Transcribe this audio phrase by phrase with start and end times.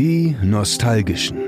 [0.00, 1.38] Die Nostalgischen.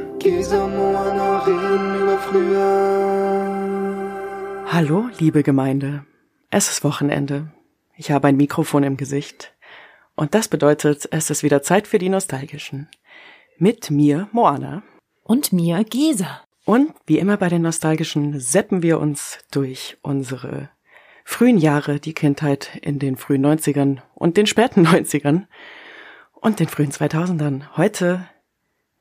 [4.66, 6.04] Hallo, liebe Gemeinde.
[6.50, 7.52] Es ist Wochenende.
[7.96, 9.54] Ich habe ein Mikrofon im Gesicht.
[10.16, 12.88] Und das bedeutet, es ist wieder Zeit für die Nostalgischen.
[13.56, 14.82] Mit mir, Moana.
[15.22, 16.40] Und mir, Gesa.
[16.64, 20.70] Und wie immer bei den Nostalgischen seppen wir uns durch unsere
[21.24, 25.46] frühen Jahre, die Kindheit in den frühen 90ern und den späten 90ern
[26.32, 27.76] und den frühen 2000ern.
[27.76, 28.26] Heute,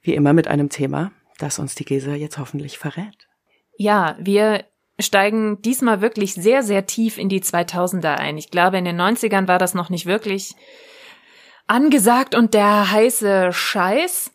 [0.01, 3.27] wie immer, mit einem Thema, das uns die Gesa jetzt hoffentlich verrät.
[3.77, 4.65] Ja, wir
[4.99, 8.37] steigen diesmal wirklich sehr, sehr tief in die 2000er ein.
[8.37, 10.55] Ich glaube, in den 90ern war das noch nicht wirklich
[11.67, 14.31] angesagt und der heiße Scheiß.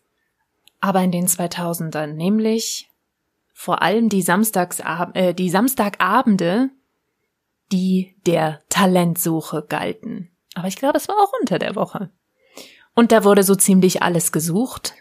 [0.80, 2.88] Aber in den 2000ern, nämlich
[3.52, 6.70] vor allem die, Samstagsab äh, die Samstagabende,
[7.72, 10.30] die der Talentsuche galten.
[10.55, 12.10] Aber ich glaube, es war auch unter der Woche.
[12.94, 14.94] Und da wurde so ziemlich alles gesucht.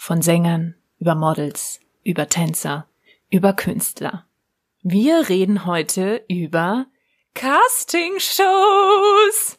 [0.00, 2.86] Von Sängern, über Models, über Tänzer,
[3.30, 4.24] über Künstler.
[4.82, 6.86] Wir reden heute über
[7.34, 8.38] Casting-Shows.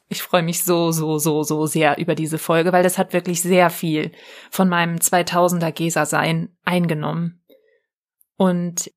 [0.08, 3.42] Ich freue mich so, so, so, so sehr über diese Folge, weil das hat wirklich
[3.42, 4.12] sehr viel
[4.50, 7.44] von meinem 2000er Gesa-Sein eingenommen.
[8.38, 8.92] Und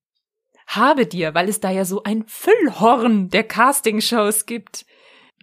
[0.66, 4.86] habe dir, weil es da ja so ein Füllhorn der Casting-Shows gibt,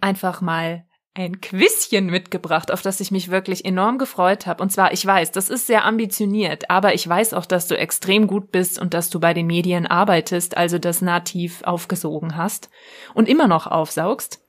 [0.02, 0.86] einfach mal
[1.20, 4.64] ein Quizchen mitgebracht, auf das ich mich wirklich enorm gefreut habe.
[4.64, 8.28] Und zwar, ich weiß, das ist sehr ambitioniert, aber ich weiß auch, dass du extrem
[8.28, 12.70] gut bist und dass du bei den Medien arbeitest, also das nativ aufgesogen hast
[13.14, 14.42] und immer noch aufsaugst.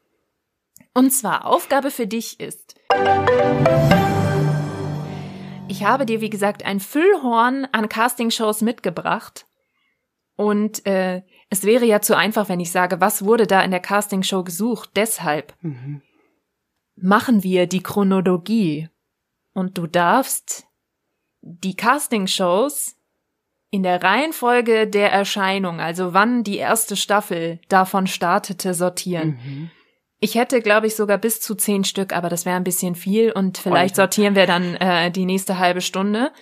[0.94, 2.74] Und zwar, Aufgabe für dich ist,
[5.68, 9.46] ich habe dir, wie gesagt, ein Füllhorn an Castingshows mitgebracht.
[10.36, 13.80] Und äh, es wäre ja zu einfach, wenn ich sage, was wurde da in der
[13.80, 14.90] Castingshow gesucht.
[14.96, 16.02] Deshalb Mhm.
[17.02, 18.88] Machen wir die Chronologie.
[19.52, 20.66] Und du darfst
[21.42, 22.96] die Castingshows
[23.70, 29.38] in der Reihenfolge der Erscheinung, also wann die erste Staffel davon startete, sortieren.
[29.44, 29.70] Mhm.
[30.18, 33.32] Ich hätte, glaube ich, sogar bis zu zehn Stück, aber das wäre ein bisschen viel
[33.32, 34.02] und vielleicht Alter.
[34.02, 36.32] sortieren wir dann äh, die nächste halbe Stunde.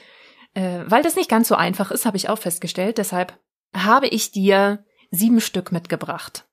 [0.54, 2.98] Äh, weil das nicht ganz so einfach ist, habe ich auch festgestellt.
[2.98, 3.38] Deshalb
[3.74, 6.47] habe ich dir sieben Stück mitgebracht.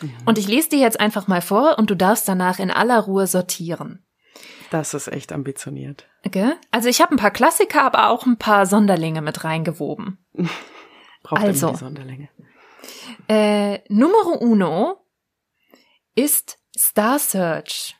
[0.00, 0.16] Mhm.
[0.24, 3.26] Und ich lese dir jetzt einfach mal vor und du darfst danach in aller Ruhe
[3.26, 4.04] sortieren.
[4.70, 6.08] Das ist echt ambitioniert.
[6.26, 6.54] Okay?
[6.70, 10.18] Also ich habe ein paar Klassiker, aber auch ein paar Sonderlinge mit reingewoben.
[11.22, 11.68] Braucht Also.
[11.68, 12.28] immer die Sonderlänge.
[13.28, 15.06] Äh, Numero uno
[16.14, 17.96] ist Star Search.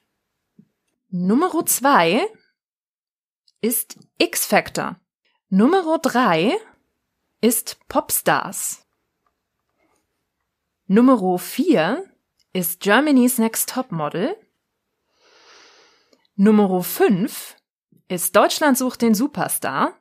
[1.10, 2.26] Numero zwei
[3.60, 4.96] ist X Factor.
[5.48, 6.56] Numero drei
[7.40, 8.83] ist Popstars.
[10.94, 12.04] Numero vier
[12.52, 14.36] ist Germany's Next Top Model.
[16.36, 17.56] Numero fünf
[18.06, 19.98] ist Deutschland sucht den Superstar.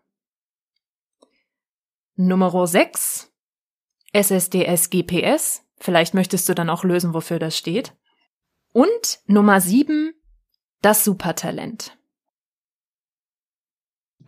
[2.16, 3.34] Numero sechs
[4.12, 5.64] SSDS GPS.
[5.80, 7.96] Vielleicht möchtest du dann auch lösen, wofür das steht.
[8.72, 10.14] Und Nummer sieben,
[10.84, 11.98] das Supertalent.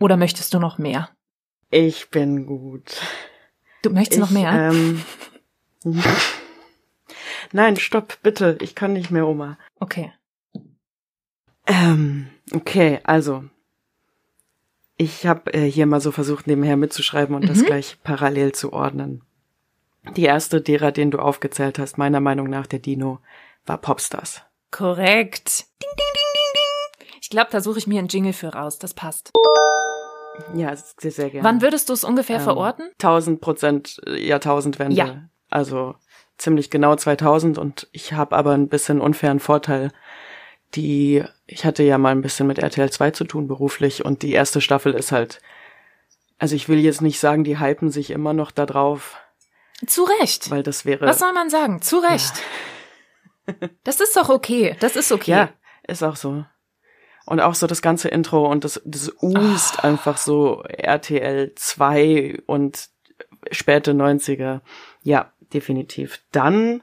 [0.00, 1.16] Oder möchtest du noch mehr?
[1.70, 3.00] Ich bin gut.
[3.82, 4.72] Du möchtest noch Ich, mehr?
[4.72, 5.04] Ähm,
[7.52, 8.56] Nein, stopp, bitte.
[8.60, 9.58] Ich kann nicht mehr, Oma.
[9.80, 10.12] okay.
[11.66, 13.44] Ähm, okay, also.
[14.96, 17.66] Ich habe äh, hier mal so versucht, nebenher mitzuschreiben und das Mhm.
[17.66, 19.22] gleich parallel zu ordnen.
[20.16, 23.18] Die erste derer, den du aufgezählt hast, meiner Meinung nach der Dino,
[23.66, 24.42] war Popstars.
[24.70, 25.66] Korrekt.
[25.82, 27.16] Ding, ding, ding, ding, ding.
[27.20, 28.78] Ich glaube, da suche ich mir einen Jingle für raus.
[28.78, 29.32] Das passt.
[30.54, 31.44] Ja, sehr, sehr gerne.
[31.44, 32.88] Wann würdest du es ungefähr Ähm, verorten?
[32.98, 34.96] 1000 Prozent Jahrtausendwende.
[34.96, 35.28] Ja.
[35.50, 35.96] Also
[36.38, 39.90] ziemlich genau 2000 und ich habe aber ein bisschen unfairen Vorteil.
[40.74, 44.32] Die, ich hatte ja mal ein bisschen mit RTL 2 zu tun beruflich und die
[44.32, 45.40] erste Staffel ist halt,
[46.38, 49.16] also ich will jetzt nicht sagen, die hypen sich immer noch da drauf,
[49.86, 50.50] Zu Recht.
[50.50, 51.80] weil das wäre, Was soll man sagen?
[51.82, 52.32] Zu Recht.
[53.84, 54.76] Das ist doch okay.
[54.80, 55.30] Das ist okay.
[55.30, 55.48] ja,
[55.86, 56.44] ist auch so.
[57.26, 59.84] Und auch so das ganze Intro und das, das ust Ah.
[59.88, 62.88] einfach so RTL 2 und
[63.52, 64.60] späte 90er.
[65.02, 66.20] Ja, definitiv.
[66.32, 66.82] Dann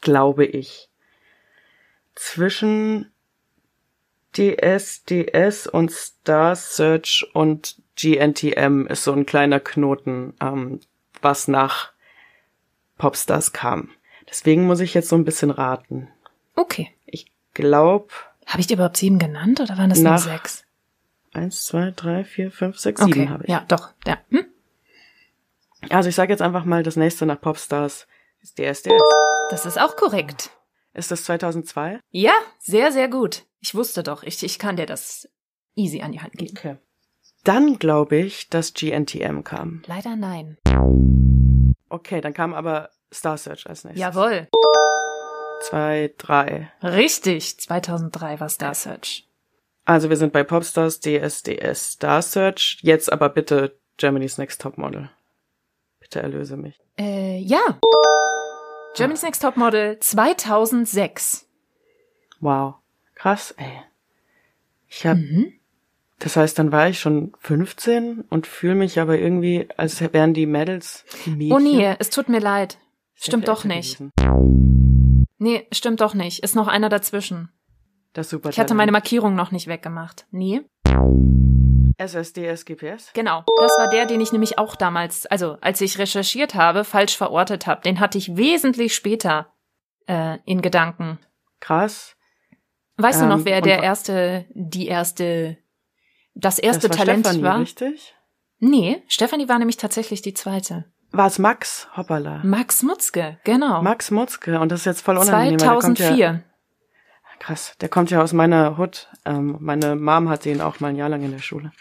[0.00, 0.88] glaube ich
[2.14, 3.10] zwischen
[4.36, 10.80] DSDS und Star Search und GNTM ist so ein kleiner Knoten, ähm,
[11.20, 11.92] was nach
[12.98, 13.90] Popstars kam.
[14.28, 16.08] Deswegen muss ich jetzt so ein bisschen raten.
[16.56, 16.90] Okay.
[17.04, 18.08] Ich glaube,
[18.46, 20.64] Habe ich dir überhaupt sieben genannt oder waren das nur sechs?
[21.34, 23.12] eins, zwei, drei, vier, fünf, sechs, Okay.
[23.12, 23.50] sieben habe ich.
[23.50, 23.90] Ja, doch.
[24.06, 24.18] Ja.
[24.30, 24.46] Hm?
[25.90, 28.06] Also ich sage jetzt einfach mal, das nächste nach Popstars
[28.40, 29.02] ist DSDS.
[29.50, 30.50] Das ist auch korrekt.
[30.94, 32.00] Ist das 2002?
[32.10, 33.44] Ja, sehr, sehr gut.
[33.60, 35.28] Ich wusste doch, ich, ich kann dir das
[35.74, 36.56] easy an die Hand geben.
[36.56, 36.76] Okay.
[37.44, 39.82] Dann glaube ich, dass GNTM kam.
[39.86, 40.58] Leider nein.
[41.88, 44.00] Okay, dann kam aber Star Search als nächstes.
[44.00, 44.48] Jawohl.
[45.62, 46.72] Zwei, drei.
[46.82, 47.58] Richtig.
[47.60, 49.28] 2003 war Star Search.
[49.84, 52.78] Also wir sind bei Popstars, DSDS, Star Search.
[52.82, 55.10] Jetzt aber bitte Germany's Next Topmodel.
[56.12, 56.78] Bitte erlöse mich.
[56.98, 57.78] Äh, ja.
[58.94, 61.46] Germany's Next Topmodel 2006.
[62.40, 62.74] Wow.
[63.14, 63.80] Krass, ey.
[64.88, 65.54] Ich hab, Mhm.
[66.18, 70.44] das heißt, dann war ich schon 15 und fühle mich aber irgendwie, als wären die
[70.44, 71.52] Mädels die Mädchen.
[71.56, 72.76] Oh nee, es tut mir leid.
[73.14, 73.96] Stimmt doch nicht.
[73.96, 74.12] gewesen.
[75.38, 76.40] Nee, stimmt doch nicht.
[76.42, 77.48] Ist noch einer dazwischen.
[78.12, 78.50] Das super.
[78.50, 80.26] Ich hatte meine Markierung noch nicht weggemacht.
[80.30, 80.62] Nee.
[81.98, 83.12] SSDS GPS.
[83.14, 83.44] Genau.
[83.58, 87.66] Das war der, den ich nämlich auch damals, also als ich recherchiert habe, falsch verortet
[87.66, 87.82] habe.
[87.82, 89.52] Den hatte ich wesentlich später
[90.06, 91.18] äh, in Gedanken.
[91.60, 92.16] Krass.
[92.96, 95.58] Weißt du Ähm, noch, wer und der erste, die erste,
[96.34, 97.58] das erste das war Talent Stefanie, war?
[97.60, 98.14] richtig?
[98.58, 100.84] Nee, Stefanie war nämlich tatsächlich die zweite.
[101.10, 101.88] War es Max?
[101.96, 102.40] Hoppala.
[102.42, 103.82] Max Mutzke, genau.
[103.82, 104.58] Max Mutzke.
[104.58, 105.52] Und das ist jetzt voll unangenehm.
[105.52, 106.44] weil der kommt 2004.
[107.42, 107.74] Krass.
[107.80, 109.08] Der kommt ja aus meiner Hood.
[109.24, 111.72] Ähm, meine Mom hatte ihn auch mal ein Jahr lang in der Schule.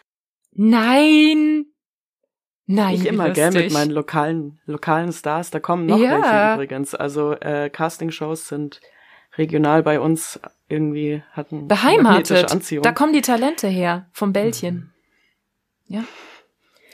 [0.53, 1.65] Nein!
[2.65, 3.73] Nein, ich immer, gell, mit lustig.
[3.73, 5.51] meinen lokalen, lokalen Stars.
[5.51, 6.11] Da kommen noch Ja.
[6.23, 6.95] welche übrigens.
[6.95, 8.81] Also äh, Castingshows sind
[9.37, 12.51] regional bei uns irgendwie hatten beheimatet.
[12.51, 12.81] Anziehung.
[12.83, 14.91] Da kommen die Talente her, vom Bällchen.
[15.85, 16.03] Ja.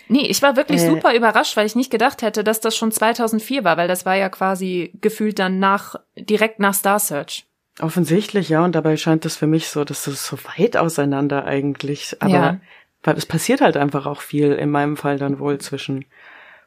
[0.10, 0.90] Nee, ich war wirklich Äh.
[0.90, 4.16] super überrascht, weil ich nicht gedacht hätte, dass das schon 2004 war, weil das war
[4.16, 7.46] ja quasi gefühlt dann nach, direkt nach Star Search.
[7.79, 12.18] Offensichtlich, ja, und dabei scheint es für mich so, dass es so weit auseinander eigentlich.
[12.21, 12.59] Aber Ja.
[13.03, 16.06] weil es passiert halt einfach auch viel, in meinem Fall dann wohl zwischen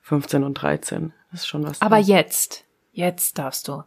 [0.03, 1.13] 15 und 13.
[1.33, 1.81] Das ist schon was.
[1.83, 2.05] Aber dran.
[2.07, 3.83] jetzt, jetzt darfst du.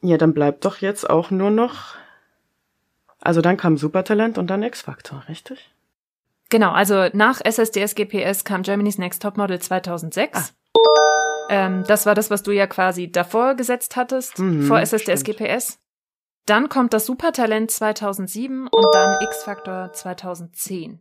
[0.00, 1.96] Ja, dann bleibt doch jetzt auch nur noch.
[3.20, 5.70] Also dann kam Supertalent und dann X-Factor, richtig?
[6.48, 10.54] Genau, also nach SSDS GPS kam Germany's Next Topmodel 2006.
[11.48, 15.38] Ähm, das war das, was du ja quasi davor gesetzt hattest, Mhm, vor SSDS stimmt.
[15.38, 15.78] GPS.
[16.46, 21.00] Dann kommt das Supertalent 2007 und dann X-Factor 2010.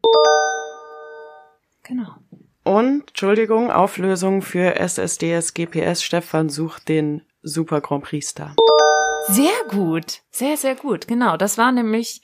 [1.84, 2.16] Genau.
[2.64, 6.02] Und, Entschuldigung, Auflösung für SSDS GPS.
[6.02, 8.56] Stefan sucht den Super Grand Prix Star.
[9.28, 10.22] Sehr gut.
[10.32, 11.08] Sehr, sehr gut.
[11.08, 11.38] Genau.
[11.38, 12.24] Das war nämlich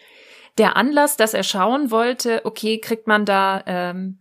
[0.58, 4.18] der Anlass, dass er schauen wollte, okay, kriegt man da ähm,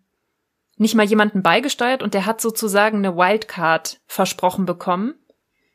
[0.77, 5.15] nicht mal jemanden beigesteuert und der hat sozusagen eine Wildcard versprochen bekommen.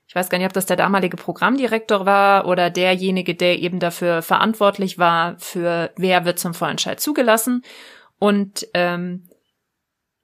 [0.07, 4.21] Ich weiß gar nicht, ob das der damalige Programmdirektor war oder derjenige, der eben dafür
[4.21, 7.63] verantwortlich war, für wer wird zum Vorentscheid zugelassen.
[8.19, 9.27] Und ähm,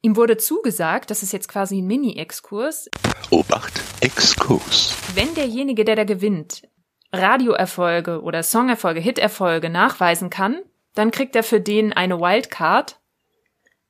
[0.01, 2.89] ihm wurde zugesagt, das ist jetzt quasi ein Mini-Exkurs,
[3.31, 4.95] Obacht, Exkurs.
[5.15, 6.63] wenn derjenige, der da gewinnt,
[7.11, 10.61] Radioerfolge oder Songerfolge, Hiterfolge nachweisen kann,
[10.95, 12.99] dann kriegt er für den eine Wildcard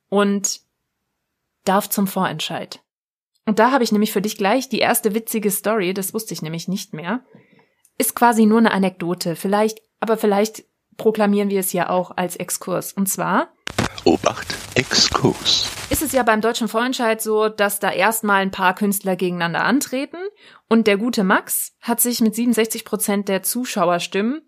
[0.10, 0.62] und
[1.64, 2.82] darf zum Vorentscheid.
[3.46, 6.42] Und da habe ich nämlich für dich gleich die erste witzige Story, das wusste ich
[6.42, 7.24] nämlich nicht mehr.
[7.98, 10.64] Ist quasi nur eine Anekdote, vielleicht, aber vielleicht
[10.98, 12.94] proklamieren wir es ja auch als Exkurs.
[12.94, 13.52] Und zwar
[14.04, 15.70] Obacht, Exkurs.
[15.90, 20.18] ist es ja beim deutschen Vorentscheid so, dass da erstmal ein paar Künstler gegeneinander antreten
[20.70, 24.42] und der gute Max hat sich mit 67 Prozent der Zuschauerstimmen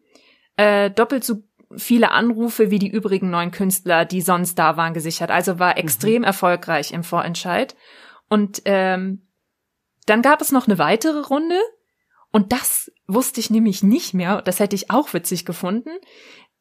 [0.58, 1.44] äh, doppelt so
[1.76, 5.32] viele Anrufe wie die übrigen neun Künstler, die sonst da waren, gesichert.
[5.32, 7.76] Also war extrem erfolgreich im Vorentscheid.
[8.30, 9.28] Und ähm,
[10.06, 11.60] dann gab es noch eine weitere Runde
[12.32, 14.42] und das wusste ich nämlich nicht mehr.
[14.42, 15.92] Das hätte ich auch witzig gefunden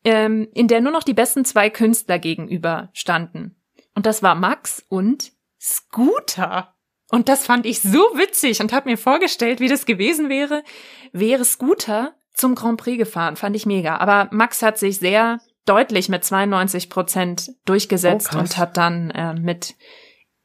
[0.05, 3.57] ähm, in der nur noch die besten zwei Künstler gegenüber standen.
[3.95, 6.75] Und das war Max und Scooter.
[7.11, 10.65] Und das fand ich so witzig und habe mir vorgestellt, wie das gewesen wäre,
[11.13, 13.37] wäre Scooter zum Grand Prix gefahren.
[13.37, 13.99] Fand ich mega.
[13.99, 19.35] Aber Max hat sich sehr deutlich mit 92 Prozent durchgesetzt Oh, und hat dann äh,
[19.35, 19.75] mit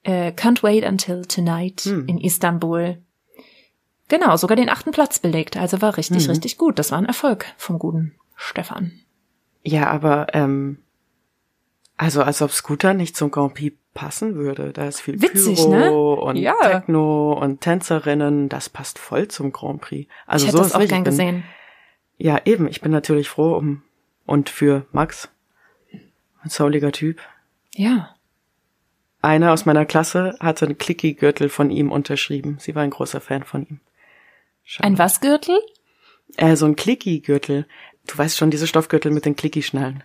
[0.08, 2.08] äh, Can't Wait Until Tonight Hm.
[2.08, 2.98] in Istanbul
[4.08, 5.58] genau sogar den achten Platz belegt.
[5.58, 6.32] Also war richtig, Mhm.
[6.32, 6.80] richtig gut.
[6.80, 8.94] Das war ein Erfolg vom guten Stefan.
[9.64, 10.80] Ja, aber ähm,
[11.98, 14.72] also als ob Scooter nicht zum Grand Prix passen würde.
[14.72, 15.92] Da ist viel Witzig, Pyro ne?
[16.22, 16.54] und Ja.
[16.62, 18.48] Techno und Tänzerinnen.
[18.48, 20.10] Das passt voll zum Grand Prix.
[20.26, 21.44] Also ich hätte so das auch gern bin- gesehen.
[22.18, 22.68] Ja, eben.
[22.68, 23.82] Ich bin natürlich froh um
[24.26, 25.30] und für Max.
[26.44, 27.20] Ein souliger Typ.
[27.74, 28.16] Ja.
[29.28, 32.58] Eine aus meiner Klasse hatte einen Clicky-Gürtel von ihm unterschrieben.
[32.62, 33.80] Sie war ein großer Fan von ihm.
[34.64, 34.88] Schade.
[34.88, 35.58] Ein was Gürtel?
[36.38, 37.68] Äh, so ein Clicky-Gürtel.
[38.08, 40.04] Du weißt schon, diese Stoffgürtel mit den Clicky-Schnallen.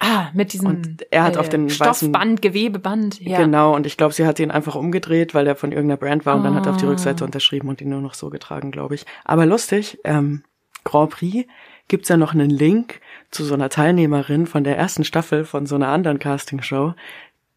[0.00, 3.20] Ah, mit diesem Und er hat auf den weißen- Stoffband, Gewebeband.
[3.20, 3.38] Ja.
[3.38, 6.34] Genau, und ich glaube, sie hat ihn einfach umgedreht, weil er von irgendeiner Brand war
[6.36, 6.90] und dann hat er auf die Ah.
[6.90, 9.04] Rückseite unterschrieben und ihn nur noch so getragen, glaube ich.
[9.24, 10.42] Aber lustig, ähm,
[10.84, 11.48] Grand Prix
[11.88, 13.00] gibt's ja noch einen Link
[13.30, 16.94] zu so einer Teilnehmerin von der ersten Staffel von so einer anderen Castingshow,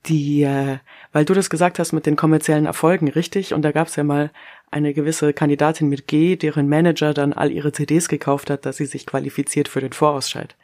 [0.07, 0.79] die, äh,
[1.11, 3.53] weil du das gesagt hast mit den kommerziellen Erfolgen, richtig?
[3.53, 4.31] Und da gab's ja mal
[4.71, 8.85] eine gewisse Kandidatin mit G, deren Manager dann all ihre CDs gekauft hat, dass sie
[8.85, 10.55] sich qualifiziert für den Vorausscheid.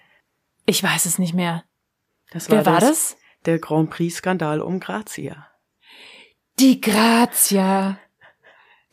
[0.66, 1.64] Ich weiß es nicht mehr.
[2.32, 3.18] Das Wer war das?
[3.46, 5.48] Der Grand Prix-Skandal um Grazia.
[6.60, 8.00] Die Grazia.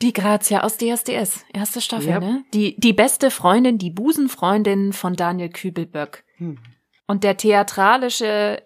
[0.03, 2.21] Die Grazia aus DSDS, erste Staffel, Yep.
[2.21, 2.45] ne?
[2.53, 6.25] Die, die beste Freundin, die Busenfreundin von Daniel Kübelböck.
[6.37, 6.59] Hm.
[7.07, 8.63] Und der theatralische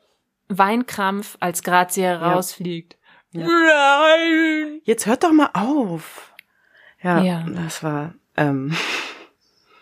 [0.49, 2.97] Weinkrampf, als Grazia rausfliegt.
[3.33, 4.81] Nein!
[4.85, 6.33] Jetzt hört doch mal auf.
[7.03, 7.47] Ja, Ja.
[7.49, 8.75] das war, ähm,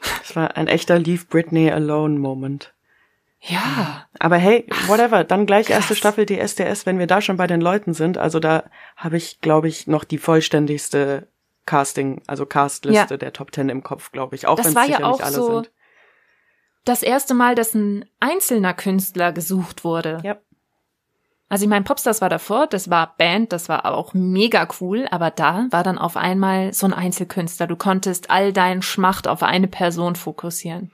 [0.20, 2.72] das war ein echter Leave Britney Alone Moment.
[3.40, 4.06] Ja.
[4.18, 5.98] Aber hey, whatever, dann gleich erste krass.
[5.98, 8.18] Staffel DSDS, wenn wir da schon bei den Leuten sind.
[8.18, 8.64] Also da
[8.96, 11.28] habe ich, glaube ich, noch die vollständigste
[11.64, 13.16] Casting, also Castliste Ja.
[13.18, 14.46] der Top Ten im Kopf, glaube ich.
[14.46, 15.70] Auch Das wenn es war sicher ja auch nicht alle so sind.
[16.84, 20.18] das erste Mal, dass ein einzelner Künstler gesucht wurde.
[20.24, 20.38] Ja.
[21.48, 25.30] Also ich meine, Popstars war davor, das war Band, das war auch mega cool, aber
[25.30, 27.68] da war dann auf einmal so ein Einzelkünstler.
[27.68, 30.90] Du konntest all deinen Schmacht auf eine Person fokussieren.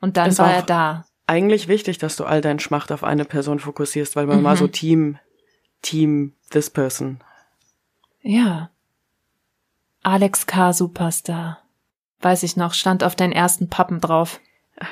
[0.00, 1.04] Und dann Ist war er da.
[1.26, 4.42] Eigentlich wichtig, dass du all deinen Schmacht auf eine Person fokussierst, weil man Mhm.
[4.42, 5.18] mal so Team,
[5.82, 7.22] Team this person.
[8.22, 8.70] Ja.
[10.02, 10.72] Alex K.
[10.72, 11.58] Superstar.
[12.20, 14.40] Weiß ich noch, stand auf den ersten Pappen drauf.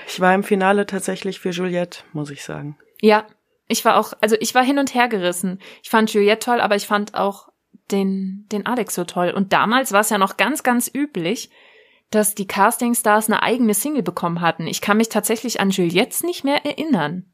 [0.07, 2.76] Ich war im Finale tatsächlich für Juliette, muss ich sagen.
[3.00, 3.25] Ja,
[3.71, 5.61] ich war auch, also ich war hin und her gerissen.
[5.83, 7.49] Ich fand Juliette toll, aber ich fand auch
[7.91, 9.31] den, den Alex so toll.
[9.31, 11.50] Und damals war es ja noch ganz, ganz üblich,
[12.11, 14.67] dass die Castingstars eine eigene Single bekommen hatten.
[14.67, 17.33] Ich kann mich tatsächlich an Juliettes nicht mehr erinnern.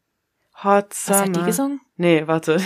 [0.63, 1.21] Hot Was Summer.
[1.21, 1.81] hat die gesungen?
[1.97, 2.63] Nee, warte.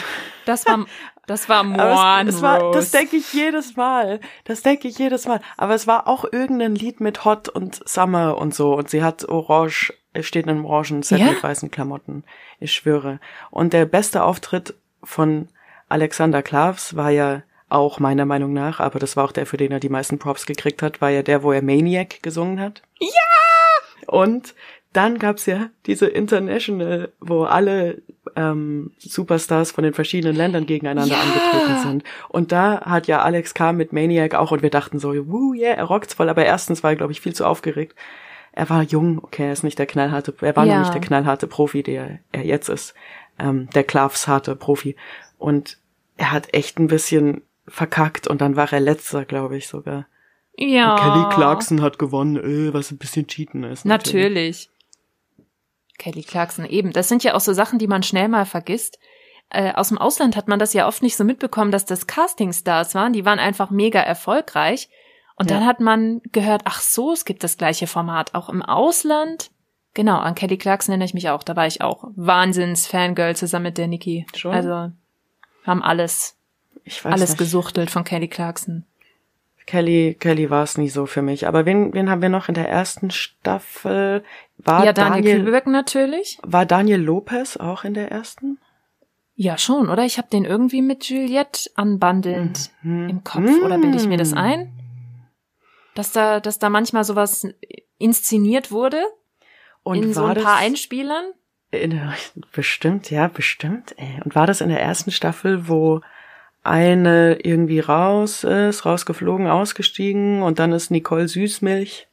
[0.47, 0.87] Das war,
[1.31, 4.19] das war Moan es, es war, das denke ich jedes Mal.
[4.47, 5.41] Das denke ich jedes Mal.
[5.57, 8.75] Aber es war auch irgendein Lied mit Hot und Summer und so.
[8.75, 11.27] Und sie hat orange, es steht in einem orangen Set Ja?
[11.27, 12.25] mit weißen Klamotten.
[12.59, 13.21] Ich schwöre.
[13.53, 15.47] Und der beste Auftritt von
[15.89, 19.71] Alexander Klavs war ja auch meiner Meinung nach, aber das war auch der, für den
[19.71, 22.83] er die meisten Props gekriegt hat, war ja der, wo er Maniac gesungen hat.
[22.99, 23.09] Ja!
[24.09, 24.57] Und
[24.93, 28.03] dann gab's ja diese International, wo alle
[28.37, 31.21] ähm, Superstars von den verschiedenen Ländern gegeneinander Ja.
[31.21, 32.05] angetreten sind.
[32.29, 33.73] Und da hat ja Alex K.
[33.73, 36.91] mit Maniac auch, und wir dachten so, wuh, yeah, er rockt's voll, aber erstens war
[36.91, 37.95] er, glaube ich, viel zu aufgeregt.
[38.53, 40.75] Er war jung, okay, er ist nicht der knallharte, er war Ja.
[40.75, 42.95] noch nicht der knallharte Profi, der er jetzt ist.
[43.39, 44.97] Ähm, der Klavs harte Profi.
[45.39, 45.79] Und
[46.17, 50.07] er hat echt ein bisschen verkackt und dann war er letzter, glaube ich, sogar.
[50.57, 50.97] ja.
[50.97, 53.85] Kelly Clarkson hat gewonnen, äh, was ein bisschen cheaten ist.
[53.87, 54.70] Natürlich.
[56.01, 56.93] Kelly Clarkson, eben.
[56.93, 58.99] Das sind ja auch so Sachen, die man schnell mal vergisst.
[59.51, 62.95] Äh, aus dem Ausland hat man das ja oft nicht so mitbekommen, dass das Castingstars
[62.95, 63.13] waren.
[63.13, 64.89] Die waren einfach mega erfolgreich.
[65.37, 65.59] Und Ja.
[65.59, 69.51] dann hat man gehört, ach so, es gibt das gleiche Format auch im Ausland.
[69.95, 71.43] Genau, an Kelly Clarkson erinnere ich mich auch.
[71.43, 74.27] Da war ich auch Wahnsinns-Fangirl zusammen mit der Niki.
[74.37, 74.55] Schon?
[74.55, 74.93] Also
[75.67, 76.37] haben alles,
[77.05, 77.39] alles nicht.
[77.39, 78.85] gesuchtelt von Kelly Clarkson.
[79.67, 81.47] Kelly, Kelly war es nie so für mich.
[81.47, 84.25] Aber wen, wen haben wir noch in der ersten Staffel?
[84.65, 86.39] War ja, Daniel, Daniel, Kübelberg natürlich.
[86.43, 88.59] war Daniel Lopez auch in der ersten?
[89.35, 90.05] Ja, schon, oder?
[90.05, 93.09] Ich habe den irgendwie mit Juliette anbandelnd Mhm.
[93.09, 93.49] im Kopf.
[93.65, 94.71] Oder bilde ich mir das ein?
[95.95, 97.47] Dass da, dass da manchmal sowas
[97.99, 99.03] inszeniert wurde
[99.83, 101.25] Und in so ein paar Einspielern?
[101.71, 101.99] in
[102.53, 103.95] bestimmt, ja, bestimmt.
[103.97, 104.21] Ey.
[104.25, 106.01] Und war das in der ersten Staffel, wo
[106.63, 112.09] eine irgendwie raus ist, rausgeflogen, ausgestiegen und dann ist Nicole Süßmilch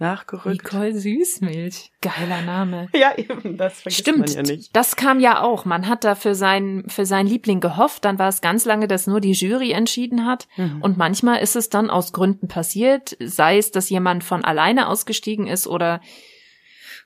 [0.00, 0.64] nachgerückt?
[0.64, 1.92] Nicole Süßmilch.
[2.00, 2.88] Geiler Name.
[2.94, 4.74] Ja, eben, das vergisst Stimmt, man ja nicht.
[4.74, 5.64] das kam ja auch.
[5.64, 9.06] Man hat da für seinen, für seinen Liebling gehofft, dann war es ganz lange, dass
[9.06, 10.48] nur die Jury entschieden hat.
[10.56, 10.82] Mhm.
[10.82, 15.46] Und manchmal ist es dann aus Gründen passiert, sei es, dass jemand von alleine ausgestiegen
[15.46, 16.00] ist oder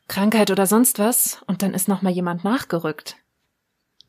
[0.08, 3.16] Krankheit oder sonst was, und dann ist noch mal jemand nachgerückt.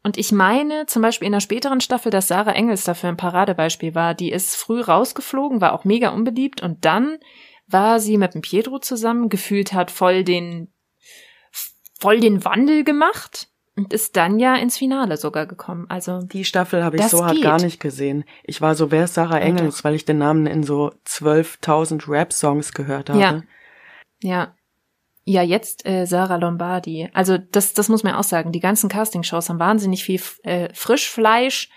[0.04, 3.96] Und ich meine, zum Beispiel in der späteren Staffel, dass Sarah Engels dafür ein Paradebeispiel
[3.96, 4.13] war.
[4.13, 7.20] Die ist früh rausgeflogen, war auch mega unbeliebt und dann
[7.74, 10.72] war sie mit dem Pietro zusammen, gefühlt hat voll den,
[12.00, 15.86] voll den Wandel gemacht und ist dann ja ins Finale sogar gekommen.
[15.89, 17.44] Also, Die Staffel habe ich so hart geht.
[17.44, 18.24] gar nicht gesehen.
[18.44, 22.08] Ich war so, wer ist Sarah Ja, Engels, weil ich den Namen in so 12.000
[22.08, 23.20] Rap-Songs gehört habe.
[23.20, 23.44] Ja.
[24.22, 24.56] ja.
[25.25, 27.10] Ja, jetzt äh, Sarah Lombardi.
[27.13, 28.51] Also das, das muss man auch sagen.
[28.51, 31.70] Die ganzen Castingshows haben wahnsinnig viel äh, Frischfleisch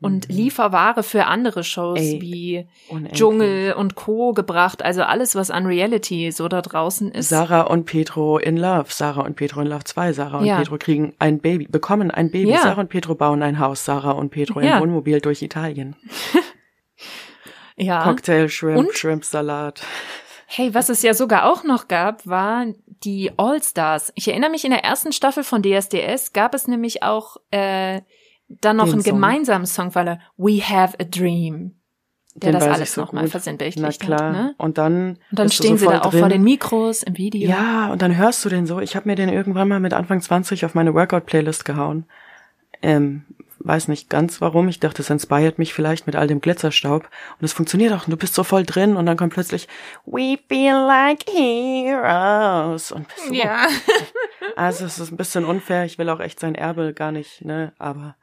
[0.00, 2.04] und Lieferware für andere Shows Mhm.
[2.06, 3.18] Ey, wie Unendlich.
[3.18, 4.32] Dschungel und Co.
[4.32, 4.82] gebracht.
[4.82, 7.28] Also alles, was an Reality so da draußen ist.
[7.28, 10.56] Sarah und Petro in Love, Sarah und Petro in Love 2, Sarah und Ja.
[10.58, 12.62] Petro kriegen ein Baby, bekommen ein Baby, Ja.
[12.62, 14.76] Sarah und Petro bauen ein Haus, Sarah und Petro Ja.
[14.76, 15.96] im Wohnmobil durch Italien.
[17.76, 18.02] ja.
[18.04, 18.94] Cocktail, Shrimp, Und?
[18.96, 19.82] Shrimp Salat.
[20.46, 22.66] Hey, was es ja sogar auch noch gab, war
[23.04, 24.12] die All-Stars.
[24.16, 28.00] Ich erinnere mich, in der ersten Staffel von DSDS gab es nämlich auch äh,
[28.60, 29.14] dann noch einen Song?
[29.14, 31.76] gemeinsamen Song, weil er We Have a Dream,
[32.34, 34.28] der Den das alles so nochmal versinnbildlicht Na klar.
[34.28, 34.32] hat.
[34.32, 34.54] Ne?
[34.58, 36.20] Und dann, Und dann stehen sie da auch drin.
[36.20, 37.48] vor den Mikros im Video.
[37.48, 38.80] Ja, und dann hörst du den so.
[38.80, 42.06] Ich habe mir den irgendwann mal mit Anfang 20 auf meine Workout-Playlist gehauen.
[42.82, 43.24] Ähm,
[43.62, 44.68] weiß nicht ganz warum.
[44.68, 47.02] Ich dachte, es inspiriert mich vielleicht mit all dem Glitzerstaub.
[47.04, 48.06] Und es funktioniert auch.
[48.06, 49.68] Und du bist so voll drin und dann kommt plötzlich
[50.06, 52.90] We feel like heroes.
[52.92, 53.66] Und bist so, Ja.
[54.56, 55.84] Also es ist ein bisschen unfair.
[55.84, 57.72] Ich will auch echt sein Erbe gar nicht, ne?
[57.78, 58.16] Aber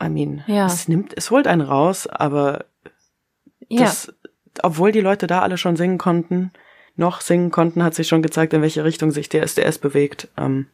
[0.00, 0.66] I mean, Ja.
[0.66, 2.66] es nimmt, es holt einen raus, aber
[3.68, 3.82] ja.
[3.82, 4.12] das,
[4.62, 6.52] obwohl die Leute da alle schon singen konnten,
[6.96, 10.66] noch singen konnten, hat sich schon gezeigt, in welche Richtung sich der SDS bewegt, ähm,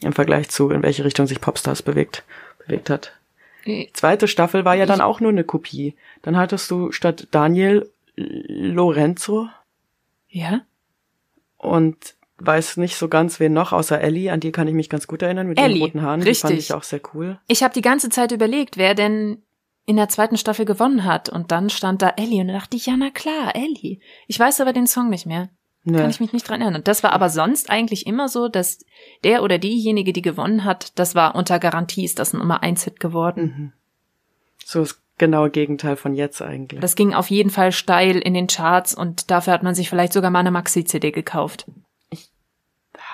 [0.00, 2.24] im Vergleich zu, in welche Richtung sich Popstars bewegt,
[2.66, 3.12] bewegt hat.
[3.66, 5.94] Die zweite Staffel war ja dann auch nur eine Kopie.
[6.22, 9.48] Dann hattest du statt Daniel Lorenzo
[10.28, 10.62] ja.
[11.58, 15.06] und weiß nicht so ganz wen noch, außer Ellie, an die kann ich mich ganz
[15.06, 16.20] gut erinnern, mit Ellie, den roten Haaren.
[16.20, 16.70] Die fand richtig.
[16.70, 17.38] ich auch sehr cool.
[17.48, 19.42] Ich habe die ganze Zeit überlegt, wer denn
[19.88, 21.30] in der zweiten Staffel gewonnen hat.
[21.30, 24.00] Und dann stand da Ellie und da dachte ich, ja, na klar, Ellie.
[24.26, 25.48] Ich weiß aber den Song nicht mehr.
[25.84, 25.98] Ne.
[25.98, 26.84] Kann ich mich nicht dran erinnern.
[26.84, 28.84] Das war aber sonst eigentlich immer so, dass
[29.24, 32.84] der oder diejenige, die gewonnen hat, das war unter Garantie, ist das ein Nummer eins
[32.84, 33.42] Hit geworden.
[33.42, 33.72] Mhm.
[34.62, 36.80] So das genaue Gegenteil von jetzt eigentlich.
[36.80, 40.12] Das ging auf jeden Fall steil in den Charts und dafür hat man sich vielleicht
[40.12, 41.66] sogar mal eine Maxi-CD gekauft.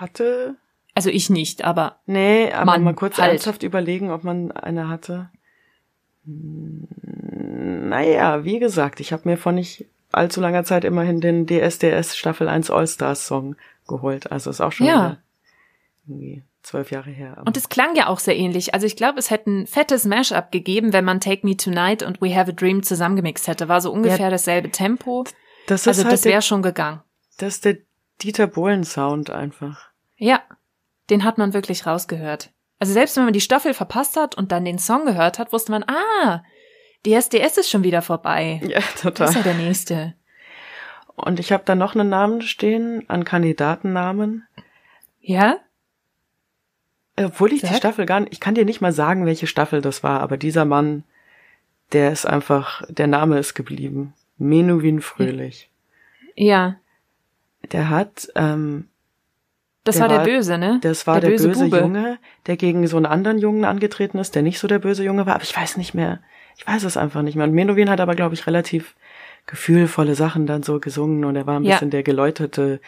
[0.01, 0.57] Hatte
[0.95, 3.31] Also ich nicht, aber Nee, aber Mann, mal kurz halt.
[3.33, 5.31] ernsthaft überlegen, ob man eine hatte.
[6.27, 6.89] Hm,
[7.89, 12.49] Naja, wie gesagt, ich habe mir vor nicht allzu langer Zeit immerhin den DSDS Staffel
[12.49, 13.57] 1 All-Stars Song
[13.89, 14.31] geholt.
[14.33, 15.17] Also ist auch schon Ja.
[16.07, 17.43] irgendwie zwölf Jahre her.
[17.45, 18.73] Und es klang ja auch sehr ähnlich.
[18.75, 22.23] Also ich glaube, es hätte ein fettes Mashup gegeben, wenn man Take Me Tonight und
[22.23, 23.69] We Have a Dream zusammengemixt hätte.
[23.69, 25.25] War so ungefähr dasselbe Tempo.
[25.67, 27.01] das Also halt das wäre schon gegangen.
[27.39, 27.77] das ist der
[28.23, 29.89] Dieter Bohlen Sound einfach.
[30.17, 30.43] Ja,
[31.11, 32.51] den hat man wirklich rausgehört.
[32.79, 35.73] Also selbst wenn man die Staffel verpasst hat und dann den Song gehört hat, wusste
[35.73, 36.43] man, ah,
[37.05, 38.61] die SDS ist schon wieder vorbei.
[38.65, 39.29] Ja, Das total.
[39.29, 40.15] ist ja der nächste.
[41.17, 44.47] Und ich habe da noch einen Namen stehen an Kandidatennamen.
[45.21, 45.59] Ja?
[47.17, 47.77] Obwohl ich die Sag.
[47.77, 50.65] Staffel gar nicht, ich kann dir nicht mal sagen, welche Staffel das war, aber dieser
[50.65, 51.05] Mann,
[51.93, 54.15] der ist einfach, der Name ist geblieben.
[54.37, 55.71] Menuhin Fröhlich.
[56.35, 56.77] Ja.
[57.73, 58.89] Der hat, ähm,
[59.85, 60.79] Das Der war der Böse, ne?
[60.83, 61.79] das war der, böse, Bube.
[61.79, 65.27] Junge, der gegen so einen anderen Jungen angetreten ist, der nicht so der böse Junge
[65.27, 66.21] war, aber ich weiß nicht mehr,
[66.57, 67.45] ich weiß es einfach nicht mehr.
[67.47, 68.95] Und Menuhin hat aber, glaube ich, relativ
[69.47, 71.73] gefühlvolle Sachen dann so gesungen und er war ein Ja.
[71.73, 72.81] bisschen der geläuterte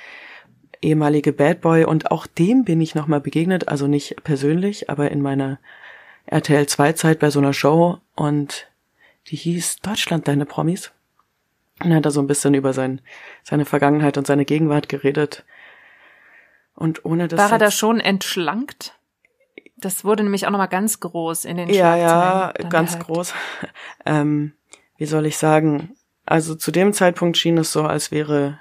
[0.81, 5.21] ehemalige Bad Boy und auch dem bin ich nochmal begegnet, also nicht persönlich, aber in
[5.21, 5.59] meiner
[6.27, 8.69] RTL 2 Zeit bei so einer Show und
[9.29, 10.93] die hieß Deutschland deine Promis.
[11.83, 13.01] Und er hat da so ein bisschen über sein,
[13.43, 15.45] seine Vergangenheit und seine Gegenwart geredet.
[16.75, 18.95] Und ohne das War er da schon entschlankt?
[19.77, 23.07] Das wurde nämlich auch nochmal ganz groß in den Ja, ja, ganz gehypt.
[23.07, 23.35] groß.
[24.07, 24.53] ähm,
[24.97, 25.97] wie soll ich sagen?
[26.25, 28.59] Also zu dem Zeitpunkt schien es so, als wäre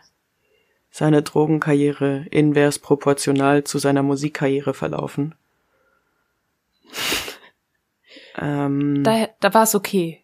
[0.91, 5.35] seine Drogenkarriere invers proportional zu seiner Musikkarriere verlaufen.
[8.37, 10.21] ähm, Da, da war es okay.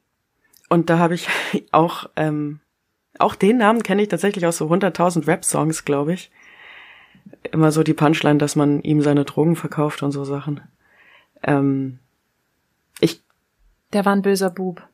[0.69, 1.27] und da habe ich
[1.71, 2.59] auch, ähm,
[3.19, 6.31] auch den Namen kenne ich tatsächlich aus so 100.000 Rap-Songs, glaube ich.
[7.51, 10.61] Immer so die Punchline, dass man ihm seine Drogen verkauft und so Sachen.
[11.43, 11.99] Ähm,
[12.99, 13.21] ich
[13.93, 14.87] Der war ein böser Bub.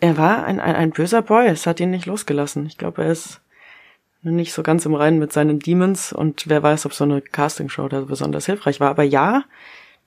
[0.00, 2.66] Er war ein, ein, ein böser Boy, es hat ihn nicht losgelassen.
[2.66, 3.40] Ich glaube, er ist
[4.22, 7.88] nicht so ganz im Reinen mit seinen Demons und wer weiß, ob so eine Castingshow
[7.88, 8.90] da besonders hilfreich war.
[8.90, 9.44] Aber ja,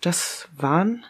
[0.01, 1.05] das waren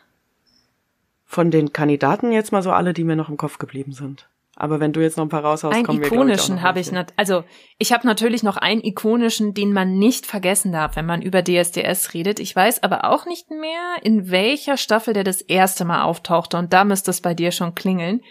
[1.25, 4.27] von den Kandidaten jetzt mal so alle, die mir noch im Kopf geblieben sind.
[4.55, 7.13] Aber wenn du jetzt noch ein paar raushaust, Einen kommen wir, ikonischen habe ich, nat
[7.17, 7.43] also
[7.77, 12.13] ich habe natürlich noch einen ikonischen, den man nicht vergessen darf, wenn man über DSDS
[12.13, 12.39] redet.
[12.39, 16.71] Ich weiß aber auch nicht mehr, in welcher Staffel der das erste Mal auftauchte und
[16.71, 18.21] da müsste es bei dir schon klingeln.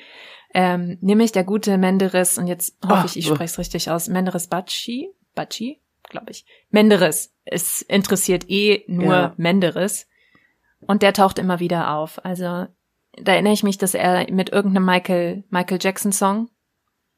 [0.54, 3.34] Ähm, nämlich der gute Menderes, und jetzt hoffe ich, ich so.
[3.34, 6.46] spreche es richtig aus, Menderes Batschi, Batschi, glaube ich.
[6.70, 7.34] Menderes.
[7.44, 9.34] Es interessiert eh nur Ja.
[9.36, 10.06] Menderes.
[10.86, 12.24] Und der taucht immer wieder auf.
[12.24, 12.66] Also
[13.22, 16.48] da erinnere ich mich, dass er mit irgendeinem Michael, Michael Jackson Song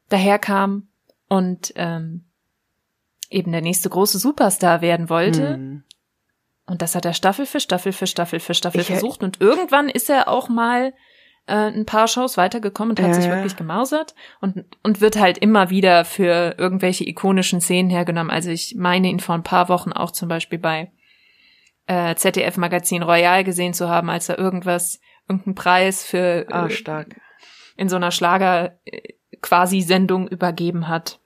[0.09, 0.87] daherkam
[1.27, 2.25] und ähm,
[3.29, 5.55] eben der nächste große Superstar werden wollte.
[5.55, 5.83] Hm.
[6.65, 9.23] Und das hat er Staffel für Staffel für Staffel für Staffel Ich- versucht.
[9.23, 10.93] Und irgendwann ist er auch mal
[11.47, 15.37] äh, ein paar Shows weitergekommen und hat Ja, sich wirklich gemausert und, und wird halt
[15.37, 18.31] immer wieder für irgendwelche ikonischen Szenen hergenommen.
[18.31, 20.91] Also ich meine ihn vor ein paar Wochen auch zum Beispiel bei
[21.85, 26.69] äh, ZDF Magazin Royal gesehen zu haben, als er irgendwas, irgendeinen Preis für Ah, äh,
[26.69, 27.15] stark.
[27.75, 31.19] in so einer Schlager äh, quasi Sendung übergeben hat.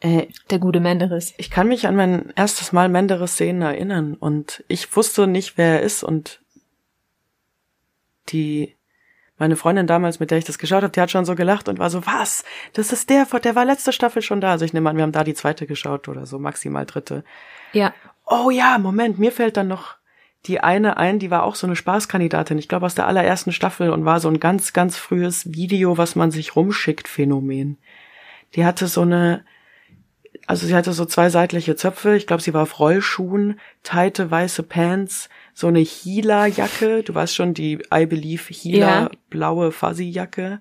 [0.00, 1.34] Äh, Der gute Menderes.
[1.38, 5.80] ich kann mich an mein erstes Mal Menderes sehen erinnern und ich wusste nicht, wer
[5.80, 6.40] er ist und
[8.28, 8.76] die
[9.40, 11.78] Meine Freundin damals, mit der ich das geschaut habe, die hat schon so gelacht und
[11.78, 12.44] war so, was?
[12.72, 14.50] Das ist der, der war letzte Staffel schon da.
[14.50, 17.22] Also ich nehme an, wir haben da die zweite geschaut oder so, maximal dritte.
[17.72, 17.94] Ja.
[18.26, 19.96] Oh ja, Moment, mir fällt dann noch
[20.46, 23.90] die eine ein, die war auch so eine Spaßkandidatin, ich glaube aus der allerersten Staffel
[23.90, 27.78] und war so ein ganz, ganz frühes Video, was man sich rumschickt, Phänomen.
[28.54, 29.44] Die hatte so eine,
[30.46, 34.62] also sie hatte so zwei seitliche Zöpfe, ich glaube, sie war auf Rollschuhen, teite weiße
[34.62, 39.10] Pants, so eine Hila-Jacke, du weißt schon, die I Believe Hila, Ja.
[39.28, 40.60] blaue Fuzzy-Jacke,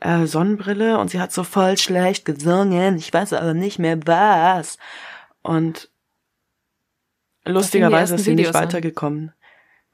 [0.00, 4.78] äh, Sonnenbrille und sie hat so voll schlecht gesungen, ich weiß aber nicht mehr was.
[5.42, 5.90] Und
[7.52, 8.64] lustigerweise ist sie nicht Videos an.
[8.64, 9.32] weitergekommen.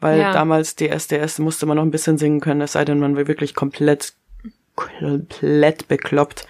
[0.01, 0.33] Weil Ja.
[0.33, 3.55] damals DSDS musste man noch ein bisschen singen können, es sei denn, man war wirklich
[3.55, 4.15] komplett,
[4.75, 6.47] komplett bekloppt.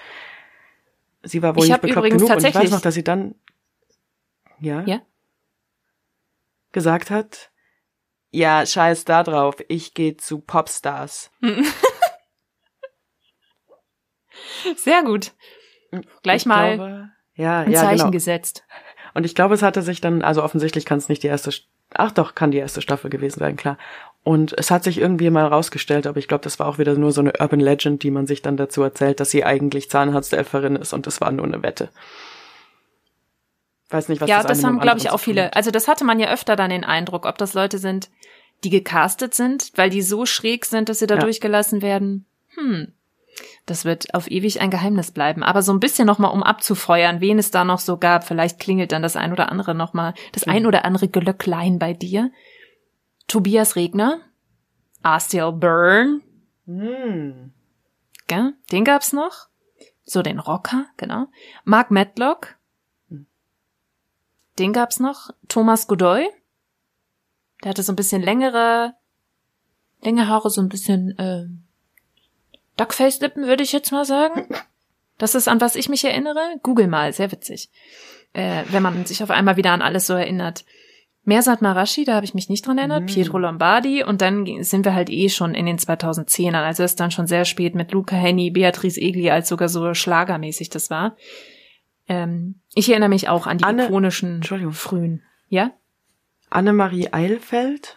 [1.22, 3.34] Sie war wohl Ich nicht bekloppt genug und ich weiß noch, dass sie dann,
[4.60, 5.02] ja, Ja?
[6.72, 7.50] gesagt hat,
[8.30, 11.30] ja, scheiß da drauf, ich gehe zu Popstars.
[14.76, 15.32] Sehr gut.
[16.22, 18.10] Gleich Ich mal glaube, ja, ein ja, Zeichen genau.
[18.10, 18.64] gesetzt.
[19.14, 21.62] Und ich glaube, es hatte sich dann, also offensichtlich kann es nicht die erste, St-
[21.94, 23.78] ach doch, kann die erste Staffel gewesen sein, klar.
[24.24, 27.12] Und es hat sich irgendwie mal rausgestellt, aber ich glaube, das war auch wieder nur
[27.12, 30.92] so eine Urban Legend, die man sich dann dazu erzählt, dass sie eigentlich Zahnarzthelferin ist
[30.92, 31.90] und das war nur eine Wette.
[33.90, 35.54] Weiß nicht, was ja, das, das, haben, glaube ich, auch viele.
[35.54, 38.10] Also das hatte man ja öfter dann den Eindruck, ob das Leute sind,
[38.64, 41.20] die gecastet sind, weil die so schräg sind, dass sie da Ja.
[41.20, 42.24] durchgelassen werden.
[42.56, 42.92] Hm.
[43.66, 45.42] Das wird auf ewig ein Geheimnis bleiben.
[45.42, 48.24] Aber so ein bisschen nochmal, um abzufeuern, wen es da noch so gab.
[48.24, 52.30] Vielleicht klingelt dann das ein oder andere nochmal, das ein oder andere Glöcklein bei dir.
[53.26, 54.20] Tobias Regner,
[55.02, 56.20] Astiel Byrne,
[56.66, 57.52] Hm.
[58.26, 58.54] gell?
[58.72, 59.48] den gab's noch.
[60.04, 61.26] So den Rocker, genau.
[61.64, 62.56] Mark Matlock,
[64.58, 65.30] den gab's noch.
[65.48, 66.28] Thomas Godoy,
[67.62, 68.94] der hatte so ein bisschen längere,
[70.02, 71.46] längere Haare, so ein bisschen äh,
[72.76, 74.46] Duckface-Lippen, würde ich jetzt mal sagen.
[75.18, 76.40] Das ist an was ich mich erinnere.
[76.62, 77.70] Google mal, sehr witzig.
[78.32, 80.64] Äh, wenn man sich auf einmal wieder an alles so erinnert.
[81.26, 83.06] Mersat Marashi, da habe ich mich nicht dran erinnert, Mhm.
[83.06, 87.10] Pietro Lombardi und dann sind wir halt eh schon in den 2010ern, also ist dann
[87.12, 91.16] schon sehr spät mit Luca Henny, Beatrice Egli, als sogar so schlagermäßig das war.
[92.08, 94.74] Ähm, ich erinnere mich auch an die Anne- ikonischen Entschuldigung.
[94.74, 95.22] frühen.
[95.48, 95.70] Ja?
[96.50, 97.96] Annemarie Eilfeld?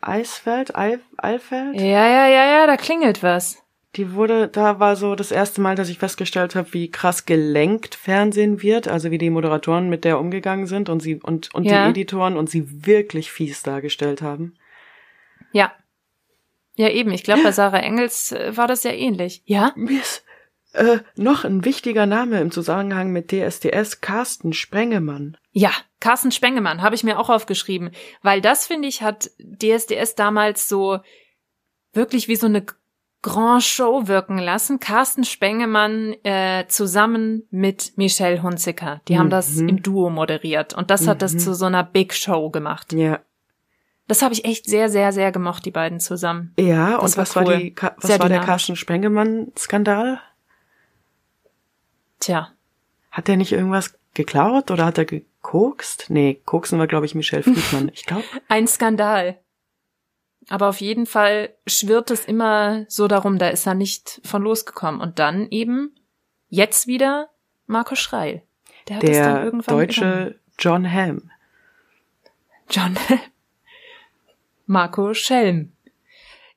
[0.00, 0.74] Eisfeld?
[0.76, 1.74] Eil, Eilfeld?
[1.80, 3.62] Ja, ja, ja, ja, da klingelt was.
[3.96, 7.94] Die wurde, da war so das erste Mal, dass ich festgestellt habe, wie krass gelenkt
[7.94, 11.84] Fernsehen wird, also wie die Moderatoren mit der umgegangen sind und sie und, und Ja.
[11.84, 14.56] die Editoren und sie wirklich fies dargestellt haben.
[15.52, 15.72] Ja.
[16.76, 17.12] Ja, eben.
[17.12, 19.42] Ich glaube, bei Sarah Engels äh, war das ja ähnlich.
[19.46, 19.72] Ja?
[19.76, 20.24] Mir ist
[20.72, 25.36] äh, noch ein wichtiger Name im Zusammenhang mit DSDS, Carsten Sprengemann.
[25.52, 30.68] Ja, Carsten Spengemann habe ich mir auch aufgeschrieben, weil das finde ich hat DSDS damals
[30.68, 30.98] so
[31.92, 32.66] wirklich wie so eine
[33.24, 34.78] Grand Show wirken lassen.
[34.80, 39.68] Carsten Spengemann äh, zusammen mit Michelle Hunziker, die haben das Mhm.
[39.70, 41.38] im Duo moderiert und das hat das Mhm.
[41.38, 42.92] zu so einer Big Show gemacht.
[42.92, 43.20] Ja.
[44.06, 46.52] Das habe ich echt sehr, sehr, sehr gemocht, die beiden zusammen.
[46.58, 47.56] Ja, Das und war was war cool.
[47.56, 48.40] die, Ka- was Sehr war der.
[48.40, 50.20] Carsten Spengemann-Skandal?
[52.20, 52.50] Tja,
[53.10, 56.06] Hat der nicht irgendwas geklaut oder hat er gekokst?
[56.10, 57.90] Nee, koksen war, glaube ich, Michelle Friedmann.
[57.94, 58.24] Ich glaube.
[58.48, 59.38] ein Skandal.
[60.48, 65.00] Aber auf jeden Fall schwirrt es immer so darum, da ist er nicht von losgekommen.
[65.00, 65.94] Und dann eben
[66.48, 67.30] jetzt wieder
[67.66, 68.42] Marco Schreil.
[68.88, 70.34] Der hat Der irgendwann deutsche übernommen.
[70.58, 71.30] John Hamm.
[72.70, 72.96] John
[74.66, 75.72] Marco Schelm.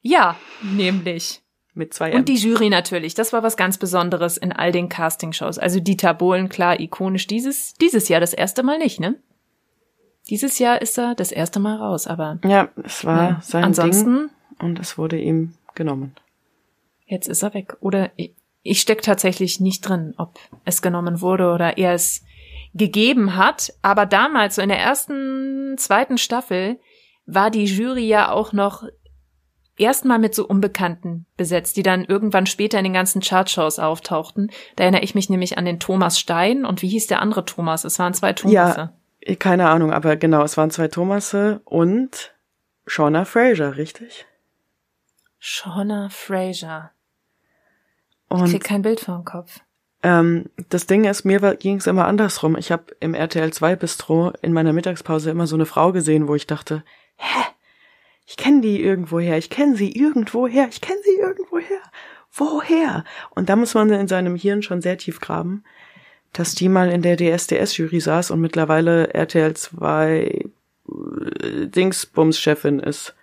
[0.02, 1.42] Ja, nämlich.
[1.74, 2.20] Mit zwei M.
[2.20, 3.14] Und die Jury natürlich.
[3.14, 5.60] Das war was ganz Besonderes in all den Castingshows.
[5.60, 7.28] Also Dieter Bohlen, klar, ikonisch.
[7.28, 9.16] Dieses, dieses Jahr das erste Mal nicht, ne?
[10.30, 13.40] Dieses Jahr ist er das erste Mal raus, aber Ja, es war ja.
[13.42, 16.16] sein ansonsten Ding und es wurde ihm genommen.
[17.06, 17.78] Jetzt ist er weg.
[17.80, 22.24] Oder ich, ich steck tatsächlich nicht drin, ob es genommen wurde oder er es
[22.74, 23.74] gegeben hat.
[23.82, 26.80] Aber damals, so in der ersten, zweiten Staffel,
[27.26, 28.84] war die Jury ja auch noch
[29.78, 34.52] erstmal mit so Unbekannten besetzt, die dann irgendwann später in den ganzen Chartshows auftauchten.
[34.76, 37.84] Da erinnere ich mich nämlich an den Thomas Stein und wie hieß der andere Thomas?
[37.84, 38.80] Es waren zwei Thomasse.
[38.80, 38.94] Ja,
[39.36, 42.34] keine Ahnung, aber genau, es waren zwei Thomasse und
[42.86, 44.26] Shauna Fraser, richtig?
[45.40, 46.92] Shauna Fraser.
[48.30, 49.60] Ich Und krieg kein Bild vor dem Kopf.
[50.04, 52.58] ähm, das Ding ist, mir ging es immer andersrum.
[52.58, 56.36] Ich habe im RTL 2 Bistro in meiner Mittagspause immer so eine Frau gesehen, wo
[56.36, 56.84] ich dachte,
[57.16, 57.44] hä?
[58.26, 61.82] Ich kenne die irgendwoher, ich kenne sie irgendwoher, ich kenne sie irgendwoher.
[62.34, 63.06] Woher?
[63.32, 65.64] Und da muss man in seinem Hirn schon sehr tief graben,
[66.34, 73.16] dass die mal in der DSDS-Jury saß und mittlerweile RTL 2 äh, Dingsbums-Chefin ist.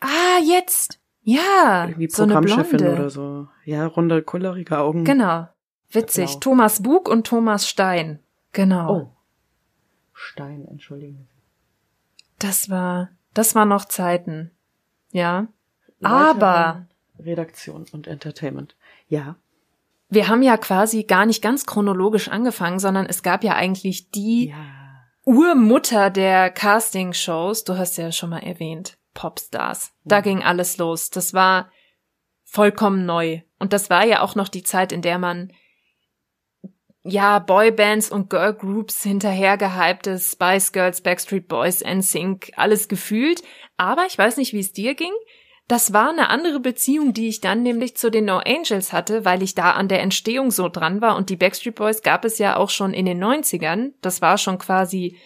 [0.00, 1.00] Ah, jetzt!
[1.22, 2.94] Ja, irgendwie so eine Programmchefin Blonde.
[2.94, 3.48] oder so.
[3.64, 5.04] Ja, runde, kullerige Augen.
[5.04, 5.48] Genau.
[5.90, 6.30] Witzig.
[6.30, 6.40] Blau.
[6.40, 8.20] Thomas Bug und Thomas Stein.
[8.52, 8.90] Genau.
[8.90, 9.10] Oh.
[10.14, 11.42] Stein, entschuldigen Sie.
[12.38, 14.52] Das war, das war noch Zeiten.
[15.10, 15.48] Ja.
[16.00, 16.86] Leiterin Aber
[17.18, 18.76] Redaktion und Entertainment.
[19.08, 19.36] Ja.
[20.08, 24.48] Wir haben ja quasi gar nicht ganz chronologisch angefangen, sondern es gab ja eigentlich die
[24.48, 24.56] Ja.
[25.24, 27.64] Urmutter der Castingshows.
[27.64, 28.96] Du hast ja schon mal erwähnt.
[29.12, 29.92] Popstars.
[30.04, 31.10] Da ging alles los.
[31.10, 31.70] Das war
[32.44, 33.42] vollkommen neu.
[33.58, 35.52] Und das war ja auch noch die Zeit, in der man
[37.02, 43.42] ja, Boybands und Girlgroups hinterhergehyptes, Spice Girls, Backstreet Boys, NSYNC, alles gefühlt.
[43.76, 45.12] Aber ich weiß nicht, wie es dir ging.
[45.68, 49.42] Das war eine andere Beziehung, die ich dann nämlich zu den No Angels hatte, weil
[49.42, 51.14] ich da an der Entstehung so dran war.
[51.14, 53.92] Und die Backstreet Boys gab es ja auch schon in den 90ern.
[54.00, 55.18] Das war schon quasi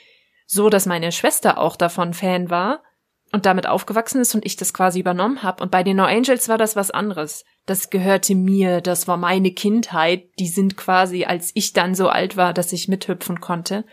[0.44, 2.82] so, dass meine Schwester auch davon Fan war
[3.30, 5.62] und damit aufgewachsen ist und ich das quasi übernommen habe.
[5.62, 7.44] Und bei den No Angels war das was anderes.
[7.64, 10.24] Das gehörte mir, das war meine Kindheit.
[10.40, 13.84] Die sind quasi, als ich dann so alt war, dass ich mithüpfen konnte.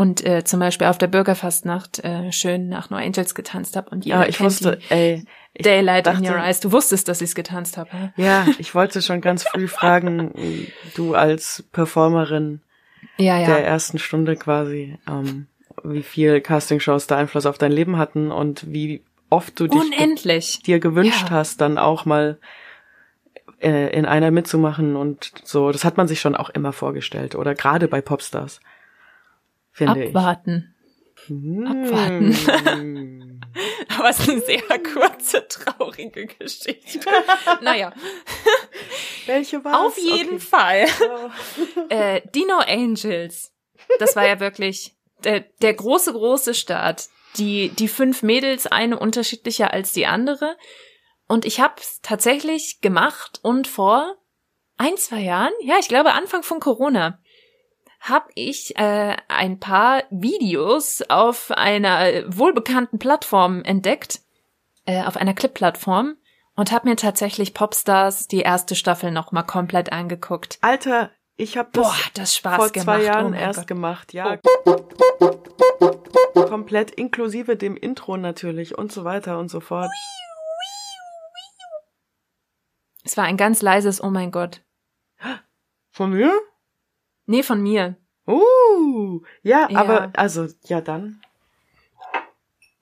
[0.00, 3.90] Und äh, zum Beispiel auf der Bürgerfastnacht äh, schön nach No Angels getanzt habe.
[3.90, 5.24] Und Ja, ich wusste, ey.
[5.52, 6.60] Ich Daylight in dachte- Your Eyes.
[6.60, 8.12] Du wusstest, dass ich es getanzt habe.
[8.16, 10.32] Ja, ich wollte schon ganz früh fragen,
[10.94, 12.60] du als Performerin
[13.18, 13.46] Ja, ja.
[13.46, 15.46] der ersten Stunde quasi, ähm,
[15.84, 20.62] wie viel Castingshows da Einfluss auf dein Leben hatten und wie oft du dich Unendlich.
[20.62, 21.30] dir gewünscht Ja.
[21.30, 22.38] hast, dann auch mal
[23.62, 25.70] äh, in einer mitzumachen und so.
[25.72, 28.60] Das hat man sich schon auch immer vorgestellt oder gerade bei Popstars.
[29.72, 30.74] Finde Abwarten.
[30.74, 31.28] ich.
[31.28, 31.66] Hm.
[31.66, 33.40] abwarten.
[33.98, 37.00] Aber es ist eine sehr kurze, traurige Geschichte.
[37.60, 37.92] naja,
[39.26, 40.86] Welche war auf jeden Fall.
[40.86, 41.30] Fall.
[41.88, 43.52] Äh, Dino Angels.
[43.98, 47.08] Das war ja wirklich der, der große, große Start.
[47.36, 50.56] Die, die fünf Mädels, eine unterschiedlicher als die andere.
[51.28, 54.16] Und ich habe es tatsächlich gemacht und vor
[54.76, 57.20] ein, zwei Jahren, ja, ich glaube Anfang von Corona,
[58.00, 64.20] habe ich äh, ein paar Videos auf einer wohlbekannten Plattform entdeckt,
[64.86, 66.16] äh, auf einer Clip-Plattform
[66.56, 70.58] und habe mir tatsächlich Popstars die erste Staffel noch mal komplett angeguckt.
[70.62, 72.84] Alter, ich habe das Boah, das Spaß vor gemacht.
[72.84, 73.66] zwei Jahren oh erst Gott.
[73.66, 74.38] gemacht, ja.
[76.34, 79.90] Komplett inklusive dem Intro natürlich und so weiter und so fort.
[83.04, 84.62] Es war ein ganz leises Oh mein Gott.
[85.90, 86.32] Von mir?
[87.26, 87.96] Nee, von mir.
[88.26, 89.78] Uh, ja, Ja.
[89.80, 91.20] aber also ja dann.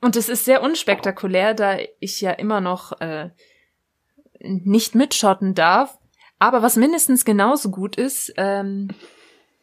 [0.01, 3.31] Und es ist sehr unspektakulär, da ich ja immer noch äh,
[4.40, 5.98] nicht mitschotten darf.
[6.38, 8.88] Aber was mindestens genauso gut ist ähm,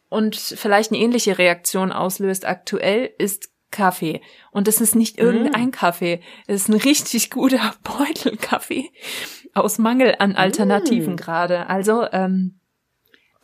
[0.10, 4.22] und vielleicht eine ähnliche Reaktion auslöst aktuell, ist Kaffee.
[4.52, 6.20] Und es ist nicht irgendein Kaffee.
[6.48, 8.92] Es ist ein richtig guter Beutelkaffee
[9.54, 11.18] aus Mangel an Alternativen Mm.
[11.18, 11.68] gerade.
[11.70, 12.60] Also ähm,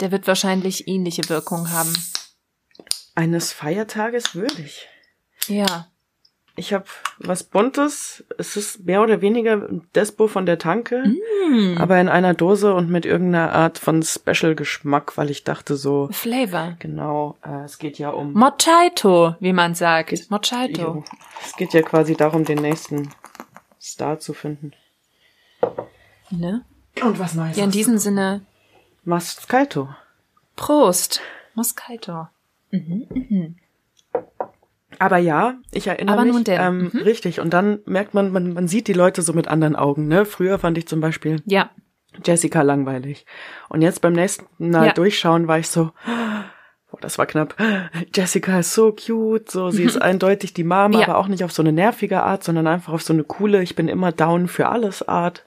[0.02, 1.94] der wird wahrscheinlich ähnliche Wirkung haben.
[3.16, 4.88] Eines Feiertages würdig.
[5.48, 5.88] Ja.
[6.58, 6.86] Ich habe
[7.18, 8.24] was Buntes.
[8.38, 11.04] Es ist mehr oder weniger Despo von der Tanke,
[11.50, 11.78] Mm.
[11.78, 16.76] aber in einer Dose und mit irgendeiner Art von Special-Geschmack, weil ich dachte so, Flavor.
[16.80, 20.30] genau, äh, es geht ja um Mochaito, wie man sagt.
[20.30, 20.82] Mochaito.
[20.82, 21.04] Jo.
[21.46, 23.10] Es geht ja quasi darum, den nächsten
[23.82, 24.74] Star zu finden.
[26.30, 26.64] Ne?
[27.02, 27.58] Und was Neues.
[27.58, 28.42] Ja, in diesem Sinne,
[29.04, 29.90] Moscato.
[30.56, 31.22] Prost.
[31.56, 32.28] Moscato.
[35.00, 36.48] Aber ja, ich erinnere Aber mich.
[36.48, 37.00] Ähm, Mhm.
[37.02, 37.40] Richtig.
[37.40, 40.08] Und dann merkt man, man, man sieht die Leute so mit anderen Augen.
[40.08, 40.26] Ne?
[40.26, 41.70] Früher fand ich zum Beispiel Ja.
[42.24, 43.26] Jessica langweilig.
[43.70, 44.94] Und jetzt beim nächsten Mal Ja.
[44.94, 45.92] durchschauen war ich so,
[46.92, 47.56] oh, das war knapp.
[48.14, 51.04] Jessica ist so cute, so sie ist eindeutig die Mom, Ja.
[51.08, 53.76] aber auch nicht auf so eine nervige Art, sondern einfach auf so eine coole, ich
[53.76, 55.46] bin immer down für alles Art.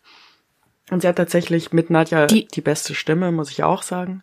[0.91, 4.23] Und sie hat tatsächlich mit Nadja die, Die- beste Stimme, muss ich auch sagen.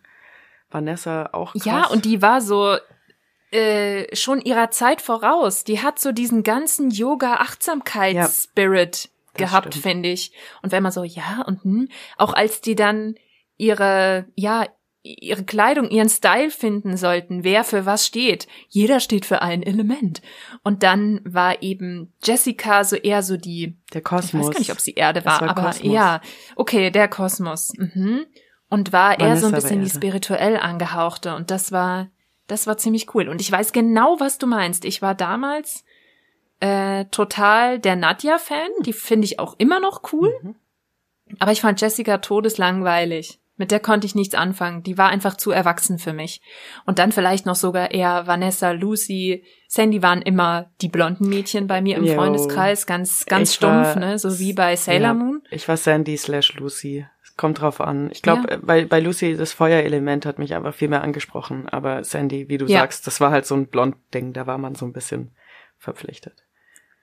[0.70, 1.66] Vanessa auch krass.
[1.66, 2.78] Ja, und die war so
[3.52, 5.64] äh, schon ihrer Zeit voraus.
[5.66, 10.32] Die hat so diesen ganzen Yoga-Achtsamkeits-Spirit Das gehabt, finde ich.
[10.62, 13.16] Und wenn man so, ja, und hm, auch als die dann
[13.58, 14.68] ihre, ja,
[15.04, 18.48] ihre Kleidung, ihren Style finden sollten, wer für was steht.
[18.70, 20.22] Jeder steht für ein Element.
[20.64, 24.48] Und dann war eben Jessica so eher so die, der ich Kosmos.
[24.48, 25.94] weiß gar nicht, ob sie Erde war, war aber Kosmos.
[25.94, 26.22] ja,
[26.56, 27.74] okay, der Kosmos.
[27.78, 28.26] Mhm.
[28.70, 31.36] Und war eher so Vanessa ein bisschen die spirituell angehauchte.
[31.36, 32.10] Und das war,
[32.48, 33.28] das war ziemlich cool.
[33.28, 34.86] Und ich weiß genau, was du meinst.
[34.86, 35.84] Ich war damals
[36.62, 38.70] äh, total der Nadja-Fan.
[38.86, 40.34] Die finde ich auch immer noch cool.
[40.42, 40.56] Mhm.
[41.40, 43.41] Aber ich fand Jessica todeslangweilig.
[43.62, 44.82] Mit der konnte ich nichts anfangen.
[44.82, 46.42] Die war einfach zu erwachsen für mich.
[46.88, 51.80] Und dann vielleicht noch sogar eher Vanessa, Lucy, Sandy waren immer die blonden Mädchen bei
[51.80, 52.16] mir im Jo.
[52.16, 55.44] Freundeskreis, ganz, ganz Ich stumpf, war- ne, so wie bei Sailor Ja, Moon.
[55.52, 57.06] Ich war Sandy slash Lucy.
[57.38, 58.10] Kommt drauf an.
[58.12, 58.58] Ich glaube, Ja.
[58.64, 61.70] bei, bei Lucy, das Feuerelement hat mich einfach viel mehr angesprochen.
[61.70, 62.80] Aber Sandy, wie du Ja.
[62.80, 64.34] sagst, das war halt so ein Blond-Ding.
[64.34, 65.30] Da war man so ein bisschen
[65.78, 66.34] verpflichtet.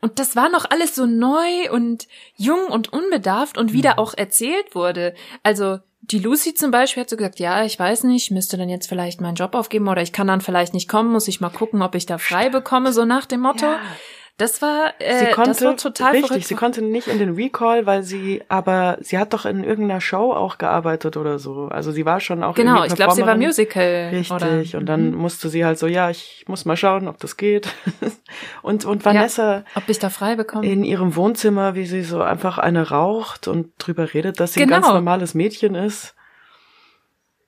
[0.01, 3.99] Und das war noch alles so neu und jung und unbedarft und wie da Mhm.
[3.99, 5.15] auch erzählt wurde.
[5.43, 8.69] Also die Lucy zum Beispiel hat so gesagt, ja, ich weiß nicht, ich müsste dann
[8.69, 11.51] jetzt vielleicht meinen Job aufgeben oder ich kann dann vielleicht nicht kommen, muss ich mal
[11.51, 13.67] gucken, ob ich da frei bekomme, so nach dem Motto.
[14.39, 16.47] Das war, äh, Sie konnte, das war total richtig, verrückt.
[16.47, 20.33] sie konnte nicht in den Recall, weil sie, aber sie hat doch in irgendeiner Show
[20.33, 21.67] auch gearbeitet oder so.
[21.73, 23.37] Also sie war schon auch genau, ich glaube, sie war.
[23.37, 24.11] Musical.
[24.13, 25.17] Richtig, Oder, und dann Mhm.
[25.17, 27.69] musste sie halt so, ja, ich muss mal schauen, ob das geht.
[28.63, 30.65] und, und Vanessa ob ich da frei bekomme.
[30.71, 34.69] in ihrem Wohnzimmer, wie sie so einfach eine raucht und drüber redet, dass sie ein
[34.69, 34.81] Genau.
[34.83, 36.15] ganz normales Mädchen ist.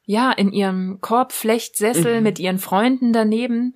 [0.06, 2.22] Ja, in ihrem Korbflechtsessel Mhm.
[2.24, 3.74] mit ihren Freunden daneben.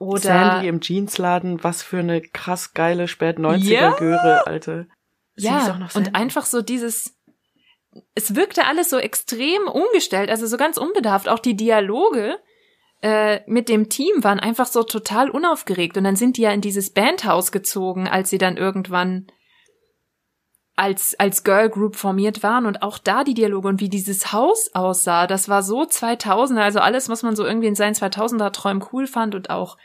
[0.00, 3.90] Oder Sandy im Jeansladen, was für eine krass geile spät 90er Ja.
[3.96, 4.88] Göre, Alte.
[5.36, 7.16] Sie ist ja, auch noch und einfach so dieses
[8.14, 11.28] es wirkte alles so extrem ungestellt, also so ganz unbedarft.
[11.28, 12.38] Auch die Dialoge
[13.02, 15.96] äh, mit dem Team waren einfach so total unaufgeregt.
[15.96, 19.26] Und dann sind die ja in dieses Bandhaus gezogen, als sie dann irgendwann
[20.80, 24.70] als, als Girl Group formiert waren und auch da die Dialoge und wie dieses Haus
[24.72, 28.82] aussah, das war so 2000, also alles, was man so irgendwie in seinen 2000er Träumen
[28.90, 29.76] cool fand und auch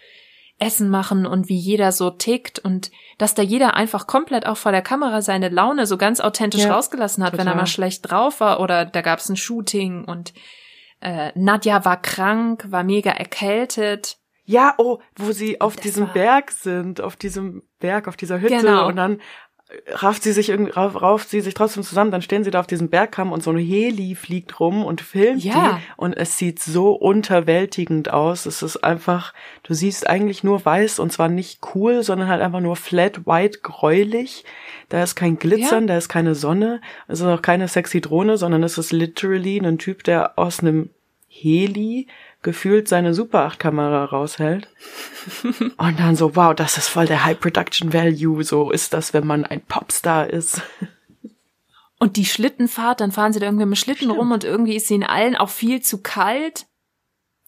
[0.57, 4.71] Essen machen und wie jeder so tickt und dass da jeder einfach komplett auch vor
[4.71, 7.57] der Kamera seine Laune so ganz authentisch Ja, rausgelassen hat, wenn er total.
[7.57, 10.33] mal schlecht drauf war oder da gab's ein Shooting und
[11.01, 14.17] äh, Nadja war krank, war mega erkältet.
[14.45, 18.57] Ja, oh, wo sie auf Das diesem Berg sind, auf diesem Berg, auf dieser Hütte
[18.61, 18.87] Genau.
[18.87, 19.19] und dann
[19.87, 22.67] rafft sie sich irgendwie, rauf, rauft sie sich trotzdem zusammen, dann stehen sie da auf
[22.67, 25.79] diesem Bergkamm und so eine Heli fliegt rum und filmt Ja.
[25.79, 28.45] die und es sieht so unterwältigend aus.
[28.45, 32.59] Es ist einfach, du siehst eigentlich nur weiß und zwar nicht cool, sondern halt einfach
[32.59, 34.45] nur flat white gräulich.
[34.89, 38.61] Da ist kein Glitzern, da ist keine Sonne, es ist auch keine sexy Drohne, sondern
[38.61, 40.91] es ist literally ein Typ, der aus einem
[41.27, 42.07] Heli
[42.45, 44.69] gefühlt seine Super 8 Kamera raushält.
[45.77, 48.43] Und dann so, wow, das ist voll der High Production Value.
[48.45, 50.61] So ist das, wenn man ein Popstar ist.
[51.99, 54.95] Und die Schlittenfahrt, dann fahren sie da irgendwie mit Schlitten rum und irgendwie ist sie
[54.95, 56.67] in allen auch viel zu kalt.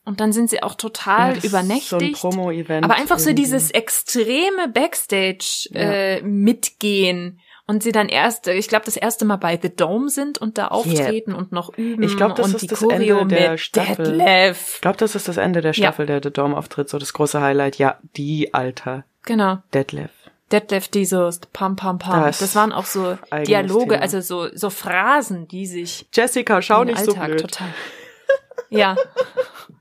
[0.04, 1.90] Und dann sind sie auch total Ja, übernächtigt.
[1.90, 2.86] So ein Promo-Event.
[2.86, 3.44] Aber einfach so irgendwie.
[3.44, 5.82] dieses extreme Backstage Ja.
[5.82, 10.38] äh, mitgehen und sie dann erst, ich glaube, das erste Mal bei The Dome sind
[10.38, 13.36] und da auftreten und noch üben Ich glaub, das und ist die das Choreo Ende
[13.36, 14.06] der mit Staffel.
[14.18, 14.76] Detlef.
[14.76, 15.84] Ich glaube, das ist das Ende der Ja.
[15.84, 17.78] Staffel, der The Dome auftritt, so das große Highlight.
[17.78, 19.04] Ja, die Alter.
[19.24, 19.58] Genau.
[19.74, 20.12] Detlef.
[20.52, 22.24] Detlef dieses Pam Pam Pam.
[22.24, 24.02] Das Das, waren auch so Dialoge, Thema.
[24.02, 27.42] also so so Phrasen, die sich Jessica, schau nicht so Alltag blöd.
[27.42, 27.68] total.
[28.70, 28.96] Ja,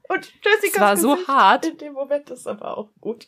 [0.09, 1.67] Und Jessicas Es war so hart.
[1.67, 3.27] In dem Moment ist aber auch gut.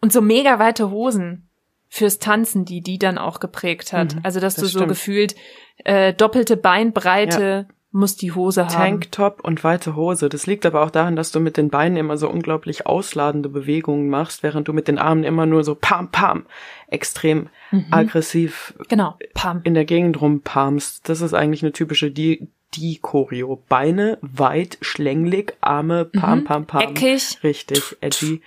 [0.00, 1.48] und so mega weite Hosen
[1.88, 4.14] fürs Tanzen, die die dann auch geprägt hat.
[4.16, 4.88] Mhm, also dass das du so stimmt.
[4.88, 5.36] gefühlt
[5.84, 8.74] äh, doppelte Beinbreite muss die Hose haben.
[8.74, 10.28] Tanktop und weite Hose.
[10.28, 14.10] Das liegt aber auch daran, dass du mit den Beinen immer so unglaublich ausladende Bewegungen
[14.10, 16.44] machst, während du mit den Armen immer nur so pam pam
[16.88, 17.86] extrem Mhm.
[17.90, 19.60] aggressiv Genau, Pam.
[19.64, 21.08] in der Gegend rumpalmst.
[21.08, 23.62] Das ist eigentlich eine typische die die Choreo.
[23.68, 26.82] Beine weit, schlänglich, Arme pam pam pam.
[26.82, 26.88] Mhm.
[26.96, 27.38] Eckig.
[27.42, 28.42] Richtig, edgy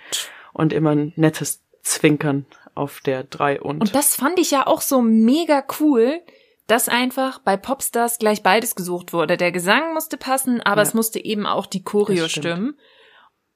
[0.52, 2.46] und immer ein nettes Zwinkern
[2.80, 3.80] auf der drei und.
[3.80, 6.20] Und das fand ich ja auch so mega cool,
[6.66, 9.36] dass einfach bei Popstars gleich beides gesucht wurde.
[9.36, 10.88] Der Gesang musste passen, aber Ja.
[10.88, 12.78] es musste eben auch die Choreo stimmen.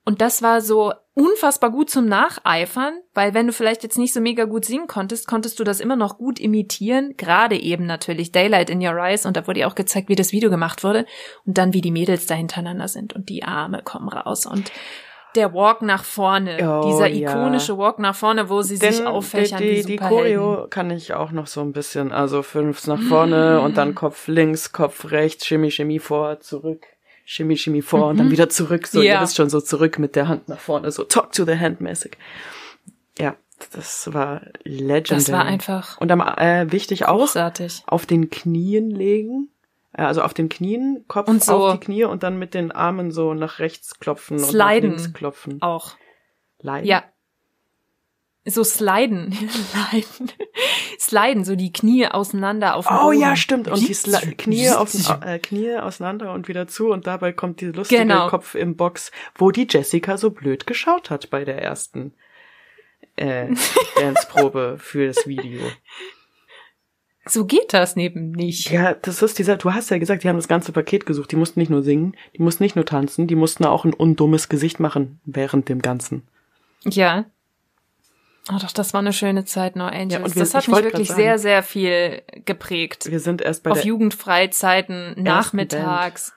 [0.07, 4.21] Und das war so unfassbar gut zum Nacheifern, weil wenn du vielleicht jetzt nicht so
[4.21, 7.15] mega gut singen konntest, konntest du das immer noch gut imitieren.
[7.17, 10.33] Gerade eben natürlich Daylight in Your Eyes und da wurde ja auch gezeigt, wie das
[10.33, 11.07] Video gemacht wurde
[11.47, 14.71] und dann wie die Mädels da hintereinander sind und die Arme kommen raus und
[15.37, 17.31] der Walk nach vorne, Oh, dieser ja.
[17.31, 19.97] ikonische Walk nach vorne, wo sie sich auffächern die, wie die, die.
[19.97, 24.29] Choreo kann ich auch noch so ein bisschen, also fünf nach vorne und dann Kopf
[24.29, 26.87] links, Kopf rechts, Shimmy, Shimmy vor, zurück,
[27.25, 29.15] Shimmy, Shimmy vor und dann wieder zurück, so, Ja.
[29.17, 31.81] ihr wisst schon, so zurück mit der Hand nach vorne, so talk to the hand
[31.81, 32.17] mäßig.
[33.19, 33.35] Ja,
[33.73, 35.04] das war legendary.
[35.21, 37.83] Das war einfach Und am, äh, wichtig auch, großartig.
[37.87, 39.48] auf den Knien legen,
[39.95, 43.11] also auf den Knien, Kopf Und so- auf die Knie und dann mit den Armen
[43.13, 44.90] so nach rechts klopfen und nach Sliden.
[44.90, 45.63] links klopfen.
[45.63, 45.97] Auch.
[46.61, 46.87] Leiden.
[46.88, 47.05] Ja.
[48.47, 49.33] So sliden.
[49.88, 50.33] sliden.
[50.99, 53.21] sliden, so die Knie auseinander auf den Oh Boden.
[53.21, 53.69] ja, stimmt.
[53.69, 54.92] Und die Sla Knie, auf,
[55.25, 58.29] äh, Knie auseinander und wieder zu und dabei kommt die lustige Genau.
[58.29, 62.13] Kopf im Box, wo die Jessica so blöd geschaut hat bei der ersten
[63.17, 63.49] äh,
[64.01, 65.61] Danceprobe für das Video.
[67.27, 68.70] So geht das neben nicht.
[68.70, 71.33] Ja, das ist dieser, du hast ja gesagt, die haben das ganze Paket gesucht.
[71.33, 74.48] Die mussten nicht nur singen, die mussten nicht nur tanzen, die mussten auch ein undummes
[74.48, 76.27] Gesicht machen während dem Ganzen.
[76.85, 77.25] Ja.
[78.52, 80.12] Oh doch, das war eine schöne Zeit, No Angels.
[80.12, 83.10] Ja, und wir- das hat ich mich wirklich sehr, sehr viel geprägt.
[83.10, 86.35] Wir sind erst bei Auf Jugendfreizeiten, nachmittags.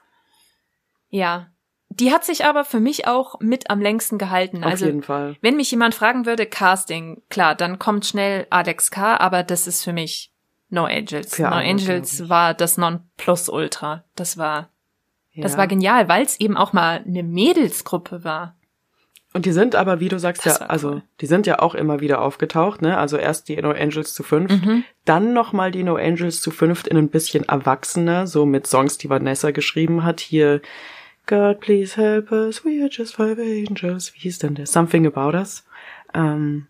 [1.10, 1.48] Ja.
[1.90, 4.58] Die hat sich aber für mich auch mit am längsten gehalten.
[4.58, 5.36] auf also, jeden Fall.
[5.40, 9.84] wenn mich jemand fragen würde, Casting, klar, dann kommt schnell Alex K., aber das ist
[9.84, 10.32] für mich
[10.70, 11.34] No Angels.
[11.36, 14.04] Für no alle, Angels war das Nonplusultra.
[14.16, 14.68] Das war,
[15.36, 15.58] das Ja.
[15.58, 18.54] war genial, weil es eben auch mal eine Mädelsgruppe war.
[19.34, 21.02] Und die sind aber, wie du sagst, Das ja, also cool.
[21.20, 22.96] die sind ja auch immer wieder aufgetaucht, ne?
[22.96, 24.84] Also erst die No Angels zu fünf, Mhm.
[25.04, 29.10] dann nochmal die No Angels zu fünft in ein bisschen erwachsener, so mit Songs, die
[29.10, 30.20] Vanessa geschrieben hat.
[30.20, 30.60] Hier
[31.26, 34.14] God please help us, we are just five angels.
[34.14, 34.66] Wie hieß denn der?
[34.66, 35.62] Something About Us.
[36.14, 36.66] Ähm,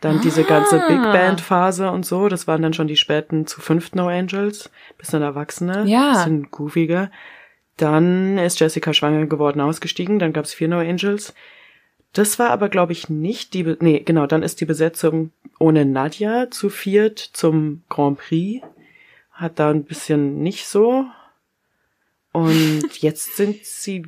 [0.00, 0.88] dann diese ganze Ah.
[0.88, 4.70] Big Band Phase und so, das waren dann schon die späten zu fünft No Angels,
[4.98, 6.12] bisschen erwachsener, Ja.
[6.14, 7.10] bisschen goofiger.
[7.76, 11.34] Dann ist Jessica schwanger geworden, ausgestiegen, dann gab's vier No Angels.
[12.12, 15.84] Das war aber, glaube ich, nicht die, Be nee, genau, dann ist die Besetzung ohne
[15.84, 18.66] Nadja zu viert zum Grand Prix.
[19.32, 21.04] Hat da ein bisschen nicht so.
[22.32, 24.06] Und jetzt sind sie,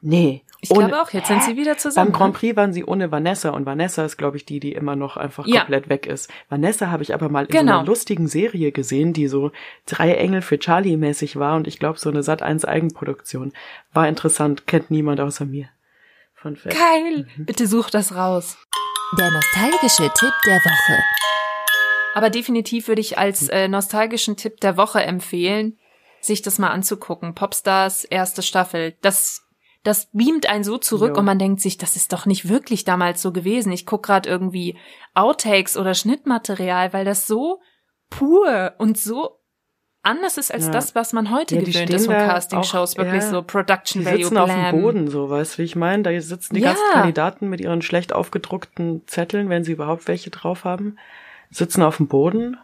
[0.00, 0.42] nee.
[0.64, 2.12] Ich ohne- glaube auch, jetzt sind sie wieder zusammen.
[2.12, 2.38] Beim Grand ne?
[2.40, 5.46] Prix waren sie ohne Vanessa und Vanessa ist, glaube ich, die, die immer noch einfach
[5.46, 5.60] Ja.
[5.60, 6.30] komplett weg ist.
[6.48, 7.78] Vanessa habe ich aber mal in so Genau.
[7.78, 9.52] einer lustigen Serie gesehen, die so
[9.86, 13.52] drei Engel für Charlie mäßig war und ich glaube so eine Sat 1 Eigenproduktion.
[13.92, 15.68] War interessant, kennt niemand außer mir.
[16.34, 16.54] Von.
[16.64, 17.26] Geil.
[17.36, 17.46] Mhm.
[17.46, 18.58] Bitte such das raus.
[19.18, 21.02] Der nostalgische Tipp der Woche.
[22.14, 25.78] Aber definitiv würde ich als äh, nostalgischen Tipp der Woche empfehlen,
[26.20, 27.34] sich das mal anzugucken.
[27.34, 28.94] Popstars erste Staffel.
[29.02, 29.43] Das
[29.84, 31.18] das beamt einen so zurück Jo.
[31.20, 33.70] und man denkt sich, das ist doch nicht wirklich damals so gewesen.
[33.70, 34.76] Ich guck gerade irgendwie
[35.14, 37.60] Outtakes oder Schnittmaterial, weil das so
[38.10, 39.38] pur und so
[40.02, 40.72] anders ist als Ja.
[40.72, 42.96] das, was man heute Ja, die gewöhnt ist von Castingshows.
[42.96, 43.30] Wirklich ja.
[43.30, 44.74] so Production Die Value sitzen auf Glam.
[44.74, 46.02] dem Boden, so, weißt du, wie ich meine?
[46.02, 50.64] Da sitzen die ganzen Kandidaten mit ihren schlecht aufgedruckten Zetteln, wenn sie überhaupt welche drauf
[50.64, 50.98] haben,
[51.50, 52.56] sitzen auf dem Boden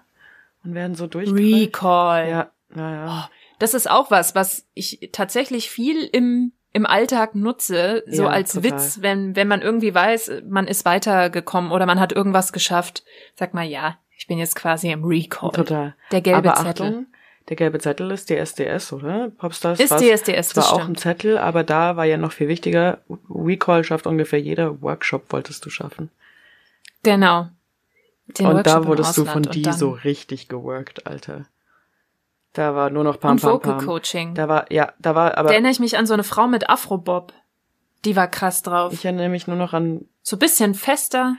[0.65, 1.55] und werden so durchgereicht.
[1.77, 2.29] Recall.
[2.29, 3.31] Ja, naja.
[3.59, 8.53] Das ist auch was, was ich tatsächlich viel im im Alltag nutze, so Ja, als
[8.53, 8.73] total.
[8.73, 13.05] Witz, wenn wenn man irgendwie weiß, man ist weitergekommen oder man hat irgendwas geschafft,
[13.35, 15.51] sag mal ja, ich bin jetzt quasi im Recall.
[15.51, 15.95] Total.
[16.13, 16.87] Der gelbe aber Zettel.
[16.87, 17.07] Achtung,
[17.49, 19.31] der gelbe Zettel ist DSDS, oder?
[19.31, 20.91] Popstars Ist DSDS, das auch stimmt.
[20.91, 22.99] ein Zettel, aber da war ja noch viel wichtiger.
[23.29, 26.11] Recall schafft ungefähr jeder Workshop, wolltest du schaffen.
[27.03, 27.49] Genau.
[28.39, 31.47] Den und Workshop da wurdest du von die so richtig geworkt, Alter.
[32.53, 33.87] Da war nur noch Pam und Pam Vocal Pam.
[33.87, 34.35] Coaching.
[34.35, 36.69] Da war, ja, da war, aber Da erinnere ich mich an so eine Frau mit
[36.69, 37.33] Afrobob.
[38.05, 38.93] Die war krass drauf.
[38.93, 41.37] ich erinnere mich nur noch an, so bisschen fester.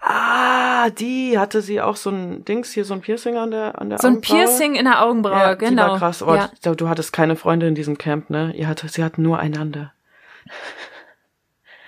[0.00, 3.90] ah, die hatte sie auch so ein Dings hier, so ein Piercing an der, an
[3.90, 4.36] der So ein Augenbraue.
[4.36, 5.70] Piercing in der Augenbraue, ja, genau.
[5.70, 6.22] Die war krass.
[6.22, 6.50] Oh, ja.
[6.62, 8.54] du, du hattest keine Freunde in diesem Camp, ne?
[8.54, 9.92] Ihr hattet, sie hatten nur einander.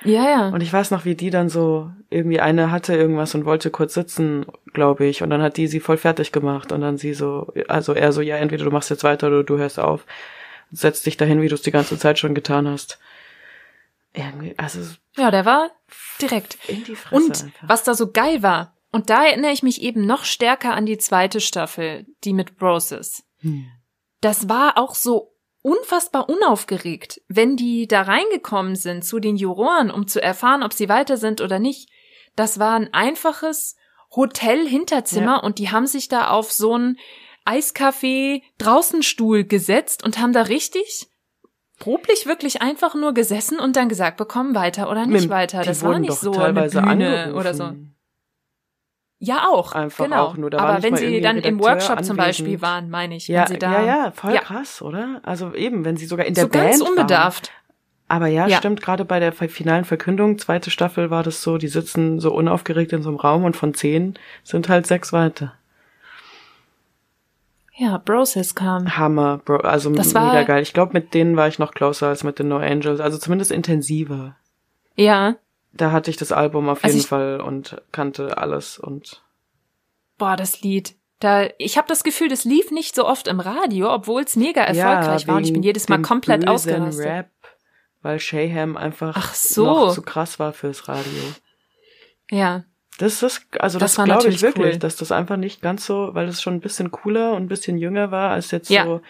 [0.05, 0.49] Ja, ja.
[0.49, 3.95] Und ich weiß noch, wie die dann so, irgendwie eine hatte irgendwas und wollte kurz
[3.95, 5.23] sitzen, glaube ich.
[5.23, 6.73] Und dann hat die sie voll fertig gemacht.
[6.73, 9.59] Und dann sie so, also er so, ja, entweder du machst jetzt weiter oder du
[9.59, 10.07] hörst auf.
[10.73, 12.99] Setz dich dahin, wie du es die ganze Zeit schon getan hast.
[14.13, 14.81] Irgendwie, also
[15.17, 15.71] Ja, der war
[16.21, 16.59] direkt.
[16.69, 17.69] in die Fresse Und einfach.
[17.69, 20.99] was da so geil war, und da erinnere ich mich eben noch stärker an die
[20.99, 23.23] zweite Staffel, die mit Broses.
[23.39, 23.67] Hm.
[24.21, 25.33] Das war auch so
[25.63, 30.89] unfassbar unaufgeregt, wenn die da reingekommen sind zu den Juroren, um zu erfahren, ob sie
[30.89, 31.91] weiter sind oder nicht.
[32.37, 33.77] Das war ein einfaches
[34.17, 35.43] Hotel-Hinterzimmer Ja.
[35.43, 36.99] und die haben sich da auf so einen
[37.45, 41.09] Eiskaffee-Draußenstuhl gesetzt und haben da richtig
[41.79, 45.63] problich wirklich einfach nur gesessen und dann gesagt bekommen, weiter oder nicht Mit- weiter.
[45.63, 47.39] Das war nicht so teilweise eine Bühne angerufen.
[47.41, 47.73] oder so.
[49.23, 49.73] Ja, auch.
[49.73, 50.25] Einfach genau.
[50.25, 52.63] auch nur, da Aber wenn sie dann ein im Redakteur Workshop zum Beispiel anwesend.
[52.63, 54.41] waren, meine ich, Ja, wenn sie da ja, ja, voll Ja.
[54.41, 55.21] krass, oder?
[55.25, 56.89] Also eben, wenn sie sogar in der so Band ganz waren.
[56.89, 57.53] unbedarft.
[58.09, 58.57] Aber ja, Ja.
[58.57, 62.93] stimmt, gerade bei der finalen Verkündung, zweite Staffel war das so, die sitzen so unaufgeregt
[62.95, 65.53] in so einem Raum und von zehn sind halt sechs weiter.
[67.77, 68.97] Ja, Broses kam.
[68.99, 70.63] Hammer, Bro, also Das mega war- geil.
[70.63, 73.51] Ich glaube, mit denen war ich noch closer als mit den No Angels, also zumindest
[73.53, 74.35] intensiver.
[74.97, 75.37] Ja.
[75.73, 79.23] Da hatte ich das Album auf Also jeden Fall und kannte alles und
[80.19, 80.95] Boah, das Lied.
[81.21, 84.63] Da, ich habe das Gefühl, das lief nicht so oft im Radio, obwohl es mega
[84.63, 87.05] erfolgreich war und ich bin jedes Mal komplett ausgerastet.
[87.07, 87.31] Rap,
[88.03, 89.65] weil Shayham einfach Ach so.
[89.67, 91.23] noch zu krass war fürs Radio.
[92.31, 92.65] Ja.
[92.99, 94.79] Das ist, also Das das, glaube ich wirklich, cool.
[94.79, 97.79] dass das einfach nicht ganz so, weil es schon ein bisschen cooler und ein bisschen
[97.79, 98.85] jünger war als jetzt Ja.
[98.85, 99.01] so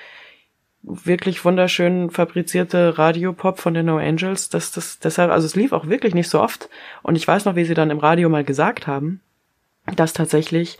[0.83, 5.87] wirklich wunderschön fabrizierte Radiopop von den No Angels, dass das deshalb, also es lief auch
[5.87, 6.69] wirklich nicht so oft.
[7.03, 9.21] Und ich weiß noch, wie sie dann im Radio mal gesagt haben,
[9.97, 10.79] dass tatsächlich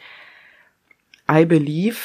[1.31, 1.99] I Believe,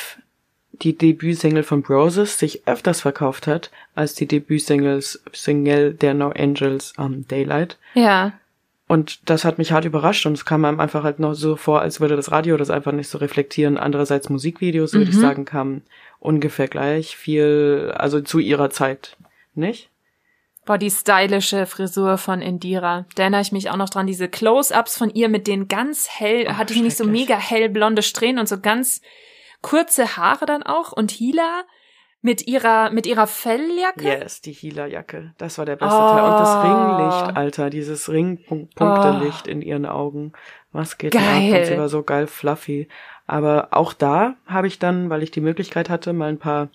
[0.74, 6.94] die Debütsingle von Broses, sich öfters verkauft hat als die Debütsingles Single der No Angels
[6.98, 7.78] um, Daylight.
[7.94, 8.34] Ja.
[8.88, 11.82] Und das hat mich hart überrascht und es kam einem einfach halt noch so vor,
[11.82, 13.78] als würde das Radio das einfach nicht so reflektieren.
[13.78, 15.82] Andererseits Musikvideos, würde ich sagen, kamen
[16.26, 19.18] ungefähr gleich viel, also zu ihrer Zeit,
[19.54, 19.90] nicht?
[20.66, 23.06] Boah, die stylische Frisur von Indira.
[23.16, 24.08] Da erinnere ich mich auch noch dran.
[24.08, 28.02] Diese Close-Ups von ihr mit den ganz hell, Oh, hatte ich nicht so mega hellblonde
[28.02, 29.02] Strähnen und so ganz
[29.62, 30.92] kurze Haare dann auch.
[30.92, 31.62] Und Hila
[32.24, 34.06] mit ihrer, mit ihrer Felljacke.
[34.06, 35.36] Yes, die Healer-Jacke.
[35.38, 36.00] Das war der beste Oh.
[36.00, 36.24] Teil.
[36.24, 40.34] Und das Ringlicht, Alter, dieses Ringpunktelicht in ihren Augen.
[40.72, 41.12] Was geht?
[41.12, 41.60] Geil.
[41.60, 42.88] Und sie war so geil fluffy.
[43.28, 46.70] Aber auch da habe ich dann, weil ich die Möglichkeit hatte, mal ein paar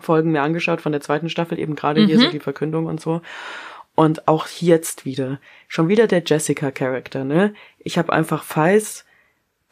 [0.00, 2.22] Folgen mir angeschaut von der zweiten Staffel, eben gerade hier Mhm.
[2.22, 3.20] so die Verkündung und so.
[3.94, 5.38] Und auch jetzt wieder.
[5.68, 7.52] Schon wieder der Jessica-Charakter, ne?
[7.78, 9.04] Ich habe einfach Feis,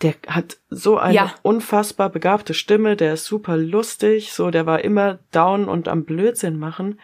[0.02, 1.34] der hat so eine Ja.
[1.42, 6.58] unfassbar begabte Stimme, der ist super lustig, so, der war immer down und am Blödsinn
[6.58, 6.98] machen,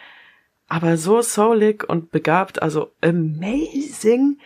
[0.68, 4.38] aber so soulig und begabt, also amazing.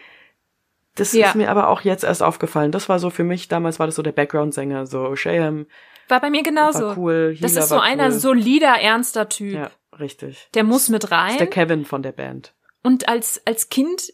[0.96, 1.28] Das Ja.
[1.28, 2.72] ist mir aber auch jetzt erst aufgefallen.
[2.72, 5.66] Das war so für mich, damals war das so der Background-Sänger, so Shayam
[6.08, 6.80] War bei mir genauso.
[6.88, 8.12] war cool, das Healer ist so einer cool.
[8.12, 9.54] solider, ernster Typ.
[9.54, 10.48] Ja, richtig.
[10.54, 11.30] Der muss mit Das rein.
[11.32, 12.52] ist der Kevin von der Band.
[12.82, 14.12] Und als, als Kind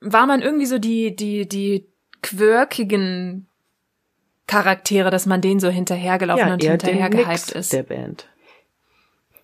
[0.00, 1.86] war man irgendwie so die, die, die
[2.22, 3.46] quirkigen
[4.46, 7.72] Charaktere, dass man denen so hinterhergelaufen und eher hinterher den gehypt Nix ist.
[7.72, 8.26] der Band.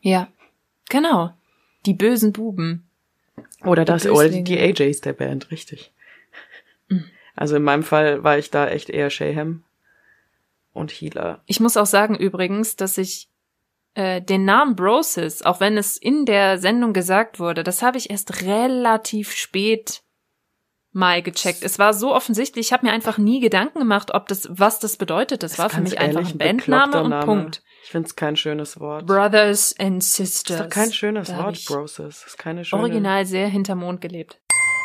[0.01, 0.28] Ja.
[0.91, 1.30] Genau.
[1.87, 2.89] Die bösen Buben.
[3.64, 5.93] Oder das, oder die AJs der Band, richtig.
[7.37, 9.64] Also in meinem Fall war ich da echt eher Shayham
[10.72, 11.43] und Healer.
[11.47, 13.28] Ich muss auch sagen übrigens, dass ich
[13.95, 18.11] äh, den Namen Brosis, auch wenn es in der Sendung gesagt wurde, das habe ich
[18.11, 20.03] erst relativ spät
[20.93, 21.64] mal gecheckt.
[21.64, 24.97] Es war so offensichtlich, ich habe mir einfach nie Gedanken gemacht, ob das, was das
[24.97, 25.43] bedeutet.
[25.43, 27.24] Das, war für mich einfach ehrlich ein Bandname und Name.
[27.24, 27.62] Punkt.
[27.82, 29.07] Ich find's kein schönes Wort.
[29.07, 30.61] Brothers and das Sisters.
[30.61, 32.20] ist doch kein schönes Da Wort, ich Broses.
[32.20, 32.80] Das ist keine schöne...
[32.80, 34.41] Original sehr hinter Mond gelebt.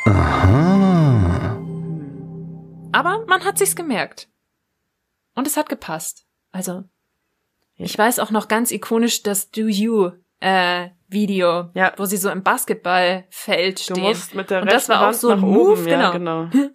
[0.06, 1.39] Aha.
[2.92, 4.28] Aber man hat sich's gemerkt.
[5.36, 6.26] Und es hat gepasst.
[6.52, 6.84] Also,
[7.76, 11.94] ich weiß auch noch ganz ikonisch das Do You äh, Video, Ja.
[11.98, 14.04] wo sie so im Basketballfeld Du stehen.
[14.04, 16.48] musst mit der Und rechten war auch Hand so ein nach Move, oben, ja, genau.
[16.52, 16.70] genau.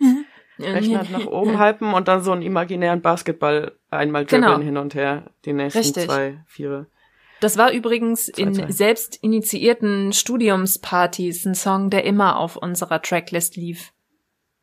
[0.58, 4.62] Rechten Hand nach oben halten und dann so einen imaginären Basketball einmal dribbeln Genau.
[4.64, 5.30] hin und her.
[5.44, 6.04] Die nächsten Richtig.
[6.04, 6.86] zwei, vier.
[7.40, 8.70] Das war übrigens Zwei, in zwei.
[8.70, 13.92] selbst initiierten Studiumspartys ein Song, der immer auf unserer Tracklist lief.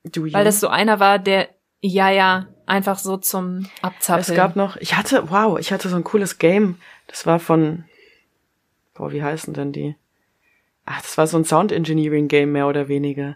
[0.04, 1.49] Weil das so einer war, der,
[1.82, 4.22] ja, ja, einfach so zum Abzappeln.
[4.30, 6.80] Es gab noch, ich hatte, wow, ich hatte so ein cooles Game.
[7.08, 7.84] Das war von,
[8.93, 9.95] boah, wie heißen denn die?
[10.86, 13.36] Ach, das war so ein Sound Engineering Game mehr oder weniger.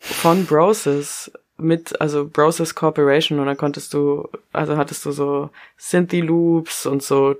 [0.00, 6.20] Von Broses mit, also Broses Corporation und dann konntest du, also hattest du so Synthy
[6.20, 7.36] Loops und so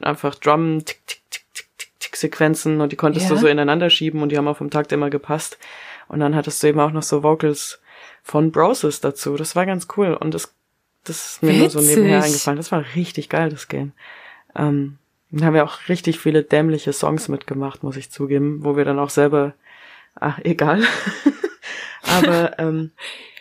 [0.00, 3.40] einfach Drum, tick, tick, tick, tick, tick, tick Sequenzen und die konntest du Ja.
[3.40, 5.58] so ineinander schieben und die haben auf dem Takt immer gepasst.
[6.08, 7.80] Und dann hattest du eben auch noch so Vocals
[8.22, 9.36] von Broses dazu.
[9.36, 10.54] Das war ganz cool und das,
[11.04, 11.96] das ist mir nur so Witzig.
[11.96, 12.56] nebenher eingefallen.
[12.56, 13.92] Das war richtig geil, das Game.
[14.54, 14.98] Ähm,
[15.30, 18.98] dann haben wir auch richtig viele dämliche Songs mitgemacht, muss ich zugeben, wo wir dann
[18.98, 19.54] auch selber,
[20.14, 20.82] ach, egal.
[22.02, 22.92] Aber ähm,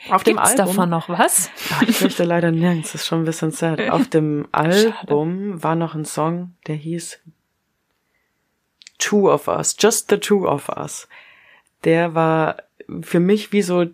[0.10, 1.50] auf dem Gibt's Album, davon noch was?
[1.88, 3.80] Ich fürchte leider nirgends, das ist schon ein bisschen sad.
[3.90, 7.20] Auf dem Album war noch ein Song, der hieß
[8.98, 11.08] Two of Us, Just the Two of Us.
[11.84, 12.58] Der war
[13.02, 13.86] für mich wie so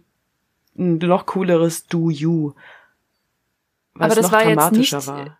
[0.79, 2.53] ein noch cooleres Do You.
[3.93, 5.37] Weil Aber das war jetzt nicht, war.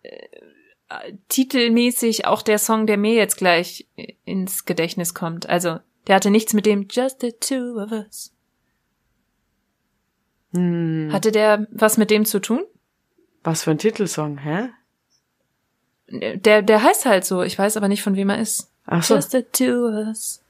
[1.28, 3.86] titelmäßig auch der Song, der mir jetzt gleich
[4.24, 5.48] ins Gedächtnis kommt.
[5.48, 8.32] Also, der hatte nichts mit dem Just the Two of Us.
[10.52, 12.64] Hm, Hatte der was mit dem zu tun?
[13.42, 14.68] was für ein Titelsong, hä?
[16.08, 17.42] Der, der heißt halt so.
[17.42, 18.70] Ich weiß aber nicht, von wem er ist.
[18.84, 19.14] Ach so.
[19.14, 20.42] Just the two of us.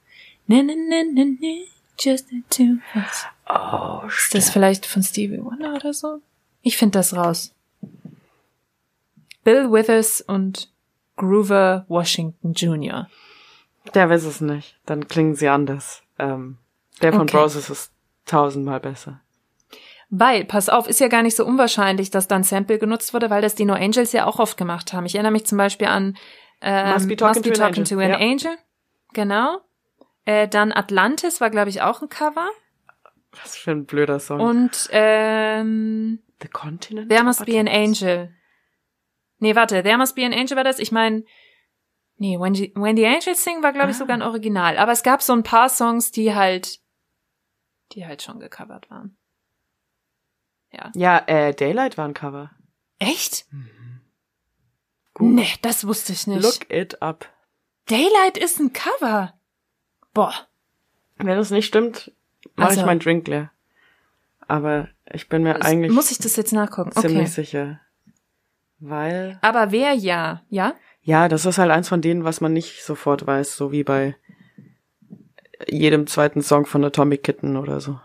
[0.46, 1.66] Ne, ne, ne, ne, ne.
[1.98, 3.26] Just the two of us.
[3.52, 6.20] Oh, Ist das vielleicht von Stevie Wonder oder so?
[6.62, 7.54] Ich finde das raus.
[9.44, 10.70] Bill Withers und
[11.16, 13.08] Groover Washington Jr.
[13.94, 14.78] Der weiß es nicht.
[14.86, 16.02] Dann klingen sie anders.
[16.18, 16.58] Ähm,
[17.02, 17.36] der von Okay.
[17.36, 17.92] Broses ist
[18.26, 19.20] tausendmal besser.
[20.10, 23.42] Weil, pass auf, ist ja gar nicht so unwahrscheinlich, dass dann Sample genutzt wurde, weil
[23.42, 25.06] das die No Angels ja auch oft gemacht haben.
[25.06, 26.16] Ich erinnere mich zum Beispiel an
[26.60, 27.84] ähm, Must Be Talking to an Angel.
[27.84, 28.16] to an Ja.
[28.18, 28.56] Angel.
[29.14, 29.58] Genau.
[30.26, 32.48] Äh, dann Atlantis war, glaube ich, auch ein Cover.
[33.32, 34.40] Was für ein blöder Song.
[34.40, 37.08] Und ähm, The Continent?
[37.10, 37.68] There Must Be an?
[37.68, 38.34] Angel.
[39.38, 40.78] Nee, warte, There Must Be an Angel war das.
[40.78, 41.24] Ich meine,
[42.16, 44.00] nee, When the, When the Angels Sing war, glaube ich, Ah.
[44.00, 44.76] sogar ein Original.
[44.78, 46.80] Aber es gab so ein paar Songs, die halt,
[47.92, 49.16] die halt schon gecovert waren.
[50.72, 50.90] Ja.
[50.94, 52.50] Ja, äh, Daylight war ein Cover.
[52.98, 53.46] Echt?
[55.14, 55.32] Gut.
[55.34, 56.42] Nee, das wusste ich nicht.
[56.42, 57.28] Look it up.
[57.88, 59.34] Daylight ist ein Cover.
[60.14, 60.34] Boah.
[61.16, 62.12] Wenn es nicht stimmt,
[62.60, 63.50] mache Also- ich meinen Drink leer.
[64.48, 66.92] Aber ich bin mir eigentlich Muss ich das jetzt nachgucken?
[66.92, 67.26] ziemlich Okay.
[67.26, 67.80] sicher.
[68.78, 70.74] Weil, Aber wer ja, ja?
[71.02, 74.16] ja, das ist halt eins von denen, was man nicht sofort weiß, so wie bei
[75.68, 78.00] jedem zweiten Song von Atomic Kitten oder so.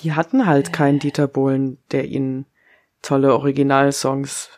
[0.00, 2.46] Die hatten halt keinen Dieter Bohlen, der ihnen
[3.02, 4.50] tolle Originalsongs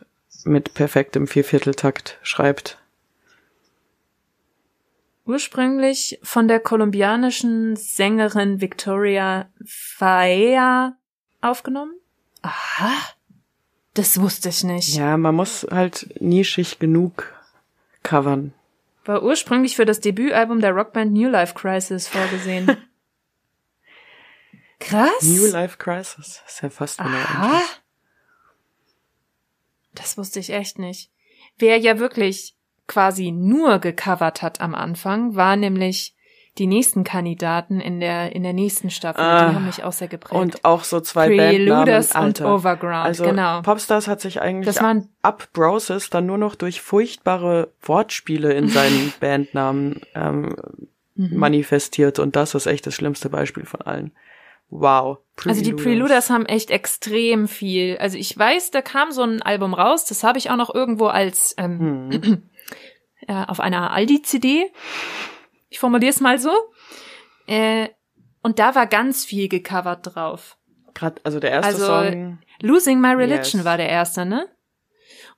[0.44, 2.78] mit perfektem Viervierteltakt schreibt.
[5.26, 10.96] Ursprünglich von der kolumbianischen Sängerin Victoria Faea
[11.40, 11.94] aufgenommen?
[12.42, 12.92] Aha.
[13.94, 14.96] Das wusste ich nicht.
[14.96, 17.32] Ja, man muss halt nischig genug
[18.02, 18.52] covern.
[19.04, 22.76] War ursprünglich für das Debütalbum der Rockband New Life Crisis vorgesehen.
[24.80, 25.22] Krass.
[25.22, 26.42] New Life Crisis.
[26.46, 27.62] Ist ja fast genau Aha.
[29.94, 31.10] Das wusste ich echt nicht.
[31.56, 32.56] Wer ja wirklich
[32.86, 36.14] quasi nur gecovert hat am Anfang, war nämlich
[36.58, 39.20] die nächsten Kandidaten in der in der nächsten Staffel.
[39.24, 39.48] Ah.
[39.48, 40.40] die haben mich auch sehr geprägt.
[40.40, 42.28] Und auch so zwei Preluders Bandnamen.
[42.28, 42.54] und Alter.
[42.54, 43.62] Overground, Also genau.
[43.62, 48.68] Popstars hat sich eigentlich Das waren- ab Broses dann nur noch durch furchtbare Wortspiele in
[48.68, 50.54] seinen Bandnamen ähm,
[51.16, 51.36] Mhm.
[51.36, 54.10] manifestiert und das ist echt das schlimmste Beispiel von allen.
[54.70, 55.18] Wow.
[55.44, 57.96] Also die Preluders haben echt extrem viel.
[57.98, 61.06] Also ich weiß, da kam so ein Album raus, das habe ich auch noch irgendwo
[61.06, 62.42] als ähm, Hm.
[63.28, 64.70] äh, auf einer Aldi-CD.
[65.68, 66.52] Ich formuliere es mal so.
[67.46, 67.88] Äh,
[68.42, 70.56] und da war ganz viel gecovert drauf.
[70.94, 72.38] Grad, also der erste Also, Song.
[72.60, 73.64] Losing My Religion Yes.
[73.64, 74.48] war der erste, ne?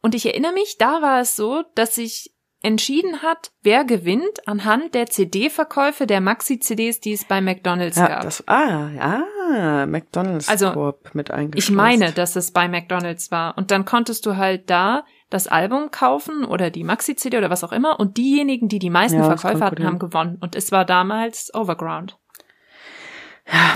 [0.02, 2.32] Und ich erinnere mich, da war es so, dass sich
[2.62, 8.22] entschieden hat, wer gewinnt anhand der CD-Verkäufe der Maxi-CDs, die es bei McDonalds Ja, gab.
[8.22, 11.72] das, ah, ja, McDonalds Also, mit eingeschlossen.
[11.72, 13.56] Ich meine, dass es bei McDonalds war.
[13.56, 17.72] Und dann konntest du halt da das Album kaufen oder die Maxi-CD oder was auch
[17.72, 17.98] immer.
[17.98, 20.38] Und diejenigen, die die meisten Ja, Verkäufe hatten, haben gewonnen.
[20.40, 22.16] Und es war damals Overground.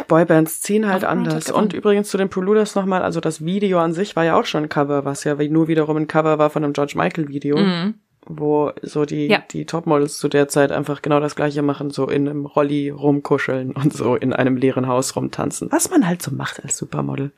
[0.08, 1.50] Boybands ziehen halt Overground anders.
[1.52, 4.64] Und übrigens zu den Preluders nochmal, also das Video an sich war ja auch schon
[4.64, 7.94] ein Cover, was ja nur wiederum ein Cover war von einem George Michael Video, Mhm.
[8.26, 9.42] wo so die, Ja.
[9.50, 13.70] die Topmodels zu der Zeit einfach genau das gleiche machen, so in einem Rolli rumkuscheln
[13.72, 15.70] und so in einem leeren Haus rumtanzen.
[15.70, 17.30] Was man halt so macht als Supermodel.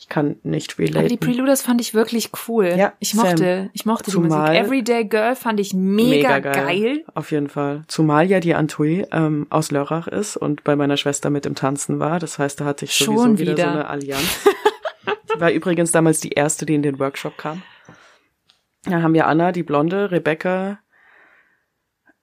[0.00, 1.18] Ich kann nicht Aber die relaten.
[1.18, 2.72] Preluders fand ich wirklich cool.
[2.76, 3.70] Ja, ich mochte, Sam.
[3.72, 4.64] ich mochte die Zumal- Musik.
[4.64, 7.04] Everyday Girl fand ich mega, geil.
[7.14, 7.82] Auf jeden Fall.
[7.88, 11.98] Zumal ja die Antui ähm, aus Lörrach ist und bei meiner Schwester mit im Tanzen
[11.98, 12.20] war.
[12.20, 13.64] Das heißt, da hatte ich sowieso Schon wieder, wieder.
[13.64, 14.44] so eine Allianz.
[15.34, 17.62] die war übrigens damals die erste, die in den Workshop kam.
[18.84, 20.78] Da haben wir Anna, die Blonde, Rebecca.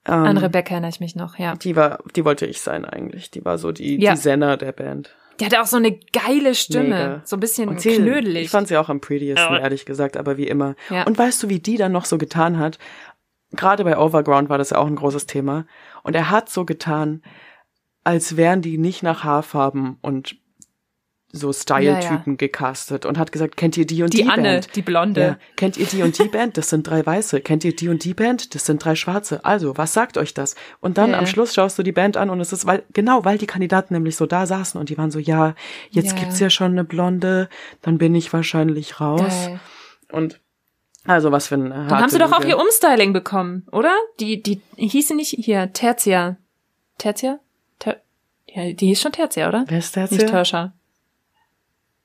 [0.08, 1.56] Ähm, An Rebecca erinnere ich mich noch, ja.
[1.56, 3.32] Die war, die wollte ich sein eigentlich.
[3.32, 4.12] Die war so die, Ja.
[4.14, 5.14] die Senna der Band.
[5.40, 6.84] Die hatte auch so eine geile Stimme.
[6.90, 7.22] Mega.
[7.26, 8.46] So ein bisschen Und sie, knödelig.
[8.46, 9.58] Ich fand sie auch am prettiest, Ja.
[9.58, 10.76] ehrlich gesagt, aber wie immer.
[10.90, 11.04] Ja.
[11.06, 12.78] Und weißt du, wie die dann noch so getan hat?
[13.52, 15.66] Gerade bei Overground war das ja auch ein großes Thema.
[16.04, 17.22] Und er hat so getan,
[18.04, 20.38] als wären die nicht nach Haarfarben und
[21.38, 24.76] so Style-Typen gecastet und hat gesagt, kennt ihr die und die, die Anne, Band?
[24.76, 25.22] die Blonde.
[25.22, 25.38] Ja.
[25.56, 26.58] Kennt ihr die und die Band?
[26.58, 27.42] Das sind drei Weiße.
[27.42, 28.56] Kennt ihr die und die Band?
[28.56, 29.44] Das sind drei Schwarze.
[29.44, 30.56] Also, was sagt euch das?
[30.80, 31.20] Und dann Ja.
[31.20, 33.94] am Schluss schaust du die Band an und es ist, weil, genau, weil die Kandidaten
[33.94, 35.56] nämlich so da saßen und die waren so, ja,
[35.92, 36.20] jetzt Ja.
[36.20, 37.50] gibt's ja schon eine Blonde,
[37.82, 39.22] dann bin ich wahrscheinlich raus.
[39.48, 39.60] Geil.
[40.12, 40.40] Und,
[41.06, 43.94] also, was für ein Dann haben sie doch auch ihr Umstyling bekommen, oder?
[44.20, 46.38] Die, die hieß sie nicht hier, Tertia.
[46.98, 47.40] Tertia?
[47.80, 47.98] Ter
[48.48, 49.66] ja, die hieß schon Tertia, oder?
[49.68, 50.32] Wer ist der Nicht jetzt?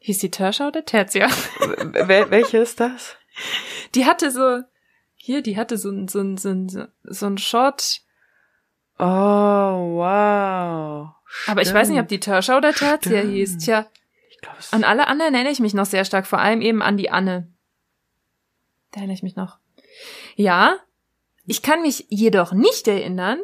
[0.00, 1.28] Hieß die Tertia oder Tertia?
[1.28, 3.16] Wel welche ist das?
[3.94, 4.60] Die hatte so,
[5.14, 8.00] hier, die hatte so ein, so ein, so ein, so ein Short,
[8.98, 11.08] Oh, wow.
[11.46, 13.32] aber ich weiß nicht, ob die Tertia oder Tertia Stimmt.
[13.32, 13.56] hieß.
[13.58, 13.86] Tja,
[14.42, 17.08] glaub, an alle anderen erinnere ich mich noch sehr stark, vor allem eben an die
[17.10, 17.48] Anne.
[18.90, 19.56] Da erinnere ich mich noch.
[20.36, 20.76] Ja,
[21.46, 23.40] ich kann mich jedoch nicht erinnern,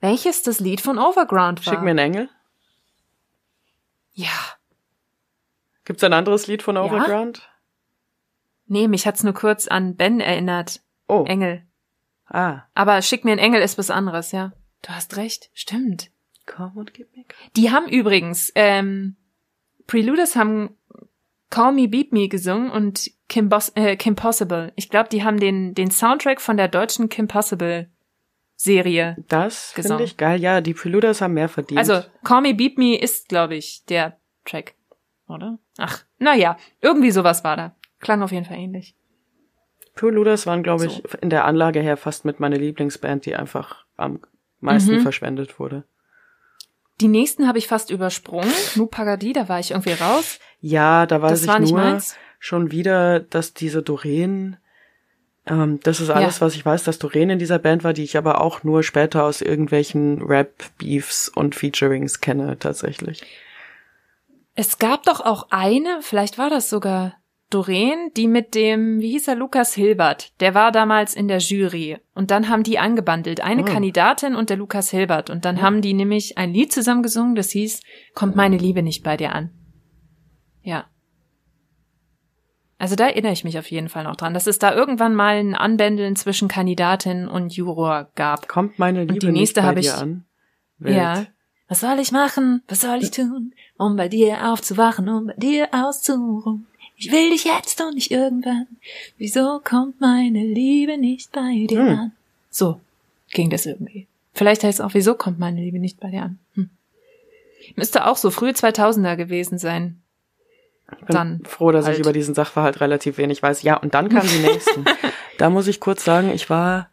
[0.00, 1.74] welches das Lied von Overground war.
[1.74, 2.30] Schick mir einen Engel.
[4.14, 4.30] Ja.
[5.84, 7.48] Gibt's ein anderes Lied von Overground?
[8.66, 10.80] Nee, mich hat's nur kurz an Ben erinnert.
[11.06, 11.62] Oh, Engel.
[12.28, 12.62] ah.
[12.74, 14.52] Aber schick mir einen Engel ist was anderes, ja.
[14.82, 16.10] Du hast recht, stimmt.
[16.46, 17.24] Come und gib mir.
[17.56, 19.16] Die haben übrigens, ähm,
[19.86, 20.76] Preluders haben
[21.50, 24.72] Call Me Beat Me gesungen und Kim, Bos äh, Kim Possible.
[24.76, 27.88] Ich glaube, die haben den, den Soundtrack von der deutschen Kim Possible
[28.56, 29.16] Serie.
[29.28, 30.04] Das finde Gesungen.
[30.04, 30.40] ich geil.
[30.40, 31.78] Ja, die Preluders haben mehr verdient.
[31.78, 34.74] Also, Call Me Beat Me ist, glaube ich, der Track.
[35.28, 35.58] Oder?
[35.78, 37.74] Ach, naja, irgendwie sowas war da.
[38.00, 38.94] Klang auf jeden Fall ähnlich.
[39.94, 41.02] Preluders waren, glaube So.
[41.04, 44.20] ich, in der Anlage her fast mit meine Lieblingsband, die einfach am
[44.60, 45.00] meisten Mhm.
[45.00, 45.84] verschwendet wurde.
[47.00, 48.50] Die nächsten habe ich fast übersprungen.
[48.76, 50.38] Nu Pagadi, da war ich irgendwie raus.
[50.60, 52.16] Ja, da weiß Das ich war nicht nur meins.
[52.38, 54.56] schon wieder, dass diese Doreen
[55.46, 56.46] Ähm, das ist alles, Ja.
[56.46, 59.24] was ich weiß, dass Doreen in dieser Band war, die ich aber auch nur später
[59.24, 63.22] aus irgendwelchen Rap-Beefs und Featurings kenne, tatsächlich.
[64.54, 67.14] Es gab doch auch eine, vielleicht war das sogar
[67.50, 71.98] Doreen, die mit dem, wie hieß er, Lukas Hilbert, der war damals in der Jury.
[72.14, 73.64] Und dann haben die angebandelt, eine Oh.
[73.64, 75.30] Kandidatin und der Lukas Hilbert.
[75.30, 77.80] Und dann haben die nämlich ein Lied zusammen gesungen, das hieß,
[78.14, 79.50] Kommt meine Liebe nicht bei dir an.
[80.62, 80.86] Ja.
[82.78, 85.36] Also da erinnere ich mich auf jeden Fall noch dran, dass es da irgendwann mal
[85.36, 88.48] ein Anbändeln zwischen Kandidatin und Juror gab.
[88.48, 90.24] Kommt meine Liebe die nächste nicht bei dir ich- an?
[90.78, 90.96] Wild.
[90.96, 91.26] Ja.
[91.74, 92.62] Was soll ich machen?
[92.68, 93.52] Was soll ich tun?
[93.76, 96.68] Um bei dir aufzuwachen, um bei dir auszuruhen.
[96.96, 98.68] Ich will dich jetzt und nicht irgendwann.
[99.18, 101.98] Wieso kommt meine Liebe nicht bei dir Hm.
[101.98, 102.12] an?
[102.48, 102.80] So
[103.32, 104.06] ging das irgendwie.
[104.34, 106.38] Vielleicht heißt es auch, wieso kommt meine Liebe nicht bei dir an?
[106.54, 106.70] Hm.
[107.74, 110.00] Müsste auch so frühe 2000er gewesen sein.
[110.92, 111.96] Ich bin Dann froh, dass halt.
[111.96, 113.62] ich über diesen Sachverhalt relativ wenig weiß.
[113.62, 114.84] Ja, und dann kamen die nächsten.
[115.38, 116.88] da muss ich kurz sagen, ich war,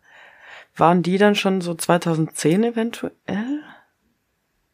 [0.76, 3.62] waren die dann schon so 2010 eventuell?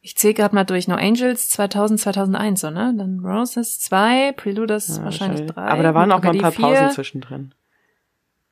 [0.08, 0.88] Ich zähle gerade mal durch.
[0.88, 2.94] No Angels 2000, 2001, so, ne?
[2.98, 5.62] Dann Roses 2, Preludes Ja, wahrscheinlich 3.
[5.62, 6.90] Aber da waren auch mal ein paar Hypocrisy Pausen 4.
[6.92, 7.54] zwischendrin.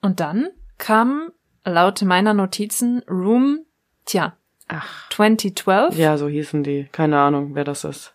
[0.02, 1.32] Und dann kam
[1.64, 3.60] laut meiner Notizen Room,
[4.04, 4.36] tja,
[4.68, 5.10] Ach.
[5.12, 5.98] 2012.
[5.98, 6.90] Ja, so hießen die.
[6.92, 8.14] Keine Ahnung, wer das ist.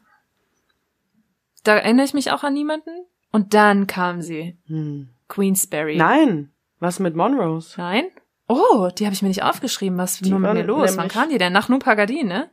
[1.65, 2.91] Da erinnere ich mich auch an niemanden.
[3.33, 5.09] Und dann kam sie, Hm.
[5.29, 5.97] Queensberry.
[5.97, 7.73] Nein, was mit Monrose?
[7.79, 8.05] Nein?
[8.49, 9.97] Oh, die habe ich mir nicht aufgeschrieben.
[9.97, 10.99] Was Die nur mit mir los?
[10.99, 11.55] Wann kam die denn?
[11.55, 12.51] Nach Nupagadin, ne?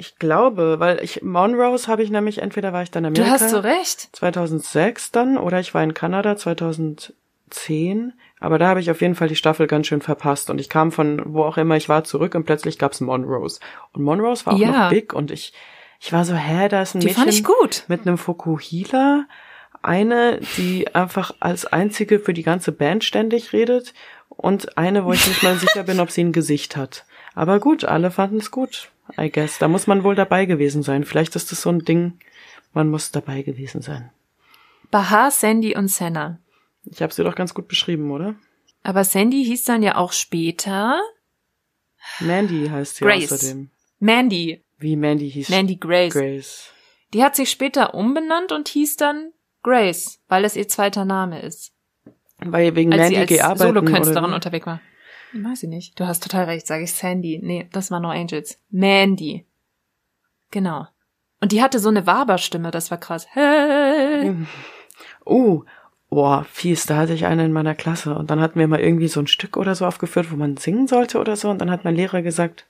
[0.00, 3.44] Ich glaube, weil ich Monrose habe ich nämlich entweder war ich dann in Du Amerika
[3.44, 4.08] hast so recht.
[4.12, 9.28] 2006 dann oder ich war in Kanada 2010, aber da habe ich auf jeden Fall
[9.28, 12.34] die Staffel ganz schön verpasst und ich kam von wo auch immer ich war zurück
[12.34, 13.60] und plötzlich gab's Monrose
[13.92, 14.84] und Monrose war auch Ja.
[14.84, 15.52] noch big und ich
[16.00, 17.82] ich war so hä, da ist ein Die Mädchen fand ich gut.
[17.88, 19.24] mit einem Fukuhila,
[19.82, 23.94] eine, die einfach als einzige für die ganze Band ständig redet
[24.28, 27.04] und eine, wo ich nicht mal sicher bin, ob sie ein Gesicht hat.
[27.34, 29.58] Aber gut, alle fanden es gut, I guess.
[29.58, 31.04] Da muss man wohl dabei gewesen sein.
[31.04, 32.18] Vielleicht ist das so ein Ding,
[32.72, 34.10] man muss dabei gewesen sein.
[34.90, 36.38] Bahar, Sandy und Senna.
[36.84, 38.34] Ich habe sie doch ganz gut beschrieben, oder?
[38.82, 41.00] Aber Sandy hieß dann ja auch später
[42.20, 43.32] Mandy heißt sie Grace.
[43.32, 43.70] außerdem.
[43.98, 44.64] Mandy.
[44.78, 46.12] Wie Mandy hieß Mandy Grace.
[46.12, 46.70] Grace.
[47.12, 49.32] Die hat sich später umbenannt und hieß dann
[49.62, 51.72] Grace, weil es ihr zweiter Name ist.
[52.38, 54.80] Weil wegen als Mandy sie als gearbeitet Solokünstlerin unterwegs war.
[55.32, 55.98] Weiß ich nicht.
[55.98, 57.40] Du hast total recht, sage ich Sandy.
[57.42, 58.58] Nee, das war No Angels.
[58.70, 59.44] Mandy.
[60.50, 60.86] Genau.
[61.40, 63.26] Und die hatte so eine Waberstimme, das war krass.
[63.30, 64.34] Hey.
[65.30, 65.64] Oh,
[66.08, 69.08] boah, fies, da hatte ich eine in meiner Klasse und dann hatten wir mal irgendwie
[69.08, 71.84] so ein Stück oder so aufgeführt, wo man singen sollte oder so und dann hat
[71.84, 72.66] mein Lehrer gesagt,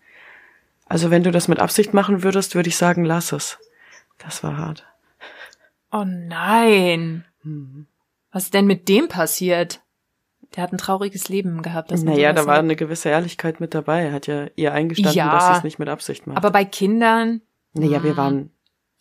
[0.86, 3.59] also wenn du das mit Absicht machen würdest, würde ich sagen, lass es.
[4.18, 4.86] Das war hart.
[5.92, 7.24] Oh nein.
[7.42, 7.86] Hm.
[8.32, 9.80] Was ist denn mit dem passiert?
[10.57, 11.90] Der hat ein trauriges Leben gehabt.
[11.90, 14.05] Das Naja, da war eine gewisse Ehrlichkeit mit dabei.
[14.05, 15.30] Er hat ja ihr eingestanden, Ja.
[15.30, 16.36] dass sie es nicht mit Absicht macht.
[16.38, 17.42] Aber bei Kindern,
[17.74, 18.16] naja, wir Hm.
[18.16, 18.51] waren,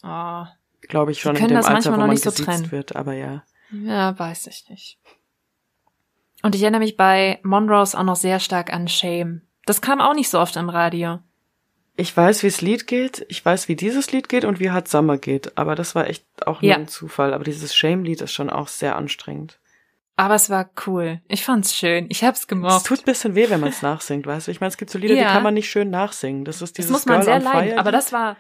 [0.03, 0.45] oh,
[0.81, 2.71] glaube ich, schon in dem Alter, wo noch man nicht so trennen.
[2.71, 2.95] wird.
[2.95, 3.43] Aber ja.
[3.71, 4.99] ja, weiß ich nicht.
[6.43, 9.41] Und ich erinnere mich bei Monrose auch noch sehr stark an Shame.
[9.65, 11.19] Das kam auch nicht so oft im Radio.
[11.95, 13.25] Ich weiß, wie das Lied geht.
[13.27, 15.57] Ich weiß, wie dieses Lied geht und wie Hot Summer geht.
[15.57, 16.75] Aber das war echt auch nur Ja.
[16.77, 17.33] ein Zufall.
[17.33, 19.59] Aber dieses Shame-Lied ist schon auch sehr anstrengend.
[20.19, 21.21] Aber es war cool.
[21.27, 22.07] Ich fand's schön.
[22.09, 22.85] Ich hab's Es gemocht.
[22.87, 24.51] tut ein bisschen weh, wenn man es nachsingt, weißt du?
[24.51, 25.31] Ich meine, es gibt so Lieder, die Ja.
[25.31, 26.43] kann man nicht schön nachsingen.
[26.43, 27.77] Das ist das dieses muss man Girl sehr leiden.
[27.77, 28.35] Aber das war,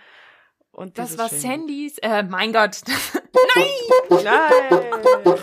[0.71, 1.39] und das war Shame.
[1.39, 2.81] Sandys, äh, mein Gott.
[4.09, 4.83] Nein!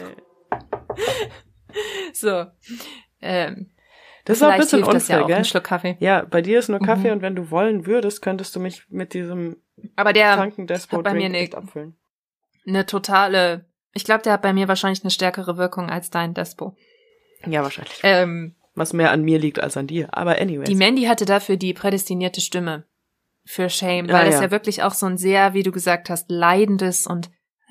[2.13, 2.47] so.
[3.21, 3.71] Ähm,
[4.25, 5.37] Das ist auch ein bisschen das ja unfair, auch, gell?
[5.37, 5.97] ein Schluck Kaffee.
[6.01, 7.13] Ja, bei dir ist nur Kaffee Mhm.
[7.15, 9.57] und wenn du wollen würdest, könntest du mich mit diesem
[9.97, 11.97] Aber der, kranken Despo hat bei mir echt abfüllen.
[12.67, 16.77] eine totale, ich glaube, der hat bei mir wahrscheinlich eine stärkere Wirkung als dein Despo.
[17.47, 18.01] Ja, wahrscheinlich.
[18.03, 20.09] Ähm, Was mehr an mir liegt als an dir.
[20.13, 20.69] Aber anyways.
[20.69, 22.85] die Mandy hatte dafür die prädestinierte Stimme
[23.45, 24.43] für Shame, weil es ja.
[24.43, 27.31] ja wirklich auch so ein sehr, wie du gesagt hast, leidendes und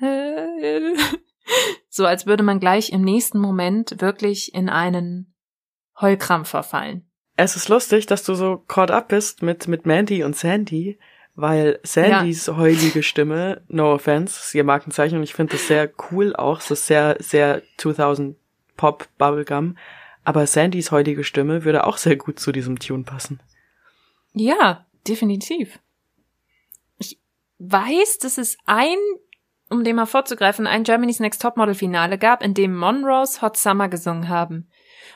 [1.88, 5.34] so als würde man gleich im nächsten Moment wirklich in einen
[6.00, 7.08] Heulkrampf verfallen.
[7.36, 10.98] Es ist lustig, dass du so caught up bist mit, mit Mandy und Sandy,
[11.34, 16.34] weil Sandys heulige Stimme, no offense, ist ihr Markenzeichen und ich finde das sehr cool
[16.36, 18.36] auch, es ist sehr, sehr 2000
[18.76, 19.76] Pop Bubblegum,
[20.24, 23.40] aber Sandys heutige Stimme würde auch sehr gut zu diesem Tune passen.
[24.32, 25.78] Ja, definitiv.
[26.98, 27.20] Ich
[27.58, 28.96] weiß, dass es ein,
[29.70, 33.88] um dem mal vorzugreifen, ein Germany's Next Topmodel Finale gab, in dem Monrose Hot Summer
[33.88, 34.68] gesungen haben.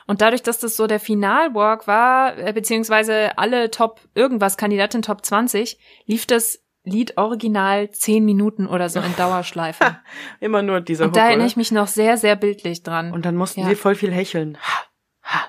[0.07, 5.25] Und dadurch, dass das so der Finalwalk war, äh, beziehungsweise alle Top irgendwas Kandidatin Top
[5.25, 9.97] 20, lief das Lied original zehn Minuten oder so in Dauerschleife.
[10.39, 11.51] Immer nur dieser Und da Hook, erinnere oder?
[11.51, 13.11] ich mich noch sehr, sehr bildlich dran.
[13.11, 13.67] Und dann mussten Ja.
[13.67, 14.57] sie voll viel hecheln.
[14.61, 14.83] Ha,
[15.23, 15.45] ha,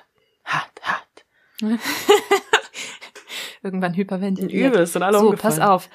[3.63, 4.73] Irgendwann hyperventiliert.
[4.73, 5.59] Übel, sind alle so, umgefallen.
[5.59, 5.89] pass auf.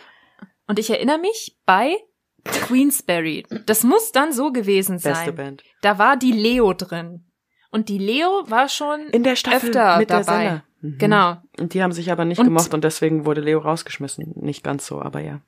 [0.69, 1.97] Und ich erinnere mich bei
[2.45, 3.45] Queensberry.
[3.67, 5.15] Das muss dann so gewesen sein.
[5.15, 5.65] Beste Band.
[5.83, 7.25] Da war die Leo drin.
[7.71, 10.39] Und die Leo war schon In der Staffel öfter mit der dabei.
[10.45, 10.63] Senna.
[10.81, 10.99] Mhm.
[10.99, 11.37] Genau.
[11.59, 14.33] Und die haben sich aber nicht Und- gemocht und deswegen wurde Leo rausgeschmissen.
[14.37, 15.41] Nicht ganz so, aber ja.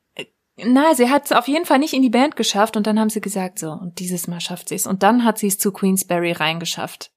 [0.56, 3.10] Na, sie hat es auf jeden Fall nicht in die Band geschafft und dann haben
[3.10, 4.86] sie gesagt, so, und dieses Mal schafft sie es.
[4.88, 7.12] Und dann hat sie es zu Queensberry reingeschafft.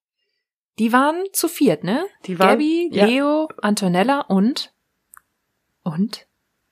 [0.78, 2.06] Die waren zu viert, ne?
[2.26, 3.06] Die waren- Gabby, ja.
[3.06, 4.72] Leo, Antonella und
[5.84, 6.28] und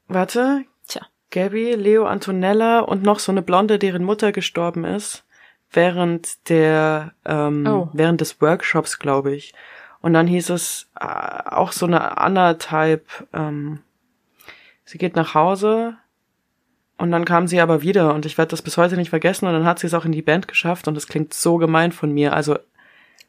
[0.07, 0.65] Warte.
[0.87, 1.07] Tja.
[1.31, 5.23] Gabby, Leo, Antonella und noch so eine Blonde, deren Mutter gestorben ist.
[5.71, 7.89] Während der, ähm, Oh.
[7.93, 9.53] während des Workshops, glaube ich.
[10.01, 13.03] Und dann hieß es äh, auch so eine Anna-Type,
[13.33, 13.79] ähm,
[14.85, 15.97] sie geht nach Hause
[16.97, 19.53] und dann kam sie aber wieder und ich werde das bis heute nicht vergessen und
[19.53, 22.11] dann hat sie es auch in die Band geschafft und das klingt so gemein von
[22.11, 22.33] mir.
[22.33, 22.57] Also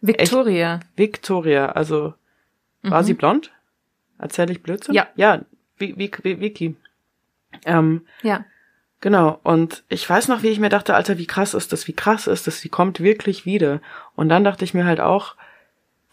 [0.00, 0.80] Victoria.
[0.96, 2.14] Victoria, also
[2.82, 3.06] war Mhm.
[3.06, 3.52] sie blond?
[4.18, 4.94] Erzähl ich Blödsinn?
[4.94, 5.08] Ja.
[5.16, 5.42] Ja,
[5.76, 6.76] wie, wie, wie Vicky.
[7.66, 8.44] Ähm, Ja.
[9.00, 11.92] Genau, und ich weiß noch, wie ich mir dachte, Alter, wie krass ist das, wie
[11.92, 13.80] krass ist das, sie kommt wirklich wieder.
[14.16, 15.34] Und dann dachte ich mir halt auch,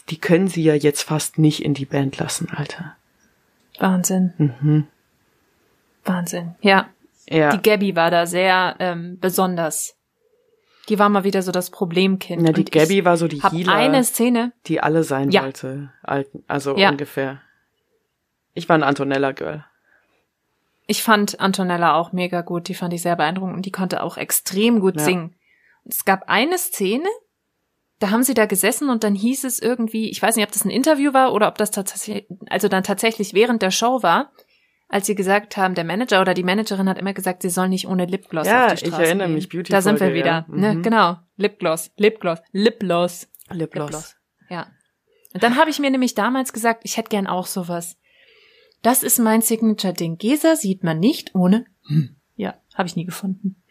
[0.09, 2.95] die können sie ja jetzt fast nicht in die Band lassen, Alter.
[3.79, 4.33] Wahnsinn.
[4.37, 4.87] Mhm.
[6.05, 6.55] Wahnsinn.
[6.61, 6.87] Ja.
[7.29, 9.95] Ja, Die Gabby war da sehr ähm, besonders.
[10.87, 12.47] Die war mal wieder so das Problemkind.
[12.47, 14.53] ja die Und Gabby war so die Healer, eine Szene.
[14.67, 15.43] die alle sein Ja.
[15.43, 15.91] wollte.
[16.47, 16.89] Also Ja.
[16.89, 17.41] ungefähr.
[18.53, 19.65] Ich war ein Antonella-Girl.
[20.87, 22.67] Ich fand Antonella auch mega gut.
[22.69, 25.03] Die fand ich sehr beeindruckend und die konnte auch extrem gut Ja.
[25.03, 25.35] singen.
[25.83, 27.07] Und es gab eine Szene,
[27.99, 30.63] da haben sie da gesessen und dann hieß es irgendwie, ich weiß nicht, ob das
[30.65, 34.31] ein Interview war oder ob das tatsächlich, also dann tatsächlich während der Show war,
[34.87, 37.87] als sie gesagt haben, der Manager oder die Managerin hat immer gesagt, sie soll nicht
[37.87, 39.35] ohne Lipgloss Ja, auf die ich Straße erinnere gehen.
[39.35, 40.45] mich, Beauty Da sind wir wieder, ja.
[40.47, 40.83] ne, Mhm.
[40.83, 41.17] genau.
[41.35, 43.27] Lipgloss, Lipgloss, Lipgloss.
[43.51, 44.15] Lipgloss.
[44.49, 44.67] Ja.
[45.33, 47.97] Und dann habe ich mir nämlich damals gesagt, ich hätte gern auch sowas.
[48.87, 50.17] Das ist mein Signature-Ding.
[50.17, 51.65] Gesa sieht man nicht ohne.
[51.87, 52.15] Hm.
[52.37, 53.61] Ja, habe ich nie gefunden.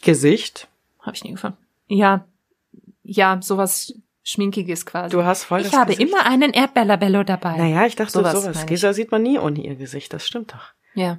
[0.00, 0.68] Gesicht.
[1.00, 1.58] Habe ich nie gefunden.
[1.88, 2.24] Ja,
[3.02, 3.92] ja, sowas
[4.22, 5.10] Schminkiges quasi.
[5.10, 6.08] Du hast voll ich habe Gesicht.
[6.08, 7.56] immer einen Erdbeerlabello dabei.
[7.56, 8.64] Naja, ich dachte Sowas sowas.
[8.66, 10.68] Gesa sieht man nie ohne ihr Gesicht, das stimmt doch.
[10.94, 11.18] Ja.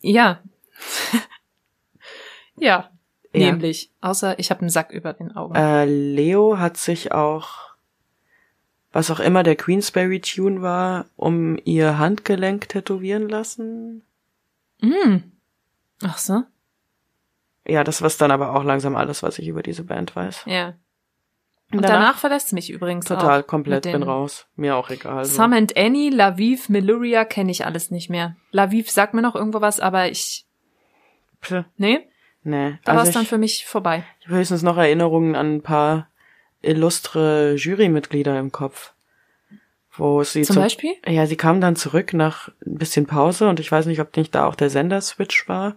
[0.00, 0.40] Ja.
[2.56, 2.90] ja.
[3.32, 3.52] Ja.
[3.52, 3.92] Nämlich.
[4.00, 5.54] Außer ich habe einen Sack über den Augen.
[5.54, 7.71] Äh, Leo hat sich auch,
[8.92, 14.02] was auch immer der Queensberry Tune war, um ihr Handgelenk tätowieren lassen.
[14.80, 15.18] Mm.
[16.04, 16.42] Ach so.
[17.66, 20.42] Ja, das war's dann aber auch langsam alles, was ich über diese Band weiß.
[20.46, 20.74] Ja.
[21.72, 24.46] Und danach, verlässt mich übrigens total auch komplett bin raus.
[24.56, 25.24] Mir auch egal.
[25.24, 25.34] so.
[25.34, 28.36] Sam and Annie, Laviv, Meluria kenne ich alles nicht mehr.
[28.50, 30.44] Laviv sagt mir noch irgendwo was, aber ich,
[31.40, 32.06] Pff, nee,
[32.44, 34.04] Nee, da war also es dann für mich vorbei.
[34.20, 36.08] ich habe höchstens noch Erinnerungen an ein paar
[36.62, 38.92] illustre Jurymitglieder im Kopf.
[39.94, 40.92] Wo sie Zum zu- Beispiel?
[41.06, 44.34] Ja, sie kam dann zurück nach ein bisschen Pause und ich weiß nicht, ob nicht
[44.34, 45.76] da auch der Sender-Switch war.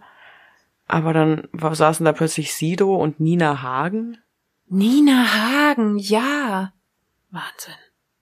[0.88, 4.18] Aber dann saßen da plötzlich Sido und Nina Hagen.
[4.68, 6.72] Nina Hagen, ja.
[7.30, 7.74] Wahnsinn.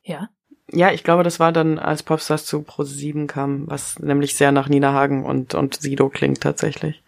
[0.02, 0.28] Ja.
[0.72, 4.68] Ja, ich glaube, das war dann, als Popstars zu Pro7 kam, was nämlich sehr nach
[4.68, 7.02] Nina Hagen und, und Sido klingt tatsächlich.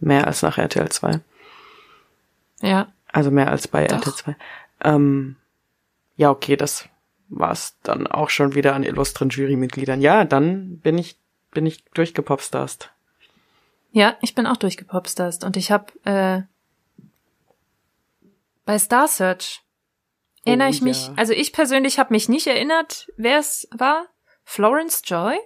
[0.00, 1.20] Mehr als nach RTL 2.
[2.60, 2.88] Ja.
[3.12, 3.96] Also mehr als bei Doch.
[3.96, 4.36] RTL 2.
[4.82, 5.36] Ähm,
[6.16, 6.88] ja, okay, das
[7.28, 10.00] war's dann auch schon wieder an illustren Jurymitgliedern.
[10.00, 11.18] Ja, dann bin ich,
[11.52, 12.90] bin ich durchgepopstast.
[13.92, 16.42] Ja, ich bin auch durchgepopstast und ich habe äh,
[18.64, 19.62] bei Star Search
[20.44, 21.14] erinnere Oh, ich mich, ja.
[21.16, 24.06] also ich persönlich habe mich nicht erinnert, wer es war.
[24.44, 25.36] Florence Joy?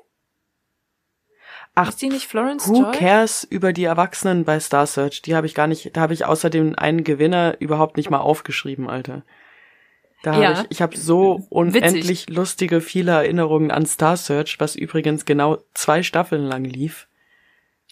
[1.83, 2.93] Ach, Ist die nicht Florence Who Joy?
[2.93, 5.23] cares über die Erwachsenen bei Star Search?
[5.23, 8.89] Die habe ich gar nicht, da habe ich außerdem einen Gewinner überhaupt nicht mal aufgeschrieben,
[8.89, 9.23] Alter.
[10.23, 10.49] Da Ja.
[10.57, 15.59] habe ich, ich habe so unendlich lustige viele Erinnerungen an Star Search, was übrigens genau
[15.75, 17.07] zwei Staffeln lang lief.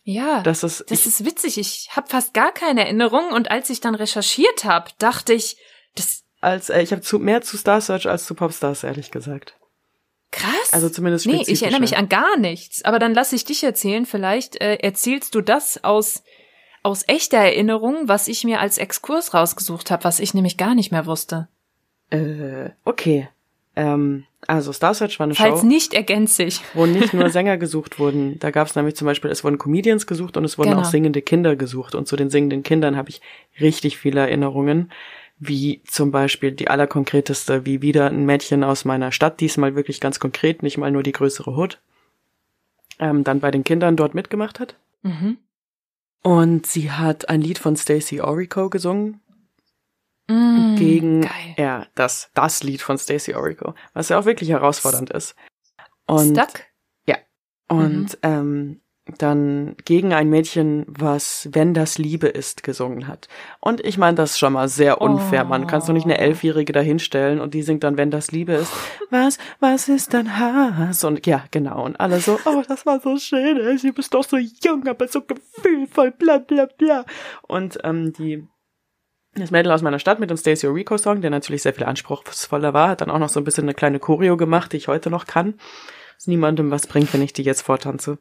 [0.05, 0.43] Ja.
[0.43, 1.59] Das ist, Das ich, ist witzig.
[1.59, 5.57] Ich habe fast gar keine Erinnerung und als ich dann recherchiert habe, dachte ich,
[5.95, 9.58] das als, äh, ich habe zu, mehr zu Star Search als zu Popstars, ehrlich gesagt.
[10.31, 10.73] Krass.
[10.73, 12.85] Also zumindest nee, ich erinnere mich an gar nichts.
[12.85, 14.07] Aber dann lass ich dich erzählen.
[14.07, 16.23] Vielleicht äh, erzählst du das aus
[16.85, 20.93] aus echter Erinnerung, was ich mir als Exkurs rausgesucht habe, was ich nämlich gar nicht
[20.93, 21.49] mehr wusste.
[22.11, 23.29] Äh, okay.
[23.77, 26.61] Ähm, also Star Search war eine Falls Show, nicht, ergänze ich.
[26.75, 28.39] wo nicht nur Sänger gesucht wurden.
[28.39, 30.83] Da gab es nämlich zum Beispiel, es wurden Comedians gesucht und es wurden Genau.
[30.83, 31.95] auch singende Kinder gesucht.
[31.95, 33.21] Und zu den singenden Kindern habe ich
[33.61, 34.91] richtig viele Erinnerungen.
[35.39, 40.19] Wie zum Beispiel die allerkonkreteste, wie wieder ein Mädchen aus meiner Stadt, diesmal wirklich ganz
[40.19, 41.81] konkret, nicht mal nur die größere Hood,
[42.99, 44.77] ähm, dann bei den Kindern dort mitgemacht hat.
[45.03, 45.39] Mhm.
[46.23, 49.21] Und sie hat ein Lied von Stacey Orico gesungen.
[50.31, 51.55] Mm, gegen geil.
[51.57, 55.35] ja, das, das Lied von Stacey Orico, was ja auch wirklich herausfordernd ist.
[56.07, 56.65] Und, Stuck?
[57.69, 58.81] und ähm,
[59.17, 63.29] dann gegen ein Mädchen, was Wenn das Liebe ist gesungen hat.
[63.61, 65.45] Und ich meine, das ist schon mal sehr unfair.
[65.45, 66.23] Man kann doch nicht eine Oh.
[66.23, 68.73] Elfjährige dahinstellen und die singt dann Wenn das Liebe ist.
[69.11, 71.05] Was, was ist dann Hass?
[71.05, 71.85] Und ja, genau.
[71.85, 73.59] Und alle so, oh, das war so schön.
[73.59, 77.05] ey, Sie bist doch so jung, aber so gefühlvoll, bla bla bla.
[77.47, 78.47] Und ähm, die
[79.35, 82.75] das Mädel aus meiner Stadt mit dem Stacey Rico Song, der natürlich sehr viel anspruchsvoller
[82.75, 85.11] war, hat dann auch noch so ein bisschen eine kleine Choreo gemacht, die ich heute
[85.11, 85.55] noch kann.
[86.17, 88.19] Was niemandem was bringt, wenn ich die jetzt vortanze.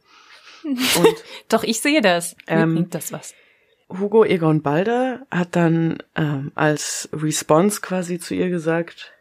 [0.63, 2.35] Und Doch, ich sehe das.
[2.47, 3.33] Mir Ähm, bringt das was.
[3.89, 9.13] Hugo Egon Balder hat dann ähm, als Response quasi zu ihr gesagt,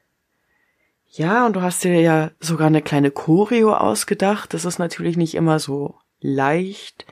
[1.09, 4.53] ja, und du hast dir ja sogar eine kleine Choreo ausgedacht.
[4.53, 7.07] Das ist natürlich nicht immer so leicht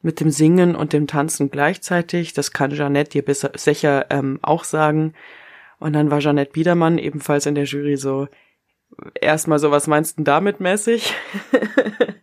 [0.00, 2.34] mit dem Singen und dem Tanzen gleichzeitig.
[2.34, 5.14] Das kann Jeanette dir besser, sicher ähm, auch sagen.
[5.80, 8.28] Und dann war Jeanette Biedermann ebenfalls in der Jury so,
[9.20, 11.14] erstmal so, was meinst du damit mäßig?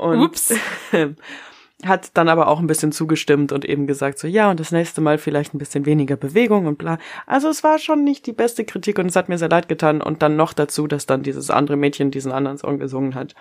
[0.00, 0.54] und Ups.
[1.84, 5.00] hat dann aber auch ein bisschen zugestimmt und eben gesagt so, ja, und das nächste
[5.00, 6.98] Mal vielleicht ein bisschen weniger Bewegung und bla.
[7.26, 10.02] Also es war schon nicht die beste Kritik und es hat mir sehr leid getan
[10.02, 13.34] und dann noch dazu, dass dann dieses andere Mädchen diesen anderen Song gesungen hat,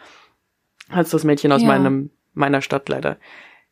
[0.89, 1.68] hat das Mädchen aus Ja.
[1.68, 3.18] meinem, meiner Stadt leider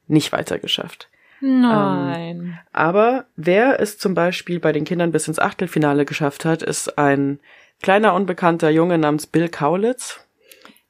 [0.07, 1.09] nicht weitergeschafft.
[1.39, 2.59] Nein.
[2.73, 7.39] Aber wer es zum Beispiel bei den Kindern bis ins Achtelfinale geschafft hat, ist ein
[7.81, 10.19] kleiner unbekannter Junge namens Bill Kaulitz.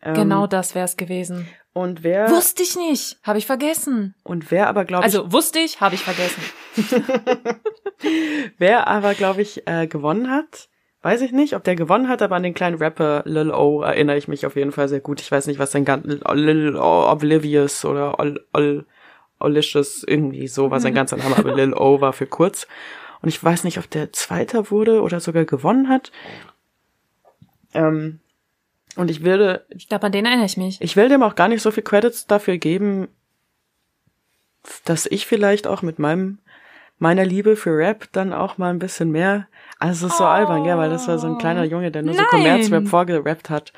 [0.02, 1.48] Ähm, genau das wär's gewesen.
[1.78, 3.19] Und wer Wusste ich nicht.
[3.21, 4.15] Habe ich vergessen.
[4.23, 6.41] und wer aber glaube ich Also wusste ich, habe ich vergessen.
[8.57, 10.69] Wer aber, glaube ich, äh, gewonnen hat,
[11.03, 14.17] weiß ich nicht, ob der gewonnen hat, aber an den kleinen Rapper Lil O erinnere
[14.17, 15.21] ich mich auf jeden Fall sehr gut.
[15.21, 18.86] Ich weiß nicht, was sein ganz Lil Oblivious oder Ol, Ol,
[19.39, 22.67] Olicious, irgendwie so war sein ganzer Name, aber Lil O war für kurz.
[23.21, 26.11] Und ich weiß nicht, ob der Zweiter wurde oder sogar gewonnen hat.
[27.73, 28.19] Ähm,
[28.98, 30.78] und ich würde, Ich glaube, an den erinnere ich mich.
[30.82, 33.08] ich will dem auch gar nicht so viel Credits dafür geben,
[34.86, 36.39] dass ich vielleicht auch mit meinem
[37.00, 39.48] meiner Liebe für Rap dann auch mal ein bisschen mehr.
[39.78, 42.16] Also es ist so albern, gell, weil das war so ein kleiner Junge, der nur
[42.16, 42.28] so Nein.
[42.28, 43.72] Kommerzrap vorgerappt hat.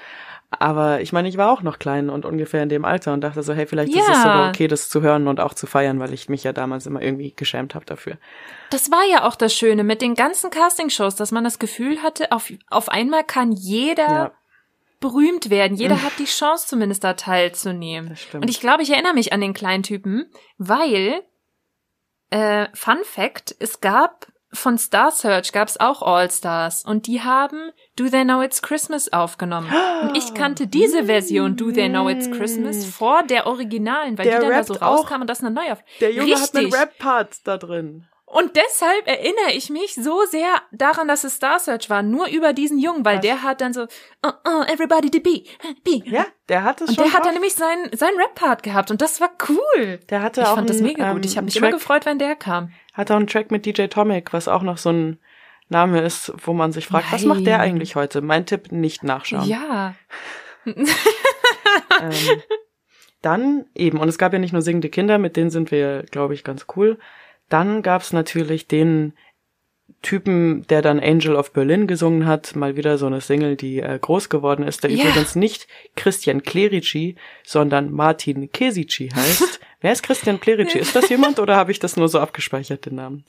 [0.51, 3.43] Aber ich meine, ich war auch noch klein und ungefähr in dem Alter und dachte
[3.43, 4.24] so, hey, vielleicht ist es Ja.
[4.24, 7.01] sogar okay, das zu hören und auch zu feiern, weil ich mich ja damals immer
[7.01, 8.17] irgendwie geschämt habe dafür.
[8.72, 12.32] Das war ja auch das Schöne mit den ganzen Castingshows, dass man das Gefühl hatte,
[12.32, 14.32] auf, auf einmal kann jeder Ja,
[14.99, 15.77] berühmt werden.
[15.77, 18.09] Jeder hat die Chance zumindest da teilzunehmen.
[18.09, 18.43] das stimmt.
[18.43, 21.21] Und ich glaube, ich erinnere mich an den kleinen Typen, weil,
[22.29, 27.21] äh, Fun Fact, es gab von Star Search gab es auch All Stars und die
[27.21, 29.71] haben Do They Know It's Christmas aufgenommen.
[30.01, 34.39] Und ich kannte diese Version Do They Know It's Christmas vor der originalen, weil Der
[34.39, 35.83] die dann da so rauskam und das eine neue auf.
[35.99, 36.81] der Junge hat einen Richtig.
[36.81, 38.07] Rap-Part da drin.
[38.32, 42.53] Und deshalb erinnere ich mich so sehr daran, dass es Star Search war, nur über
[42.53, 43.21] diesen Jungen, weil Was?
[43.23, 43.88] der hat dann so,
[44.23, 45.43] oh, oh, everybody to be,
[45.84, 46.03] be.
[46.07, 49.01] Ja, der hat es Und schon der hat dann nämlich seinen, seinen Rap-Part gehabt und
[49.01, 49.99] das war cool.
[50.11, 51.23] Der hatte ich auch fand das einen, mega gut.
[51.25, 52.71] ähm, Ich habe mich Track- immer gefreut, wenn der kam.
[52.93, 55.19] Hat auch einen Track mit DJ Tomic, was auch noch so ein
[55.69, 57.71] Name ist, wo man sich fragt, was macht der Nein.
[57.71, 58.21] eigentlich heute?
[58.21, 59.47] Mein Tipp, nicht nachschauen.
[59.47, 59.95] Ja.
[62.01, 62.41] Ähm,
[63.21, 66.34] dann eben, und es gab ja nicht nur singende Kinder, mit denen sind wir, glaube
[66.34, 66.97] ich, ganz cool.
[67.49, 69.13] Dann gab's natürlich den
[70.01, 73.97] Typen, der dann Angel of Berlin gesungen hat, mal wieder so eine Single, die äh,
[73.99, 75.03] groß geworden ist, der Ja.
[75.03, 79.59] übrigens nicht Christian Clerici, sondern Martin Kesici heißt.
[79.81, 80.77] Wer ist Christian Clerici?
[80.77, 83.25] Ist das jemand oder habe ich das nur so abgespeichert, den Namen?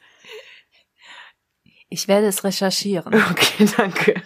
[1.88, 3.12] Ich werde es recherchieren.
[3.30, 4.22] Okay, danke.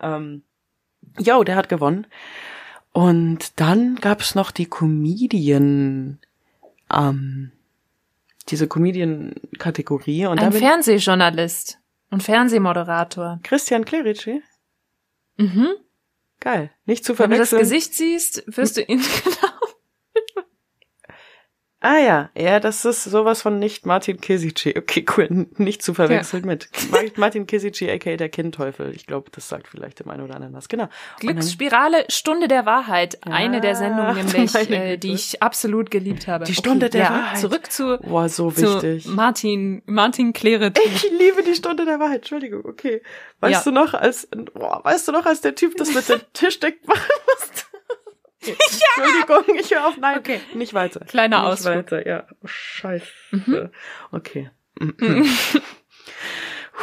[0.00, 0.42] ähm,
[1.18, 2.06] jo, der hat gewonnen.
[2.92, 6.18] Und dann gab's noch die Comedian,
[6.94, 7.52] ähm,
[8.48, 10.26] diese Comedian-Kategorie.
[10.26, 11.78] Und Ein Fernsehjournalist
[12.10, 13.40] und Fernsehmoderator.
[13.42, 14.42] Christian Clerici.
[15.36, 15.68] Mhm.
[16.40, 16.70] Geil.
[16.84, 17.60] Nicht zu Wenn du das verwechseln.
[17.78, 19.45] Gesicht siehst, wirst du ihn genau.
[21.88, 24.74] Ah ja, ja, das ist sowas von nicht Martin Kesici.
[24.76, 25.46] Okay, cool.
[25.56, 28.90] Nicht zu verwechseln mit Mar- Martin Kesici, aka der Kindteufel.
[28.96, 30.68] Ich glaube, das sagt vielleicht dem einen oder anderen was.
[30.68, 30.88] Genau.
[31.20, 33.18] Glücksspirale, Stunde der Wahrheit.
[33.24, 36.44] Eine der Sendungen, nämlich, äh, die ich absolut geliebt habe.
[36.44, 37.38] Die Stunde der ja, Wahrheit.
[37.38, 39.06] Zurück zu, Boah, so zu wichtig.
[39.06, 40.76] Martin, Martin Kleret.
[40.84, 42.16] Ich liebe die Stunde der Wahrheit.
[42.22, 43.00] Entschuldigung, okay.
[43.38, 43.70] Weißt Ja.
[43.70, 47.00] du noch, als boah, weißt du noch, als der Typ das mit dem Tischdeck machen
[47.26, 47.62] musste?
[48.96, 49.96] Entschuldigung, ich höre auf.
[49.98, 50.40] Nein, Okay.
[50.54, 51.00] nicht weiter.
[51.00, 51.74] Kleiner nicht Ausflug.
[51.76, 52.26] weiter, ja.
[52.42, 53.06] Oh, scheiße.
[53.32, 53.70] Mhm.
[54.12, 54.50] Okay.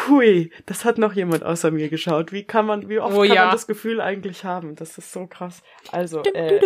[0.07, 2.31] Hui, das hat noch jemand außer mir geschaut.
[2.31, 3.43] Wie kann man, wie oft Oh kann ja.
[3.45, 4.75] man das Gefühl eigentlich haben?
[4.75, 5.61] Das ist so krass.
[5.91, 6.59] Also, äh,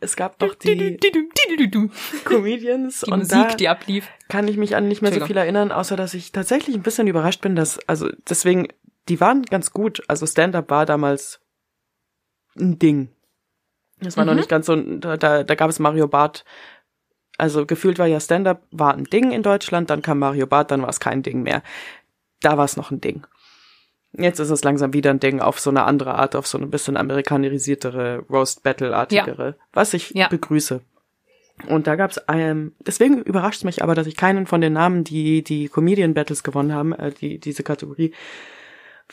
[0.00, 0.98] es gab doch die
[2.24, 4.08] Comedians Die und Musik, da die ablief.
[4.28, 7.06] kann ich mich an nicht mehr so viel erinnern, außer dass ich tatsächlich ein bisschen
[7.06, 8.66] überrascht bin, dass, also deswegen,
[9.08, 10.02] die waren ganz gut.
[10.08, 11.40] Also Stand-up war damals
[12.58, 13.10] ein Ding.
[14.02, 14.38] Das war noch Mhm.
[14.38, 16.44] nicht ganz so, da, da, da gab es Mario Barth.
[17.38, 20.82] Also gefühlt war ja Stand-up war ein Ding in Deutschland, dann kam Mario Barth, dann
[20.82, 21.62] war es kein Ding mehr.
[22.40, 23.26] Da war es noch ein Ding.
[24.12, 26.66] Jetzt ist es langsam wieder ein Ding auf so eine andere Art, auf so eine
[26.66, 30.28] bisschen amerikanisiertere, Roast-Battle-artigere, was ich Ja.
[30.28, 30.82] begrüße.
[31.68, 35.04] Und da gab's ähm, deswegen überrascht es mich aber, dass ich keinen von den Namen,
[35.04, 38.12] die die Comedian Battles gewonnen haben, äh, die diese Kategorie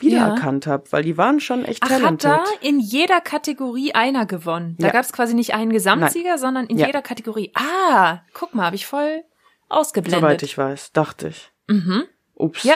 [0.00, 2.30] wiedererkannt habe, weil die waren schon echt Ach, hat talented.
[2.30, 4.76] da in jeder Kategorie einer gewonnen?
[4.78, 4.92] Da Ja.
[4.92, 6.86] gab's quasi nicht einen Gesamtsieger, sondern in Ja.
[6.86, 7.52] jeder Kategorie.
[7.54, 9.22] Ah, guck mal, habe ich voll
[9.68, 10.20] ausgeblendet.
[10.20, 11.50] Soweit ich weiß, dachte ich.
[11.68, 12.04] Mhm.
[12.34, 12.64] Ups.
[12.64, 12.74] Ja,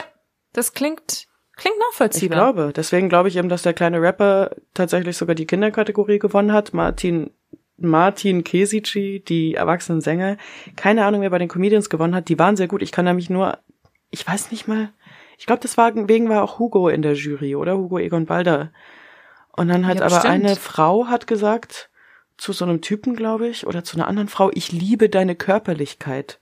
[0.53, 2.37] das klingt klingt Ich nachvollziehbar.
[2.53, 2.73] glaube.
[2.75, 6.73] Deswegen glaube ich eben, dass der kleine Rapper tatsächlich sogar die Kinderkategorie gewonnen hat.
[6.73, 7.31] Martin,
[7.77, 10.37] Martin Kesici, die erwachsenen Sänger.
[10.75, 12.27] Keine Ahnung, wer bei den Comedians gewonnen hat.
[12.29, 12.81] Die waren sehr gut.
[12.81, 13.57] Ich kann nämlich nur,
[14.11, 14.89] ich weiß nicht mal,
[15.37, 17.77] ich glaube, deswegen war auch Hugo in der Jury, oder?
[17.77, 18.71] Hugo Egon Balder.
[19.55, 20.33] Und dann hat Ja, aber bestimmt.
[20.33, 21.89] eine Frau hat gesagt,
[22.37, 26.39] zu so einem Typen, glaube ich, oder zu einer anderen Frau, ich liebe deine Körperlichkeit.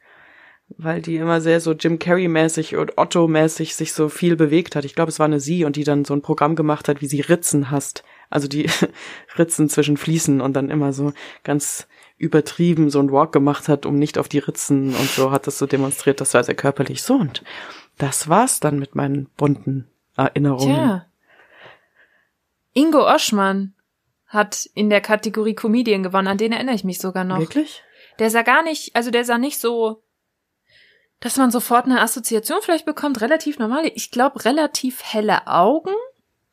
[0.70, 4.86] Weil die immer sehr so Jim Carrey-mäßig und Otto-mäßig sich so viel bewegt hat.
[4.86, 7.06] Ich glaube, es war eine sie und die dann so ein Programm gemacht hat, wie
[7.06, 8.04] sie Ritzen hasst.
[8.30, 8.68] Also die
[9.38, 11.14] Ritzen zwischen Fliesen und dann immer so
[11.44, 11.88] ganz
[12.18, 15.58] übertrieben so ein Walk gemacht hat, um nicht auf die Ritzen und so hat das
[15.58, 16.22] so demonstriert.
[16.22, 17.04] Das war sehr körperlich.
[17.04, 17.44] So und
[17.98, 20.76] das war's dann mit meinen bunten Erinnerungen.
[20.76, 21.06] Tja.
[22.74, 23.74] Ingo Oschmann
[24.28, 27.40] hat in der Kategorie Comedian gewonnen, an den erinnere ich mich sogar noch.
[27.40, 27.84] Wirklich?
[28.20, 30.04] Der sah gar nicht, also der sah nicht so,
[31.20, 33.90] dass man sofort eine Assoziation vielleicht bekommt, relativ normal.
[33.96, 35.94] Ich glaube, relativ helle Augen,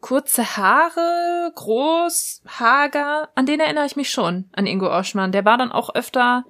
[0.01, 3.29] kurze Haare, groß, hager.
[3.35, 5.33] An den erinnere ich mich schon, an Ingo Oschmann.
[5.33, 6.45] Der war dann auch öfter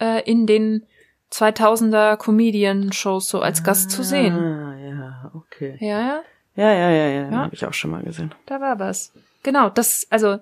[0.00, 0.84] äh, in den
[1.32, 4.34] 2000er Comedian-Shows so als Gast zu sehen.
[4.34, 5.76] Ah, ja, okay.
[5.80, 6.22] Ja, ja.
[6.56, 7.36] Ja, ja, ja, ja, Ja.
[7.38, 8.34] habe ich auch schon mal gesehen.
[8.46, 9.12] Da war was.
[9.44, 10.38] Genau, das, also,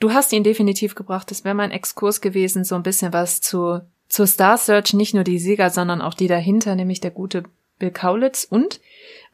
[0.00, 1.30] du hast ihn definitiv gebracht.
[1.30, 5.24] Das wäre mein Exkurs gewesen, so ein bisschen was zu, zur Star Search, nicht nur
[5.24, 7.42] die Sieger, sondern auch die dahinter, nämlich der gute
[7.78, 8.46] Bill Kaulitz.
[8.48, 8.80] Und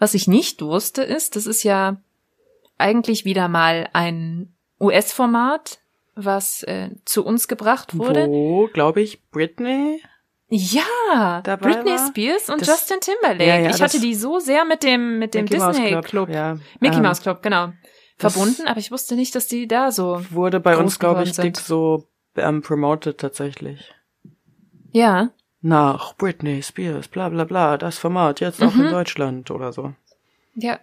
[0.01, 1.99] was ich nicht wusste, ist, das ist ja
[2.83, 5.78] eigentlich wieder mal ein US-Format,
[6.14, 8.26] was äh, zu uns gebracht wurde.
[8.26, 10.03] Wo, glaube ich, Britney?
[10.49, 12.09] Ja, Dabei Britney war?
[12.09, 13.47] Spears und Das- Justin Timberlake.
[13.47, 16.28] Ja, ja, ich hatte die so sehr mit dem mit dem Mickey Disney Club, Club,
[16.28, 16.59] ja.
[16.80, 17.72] Mickey Ähm, Mouse Club, genau,
[18.18, 20.20] verbunden, aber ich wusste nicht, dass die da so.
[20.30, 22.07] Wurde bei uns, glaube ich, dick so
[22.37, 23.95] ähm, promoted tatsächlich.
[24.91, 25.30] Ja,
[25.62, 28.91] Nach Britney Spears, bla bla bla, das Format, jetzt auch in Mhm.
[28.91, 29.95] Deutschland oder so.
[30.55, 30.78] ja,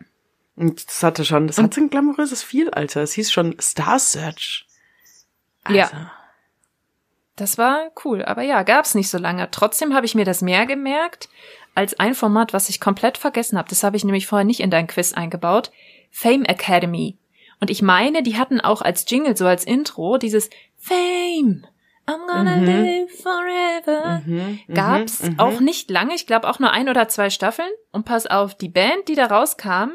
[0.59, 3.01] Und das hatte schon, das hatte ein glamouröses Feel, Alter.
[3.01, 4.67] Es hieß schon Star Search.
[5.69, 5.85] Ja.
[5.85, 5.95] Also,
[7.37, 8.25] das war cool.
[8.25, 9.49] Aber ja, gab's nicht so lange.
[9.51, 11.29] Trotzdem habe ich mir das mehr gemerkt
[11.75, 13.69] als ein Format, was ich komplett vergessen habe.
[13.69, 15.71] Das habe ich nämlich vorher nicht in dein Quiz eingebaut.
[16.11, 17.17] Fame Academy.
[17.61, 21.65] Und ich meine, die hatten auch als Jingle, so als Intro, dieses Fame.
[22.05, 22.65] I'm gonna Mhm.
[22.65, 24.21] live forever.
[24.25, 25.39] Mhm, Gab's mhm, mhm.
[25.39, 26.15] auch nicht lange.
[26.15, 27.71] Ich glaube auch nur ein oder zwei Staffeln.
[27.93, 29.91] Und pass auf, die Band, die da rauskam,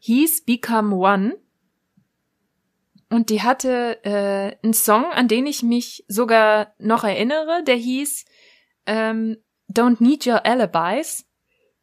[0.00, 1.38] hieß Become One.
[3.08, 8.24] Und die hatte äh, einen Song, an den ich mich sogar noch erinnere, der hieß
[8.86, 9.36] ähm,
[9.72, 11.26] Don't Need Your Alibis.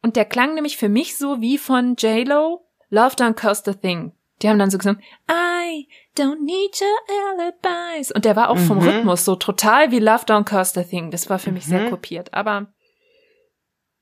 [0.02, 4.12] Und der klang nämlich für mich so wie von J-Lo, Love Don't Cost a Thing.
[4.40, 8.12] Die haben dann so gesungen, I don't need your alibis.
[8.12, 8.88] Und der war auch vom Mhm.
[8.88, 11.10] Rhythmus so total wie Love Don't Cost a Thing.
[11.10, 11.90] Das war für mich sehr Mhm.
[11.90, 12.32] kopiert.
[12.32, 12.72] Aber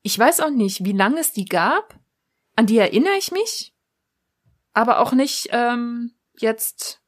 [0.03, 1.99] ich weiß auch nicht, wie lange es die gab.
[2.55, 3.73] An die erinnere ich mich.
[4.77, 7.01] Aber auch nicht ähm, jetzt,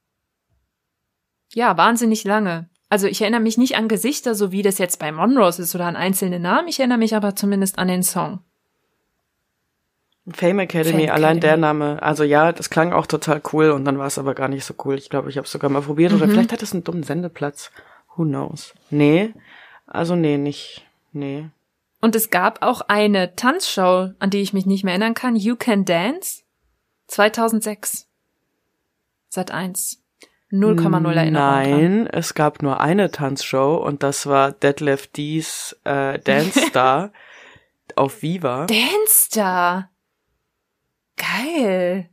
[1.54, 2.68] ja, wahnsinnig lange.
[2.90, 5.86] Also ich erinnere mich nicht an Gesichter, so wie das jetzt bei Monrose ist oder
[5.86, 6.68] an einzelne Namen.
[6.68, 8.40] Ich erinnere mich aber zumindest an den Song.
[10.32, 11.40] Fame Academy, Fame allein Academy.
[11.42, 12.02] der Name.
[12.02, 14.74] Also ja, das klang auch total cool und dann war es aber gar nicht so
[14.86, 14.96] cool.
[14.96, 16.32] Ich glaube, ich habe es sogar mal probiert oder Mhm.
[16.32, 17.70] vielleicht hat es einen dummen Sendeplatz.
[18.16, 18.74] Who knows?
[18.90, 19.36] Nee,
[19.86, 21.48] also nee, nicht, nee.
[22.02, 25.56] Und es gab auch eine Tanzshow, an die ich mich nicht mehr erinnern kann, You
[25.56, 26.42] Can Dance,
[27.10, 28.08] 2006.
[29.30, 30.02] Sat 1.
[30.52, 31.34] 0,0 Erinnerung.
[31.34, 31.34] dran.
[31.34, 37.12] Nein, es gab nur eine Tanzshow und das war Deadlift D's äh, Dance Star
[37.96, 38.66] auf Viva.
[38.66, 39.92] Dance Star.
[41.18, 42.10] Geil.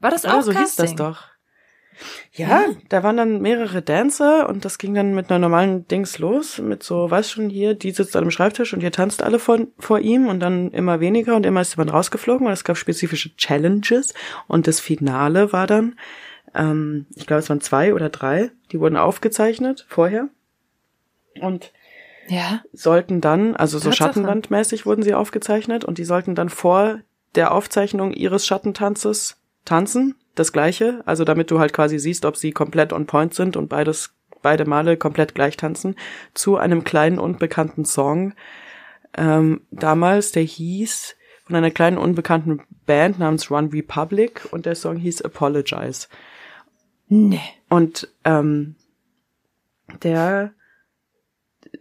[0.00, 0.96] War das Ah, auch so hieß das Casting?
[0.98, 1.24] doch.
[2.32, 6.58] Ja, da waren dann mehrere Dancer und das ging dann mit einer normalen Dings los,
[6.58, 9.68] mit so, weißt schon, hier, die sitzt an dem Schreibtisch und ihr tanzt alle von,
[9.78, 13.36] vor ihm und dann immer weniger und immer ist jemand rausgeflogen und es gab spezifische
[13.36, 14.14] Challenges
[14.46, 15.96] und das Finale war dann,
[16.54, 20.28] ähm, ich glaube, es waren zwei oder drei, die wurden aufgezeichnet vorher
[21.40, 21.72] und
[22.28, 22.62] Ja.
[22.72, 24.12] sollten dann, also so Tatsache.
[24.14, 27.00] Schattenwandmäßig wurden sie aufgezeichnet und die sollten dann vor
[27.34, 32.52] der Aufzeichnung ihres Schattentanzes tanzen, das gleiche, also damit du halt quasi siehst, ob sie
[32.52, 35.94] komplett on point sind und beides beide Male komplett gleich tanzen,
[36.34, 38.34] zu einem kleinen unbekannten Song.
[39.16, 44.96] Ähm, damals, der hieß von einer kleinen unbekannten Band namens Run Republic und der Song
[44.96, 46.08] hieß Apologize.
[47.08, 47.40] Nee.
[47.68, 48.74] Und ähm,
[50.02, 50.52] der,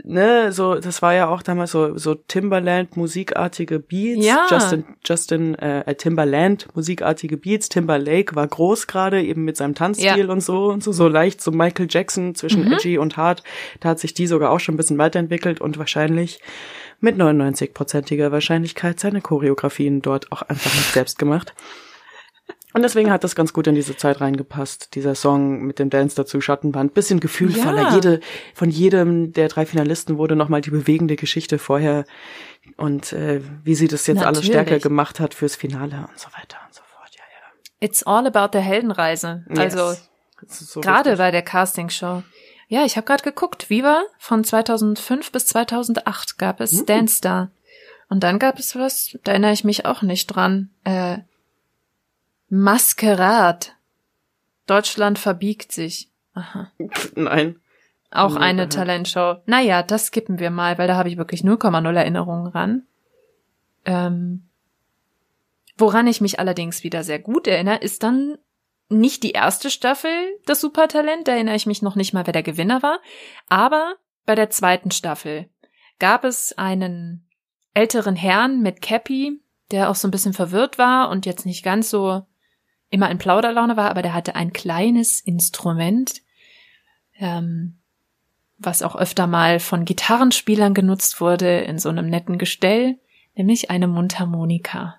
[0.03, 4.25] ne, so, das war ja auch damals so, so Timberland musikartige Beats.
[4.25, 4.45] Ja.
[4.49, 7.69] Justin, Justin, äh, äh, Timberland musikartige Beats.
[7.69, 10.31] Timberlake war groß gerade, eben mit seinem Tanzstil Ja.
[10.31, 12.73] und so und so, so leicht so Michael Jackson zwischen Mhm.
[12.73, 13.43] edgy und hart.
[13.79, 16.39] Da hat sich die sogar auch schon ein bisschen weiterentwickelt und wahrscheinlich
[16.99, 21.53] mit 99-prozentiger Wahrscheinlichkeit seine Choreografien dort auch einfach nicht selbst gemacht.
[22.73, 24.95] Und deswegen hat das ganz gut in diese Zeit reingepasst.
[24.95, 27.81] Dieser Song mit dem Dance dazu, Schattenwand, bisschen gefühlvoller.
[27.83, 27.93] Ja.
[27.95, 28.19] Jede,
[28.53, 32.05] von jedem der drei Finalisten wurde nochmal die bewegende Geschichte vorher
[32.77, 34.49] und äh, wie sie das jetzt alles Natürlich.
[34.67, 37.09] stärker gemacht hat fürs Finale und so weiter und so fort.
[37.15, 37.85] Ja, ja.
[37.85, 39.43] It's all about the Heldenreise.
[39.57, 40.07] Also Yes.
[40.43, 41.17] Ist so gerade richtig.
[41.19, 42.23] bei der Castingshow.
[42.67, 43.69] Ja, ich habe gerade geguckt.
[43.69, 46.85] Viva von 2005 bis 2008 gab es Mhm.
[46.85, 47.51] Dance Star.
[48.09, 50.69] Und dann gab es was, da erinnere ich mich auch nicht dran.
[50.83, 51.19] Äh,
[52.51, 53.77] Maskerat.
[54.67, 56.09] Deutschland verbiegt sich.
[56.33, 56.69] Aha.
[57.15, 57.61] Nein.
[58.11, 58.67] Auch Nee, eine.
[58.67, 59.37] Talentshow.
[59.45, 62.83] Naja, das skippen wir mal, weil da habe ich wirklich 0,0 Erinnerungen ran.
[63.85, 64.49] Ähm,
[65.77, 68.37] woran ich mich allerdings wieder sehr gut erinnere, ist dann
[68.89, 70.11] nicht die erste Staffel
[70.45, 72.99] des Supertalent, da erinnere ich mich noch nicht mal, wer der Gewinner war,
[73.47, 73.95] aber
[74.25, 75.47] bei der zweiten Staffel
[75.99, 77.25] gab es einen
[77.73, 79.39] älteren Herrn mit Cappy,
[79.71, 82.25] der auch so ein bisschen verwirrt war und jetzt nicht ganz so
[82.91, 86.21] immer in Plauderlaune war, aber der hatte ein kleines Instrument,
[87.17, 87.77] ähm,
[88.59, 92.99] was auch öfter mal von Gitarrenspielern genutzt wurde in so einem netten Gestell,
[93.33, 94.97] nämlich eine Mundharmonika.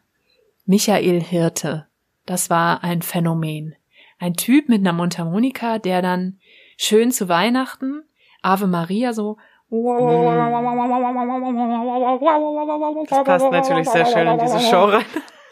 [0.64, 1.86] Michael Hirte.
[2.26, 3.76] Das war ein Phänomen.
[4.18, 6.38] Ein Typ mit einer Mundharmonika, der dann
[6.76, 8.02] schön zu Weihnachten
[8.40, 9.36] Ave Maria so
[13.08, 15.04] Das passt natürlich sehr schön in diese Show rein.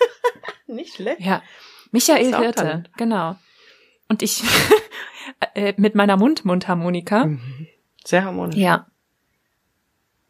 [0.66, 1.20] Nicht schlecht.
[1.20, 1.42] Ja,
[1.90, 2.90] Michael Hirte, Talent.
[2.96, 3.36] genau.
[4.08, 4.42] Und ich
[5.54, 7.26] äh, mit meiner Mund-Mundharmonika.
[7.26, 7.66] Mhm.
[8.04, 8.56] Sehr harmonisch.
[8.56, 8.86] Ja.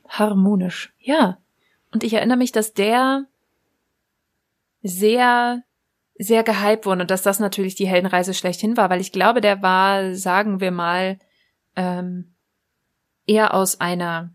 [0.08, 1.38] Harmonisch, ja.
[1.92, 3.26] Und ich erinnere mich, dass der
[4.82, 5.62] sehr,
[6.18, 9.62] sehr gehypt wurde und dass das natürlich die Heldenreise schlechthin war, weil ich glaube, der
[9.62, 11.18] war, sagen wir mal,
[11.76, 12.34] ähm,
[13.26, 14.32] eher aus einer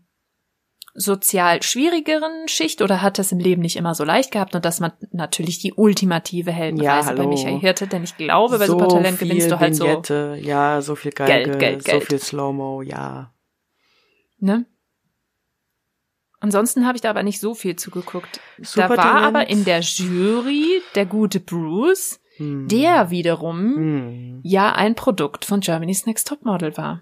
[0.96, 4.80] sozial schwierigeren Schicht oder hat es im Leben nicht immer so leicht gehabt und das
[4.80, 7.28] man natürlich die ultimative Heldenreise bei hallo.
[7.28, 10.94] Michael Hirte, denn ich glaube, bei so Supertalent gewinnst du halt so, Vignette, ja, so
[10.96, 12.04] viel Geige, Geld, Geld, so Geld.
[12.04, 13.32] viel Slow-Mo, ja.
[14.38, 14.66] ne?
[16.38, 18.40] Ansonsten habe ich da aber nicht so viel zugeguckt.
[18.74, 22.68] Da war aber in der Jury der gute Bruce, Hm.
[22.68, 24.40] der wiederum Hm.
[24.42, 27.00] ja ein Produkt von Germany's Next Topmodel war.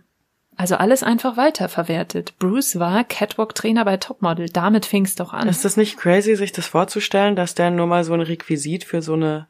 [0.57, 2.39] Also alles einfach weiterverwertet.
[2.39, 4.49] Bruce war Catwalk-Trainer bei Topmodel.
[4.51, 5.49] Damit fing es doch an.
[5.49, 9.03] Ist das nicht crazy, sich das vorzustellen, dass der nur mal so ein Requisit für
[9.03, 9.49] so eine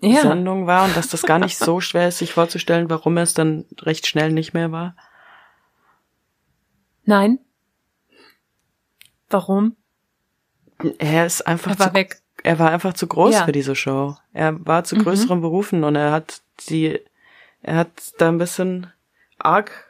[0.00, 3.24] ja, Sendung war und dass das gar nicht so schwer ist, sich vorzustellen, warum er
[3.24, 4.94] es dann recht schnell nicht mehr war?
[7.04, 7.38] nein.
[9.28, 9.76] Warum?
[10.98, 12.20] Er ist einfach Er war zu, weg.
[12.44, 13.44] er war einfach zu groß Ja.
[13.44, 14.16] für diese Show.
[14.32, 15.02] Er war zu Mhm.
[15.02, 17.00] größeren Berufen und er hat die,
[17.62, 18.92] er hat da ein bisschen
[19.38, 19.85] arg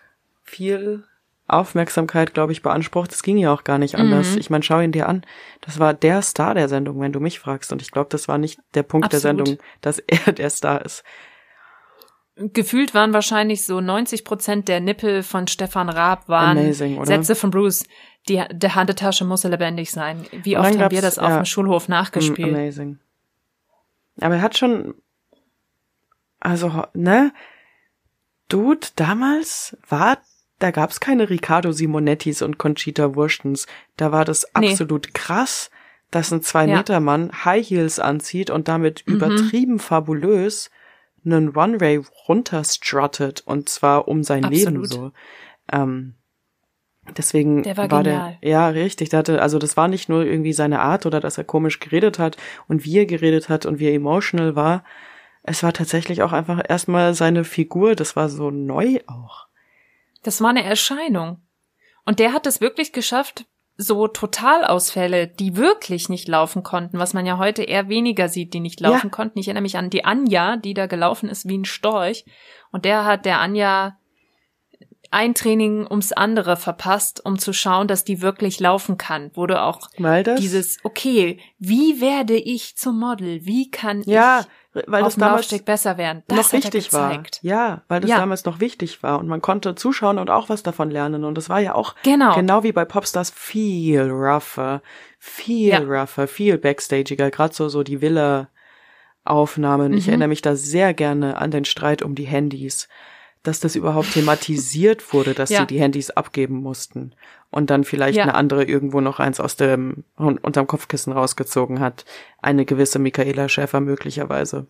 [0.47, 1.05] viel
[1.49, 3.13] Aufmerksamkeit, glaube ich, beansprucht.
[3.13, 4.33] Das ging ja auch gar nicht anders.
[4.33, 4.39] Mhm.
[4.39, 5.23] Ich meine, schau ihn dir an.
[5.61, 7.73] Das war der Star der Sendung, wenn du mich fragst.
[7.73, 9.47] Und ich glaube, das war nicht der Punkt der Absolut.
[9.47, 11.05] Sendung, dass er der Star ist.
[12.37, 17.03] Gefühlt waren wahrscheinlich so 90 Prozent der Nippel von Stefan Raab waren Amazing?
[17.07, 17.85] Sätze von Bruce.
[18.29, 20.27] Die, der Handetasche muss lebendig sein.
[20.43, 21.37] Wie oft haben wir das auf ja.
[21.37, 22.55] dem Schulhof Mm, nachgespielt?
[22.55, 22.99] Amazing.
[24.21, 24.95] Aber er hat schon,
[26.41, 27.33] also, ne,
[28.49, 30.19] Dude, damals war,
[30.59, 33.67] da gab's keine Riccardo Simonettis und Conchita Wurstens.
[33.97, 34.71] Da war das Nee.
[34.71, 35.71] absolut krass,
[36.11, 36.83] dass ein zwei Ja.
[37.45, 39.15] High Heels anzieht und damit Mhm.
[39.15, 40.71] übertrieben fabulös
[41.25, 44.93] einen Runway runterstruttet und zwar um sein Leben Absolut.
[44.93, 45.13] so.
[45.73, 46.15] Ähm,
[47.17, 48.39] deswegen Der war der, genial.
[48.43, 51.45] ja, richtig, der hatte, also das war nicht nur irgendwie seine Art oder dass er
[51.45, 52.37] komisch geredet hat
[52.69, 54.85] und wie er geredet hat und wie er emotional war,
[55.43, 59.46] es war tatsächlich auch einfach erstmal seine Figur, das war so neu auch.
[60.27, 61.43] Das war eine Erscheinung.
[62.05, 63.45] Und der hat es wirklich geschafft,
[63.77, 68.61] so Totalausfälle, die wirklich nicht laufen konnten, was man ja heute eher weniger sieht, die
[68.61, 69.11] nicht laufen Ja.
[69.11, 69.39] konnten.
[69.39, 72.25] Ich erinnere mich an die Anja, die da gelaufen ist wie ein Storch.
[72.73, 73.99] Und der hat der Anja
[75.11, 79.31] ein Training ums andere verpasst, um zu schauen, dass die wirklich laufen kann.
[79.37, 79.89] Wurde auch
[80.37, 83.45] dieses, okay, wie werde ich zum Model?
[83.45, 84.47] Wie kann ja, ich
[84.87, 86.23] weil auf das damals Laufsteg besser werden?
[86.29, 87.23] Das noch wichtig war.
[87.43, 88.17] Ja, weil das Ja.
[88.17, 91.49] damals noch wichtig war und man konnte zuschauen und auch was davon lernen und das
[91.49, 92.35] war ja auch Genau.
[92.35, 94.83] genau wie bei Popstars viel rougher,
[95.19, 95.79] viel Ja.
[95.81, 98.49] rougher, viel backstagiger, gerade so so die Villa
[99.25, 99.93] Aufnahmen.
[99.93, 100.11] Ich Mhm.
[100.13, 102.89] erinnere mich da sehr gerne an den Streit um die Handys,
[103.47, 105.61] dass das überhaupt thematisiert wurde, dass Ja.
[105.61, 107.15] sie die Handys abgeben mussten
[107.51, 108.25] und dann vielleicht Ja.
[108.25, 112.05] eine andere irgendwo noch eins aus dem unterm Kopfkissen rausgezogen hat,
[112.43, 114.67] eine gewisse Michaela Schäfer möglicherweise.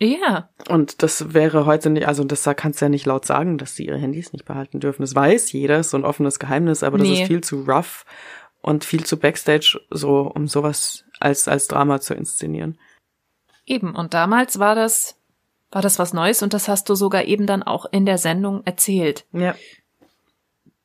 [0.00, 3.74] Ja, Und das wäre heute nicht, also das kannst du ja nicht laut sagen, dass
[3.74, 5.02] sie ihre Handys nicht behalten dürfen.
[5.02, 7.22] Das weiß jeder, ist so ein offenes Geheimnis, aber das Nee.
[7.22, 8.04] ist viel zu rough
[8.60, 12.78] und viel zu Backstage, so um sowas als als Drama zu inszenieren.
[13.66, 15.17] Eben, und damals war das,
[15.70, 18.62] war das was Neues und das hast du sogar eben dann auch in der Sendung
[18.64, 19.26] erzählt.
[19.32, 19.54] Ja.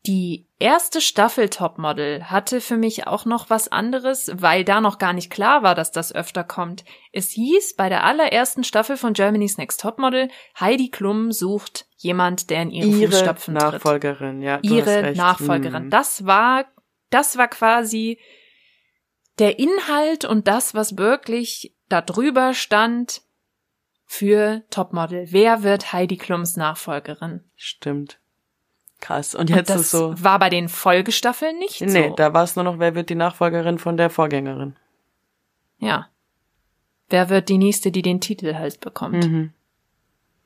[0.06, 5.14] Die erste Staffel Topmodel hatte für mich auch noch was anderes, weil da noch gar
[5.14, 6.84] nicht klar war, dass das öfter kommt.
[7.14, 10.28] Es hieß bei der allerersten Staffel von Germany's Next Topmodel,
[10.60, 13.74] Heidi Klum sucht jemand, der in ihre, Ihre Fußstapfen tritt.
[13.74, 14.58] Nachfolgerin, ja.
[14.58, 15.14] du hast Ihre.
[15.16, 15.84] Nachfolgerin.
[15.84, 15.90] Hm.
[15.90, 16.66] Das war,
[17.10, 18.20] das war quasi
[19.40, 23.22] der Inhalt und das, was wirklich da drüber stand
[24.14, 25.26] für Topmodel.
[25.32, 27.42] Wer wird Heidi Klums Nachfolgerin?
[27.56, 28.20] Stimmt.
[29.00, 29.34] Krass.
[29.34, 30.14] Und Und jetzt das ist so.
[30.24, 32.16] war bei den Folgestaffeln nicht Nee, so.
[32.16, 34.76] da war es nur noch, wer wird die Nachfolgerin von der Vorgängerin.
[35.80, 36.10] Ja.
[37.10, 39.26] Wer wird die nächste, die den Titel halt bekommt?
[39.26, 39.52] Mhm.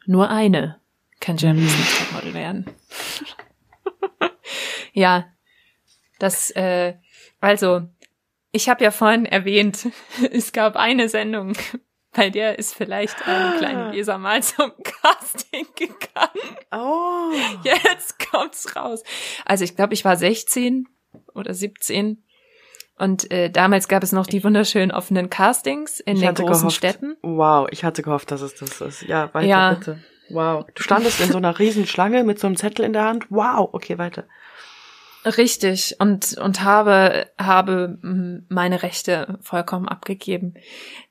[0.05, 0.79] Nur eine
[1.19, 2.69] kann Germany's Next Topmodel werden.
[4.93, 5.25] ja,
[6.19, 6.95] das, äh,
[7.41, 7.81] also,
[8.53, 9.89] ich habe ja vorhin erwähnt,
[10.31, 11.51] es gab eine Sendung,
[12.17, 16.57] bei der ist vielleicht eine kleine Leser mal zum Casting gegangen.
[16.71, 17.31] Oh.
[17.63, 19.03] Jetzt kommt's raus.
[19.45, 20.87] Also ich glaube, ich war 16
[21.33, 22.23] oder 17
[22.97, 26.75] und äh, damals gab es noch die wunderschönen offenen Castings in Ich den großen gehofft,
[26.75, 27.15] Städten.
[27.21, 29.03] Wow, ich hatte gehofft, dass es das ist.
[29.03, 29.73] Ja, weiter Ja.
[29.75, 30.03] bitte.
[30.29, 30.65] Wow.
[30.73, 33.27] Du standest in so einer riesen Schlange mit so einem Zettel in der Hand.
[33.29, 34.25] Wow, okay, weiter.
[35.25, 37.97] Richtig und und habe habe
[38.49, 40.55] meine Rechte vollkommen abgegeben.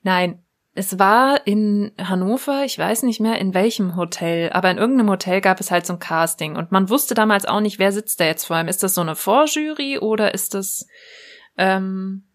[0.03, 0.43] Nein,
[0.77, 5.41] es war in Hannover, ich weiß nicht mehr in welchem Hotel, aber in irgendeinem Hotel
[5.41, 8.25] gab es halt so ein Casting und man wusste damals auch nicht, wer sitzt da
[8.25, 8.67] jetzt vor allem.
[8.67, 10.87] Ist das so eine Vorjury oder ist das
[11.57, 12.27] ähm,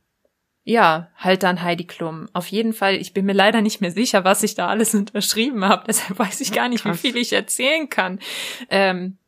[0.65, 2.29] ja, halt dann Heidi Klum.
[2.33, 5.65] Auf jeden Fall, ich bin mir leider nicht mehr sicher, was ich da alles unterschrieben
[5.65, 5.85] habe.
[5.87, 7.01] Deshalb weiß ich gar nicht, wie Krass.
[7.01, 8.19] viel ich erzählen kann.
[8.71, 9.19] Ähm,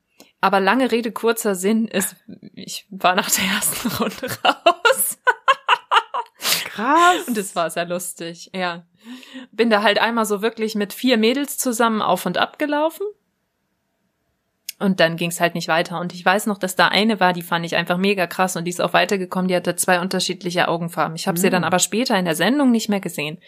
[0.41, 2.17] aber lange Rede, kurzer Sinn ist,
[2.55, 5.19] ich war nach der ersten Runde raus.
[6.75, 7.29] Krass.
[7.29, 8.85] Und es war sehr lustig, ja.
[9.53, 13.07] Bin da halt einmal so wirklich mit vier Mädels zusammen auf und ab gelaufen.
[14.81, 16.01] Und dann ging's halt nicht weiter.
[16.01, 18.65] Und ich weiß noch, dass da eine war, die fand ich einfach mega krass und
[18.65, 19.49] die ist auch weitergekommen.
[19.49, 21.15] Die hatte zwei unterschiedliche Augenfarben.
[21.15, 21.53] Ich habe sie Mm.
[21.53, 23.39] dann aber später in der Sendung nicht mehr gesehen.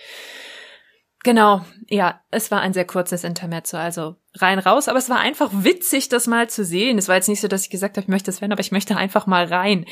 [1.25, 5.51] Genau, ja, es war ein sehr kurzes Intermezzo, also rein raus, aber es war einfach
[5.53, 6.99] witzig, das mal zu sehen.
[6.99, 8.71] Es war jetzt nicht so, dass ich gesagt habe, ich möchte das werden, aber ich
[8.71, 9.87] möchte einfach mal rein.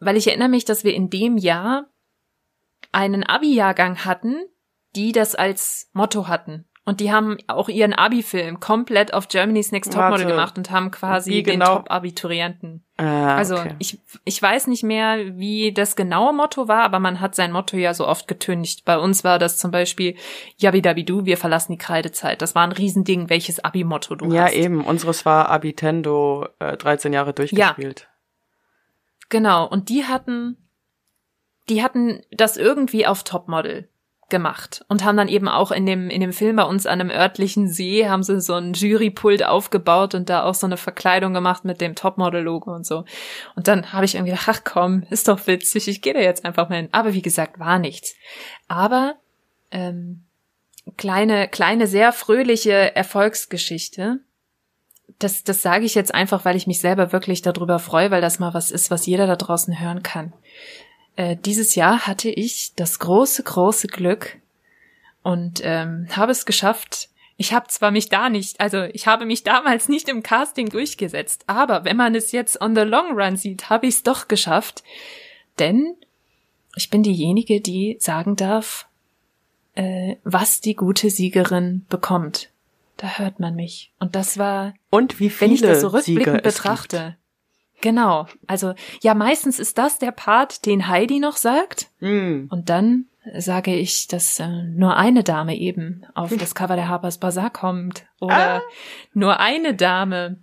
[0.00, 1.91] Weil ich erinnere mich, dass wir in dem Jahr
[2.92, 4.36] einen Abi-Jahrgang hatten,
[4.94, 6.66] die das als Motto hatten.
[6.84, 10.26] Und die haben auch ihren Abi-Film komplett auf Germany's Next Topmodel Warte.
[10.26, 11.76] gemacht und haben quasi Wie den genau?
[11.76, 12.84] Top-Abiturienten.
[12.96, 13.76] Ah, Also okay.
[13.78, 17.76] ich, ich weiß nicht mehr, wie das genaue Motto war, aber man hat sein Motto
[17.76, 18.84] ja so oft getüncht.
[18.84, 20.16] Bei uns war das zum Beispiel
[20.56, 22.42] Yabidabidu, wir verlassen die Kreidezeit.
[22.42, 24.54] Das war ein Riesending, welches Abi-Motto du ja, hast.
[24.54, 24.84] eben.
[24.84, 28.08] Unseres war Abitendo äh, 13 Jahre durchgespielt.
[29.28, 30.56] Genau, und die hatten,
[31.68, 33.88] die hatten das irgendwie auf Topmodel
[34.28, 37.10] gemacht und haben dann eben auch in dem, in dem Film bei uns an einem
[37.10, 41.64] örtlichen See, haben sie so ein Jurypult aufgebaut und da auch so eine Verkleidung gemacht
[41.64, 43.04] mit dem Topmodel-Logo und so.
[43.56, 46.46] Und dann habe ich irgendwie gedacht, ach komm, ist doch witzig, ich gehe da jetzt
[46.46, 46.88] einfach mal hin.
[46.92, 48.14] Aber wie gesagt, war nichts.
[48.68, 49.16] Aber
[49.70, 50.24] ähm,
[50.96, 54.20] kleine, kleine, sehr fröhliche Erfolgsgeschichte
[55.18, 58.38] das, das sage ich jetzt einfach, weil ich mich selber wirklich darüber freue, weil das
[58.38, 60.32] mal was ist, was jeder da draußen hören kann.
[61.16, 64.38] Äh, dieses Jahr hatte ich das große, große Glück
[65.22, 67.08] und ähm, habe es geschafft.
[67.36, 71.44] Ich habe zwar mich da nicht, also ich habe mich damals nicht im Casting durchgesetzt,
[71.46, 74.82] aber wenn man es jetzt on the long run sieht, habe ich es doch geschafft,
[75.58, 75.96] denn
[76.76, 78.86] ich bin diejenige, die sagen darf,
[79.74, 82.50] äh, was die gute Siegerin bekommt.
[82.96, 83.92] Da hört man mich.
[83.98, 87.16] Und das war, Und wie viele wenn ich das so rückblickend betrachte.
[87.82, 88.26] Genau.
[88.46, 88.72] Also,
[89.02, 91.88] ja, meistens ist das der Part, den Heidi noch sagt.
[91.98, 92.48] Hm.
[92.50, 93.04] Und dann
[93.36, 98.04] sage ich, dass äh, nur eine Dame eben auf das Cover der Harper's Bazaar kommt.
[98.20, 98.62] Oder Ah.
[99.12, 100.38] nur eine Dame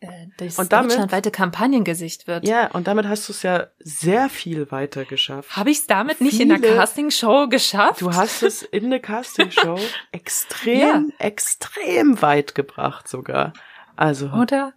[0.00, 2.46] äh, das Und damit- deutschlandweite Kampagnengesicht wird.
[2.46, 5.54] Ja, und damit hast du es ja sehr viel weiter geschafft.
[5.56, 8.00] Habe ich es damit nicht in der Viele- Castingshow geschafft?
[8.00, 9.78] Du hast es in der Castingshow
[10.12, 13.52] extrem, extrem weit gebracht sogar.
[13.94, 14.72] Also, Oder?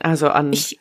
[0.00, 0.78] also an Ich,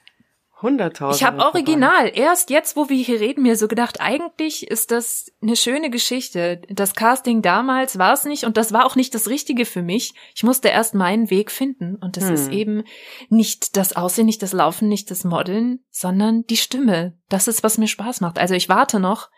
[0.61, 1.15] 100.000.
[1.15, 5.31] ich habe original, erst jetzt, wo wir hier reden, mir so gedacht, eigentlich ist das
[5.41, 6.61] eine schöne Geschichte.
[6.69, 10.13] Das Casting damals war es nicht und das war auch nicht das Richtige für mich.
[10.33, 12.33] Ich musste erst meinen Weg finden und das Hm.
[12.33, 12.83] ist eben
[13.29, 17.17] nicht das Aussehen, nicht das Laufen, nicht das Modeln, sondern die Stimme.
[17.29, 18.39] Das ist, was mir Spaß macht.
[18.39, 19.29] Also ich warte noch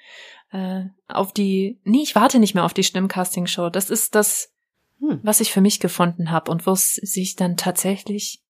[0.51, 3.69] äh, auf die, nee, ich warte nicht mehr auf die Stimmcasting-Show.
[3.69, 4.53] Das ist das,
[4.99, 5.19] Hm.
[5.23, 8.41] was ich für mich gefunden habe und wo es sich dann tatsächlich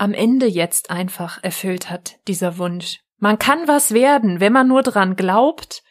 [0.00, 3.00] am Ende jetzt einfach erfüllt hat, dieser Wunsch.
[3.18, 5.82] Man kann was werden, wenn man nur dran glaubt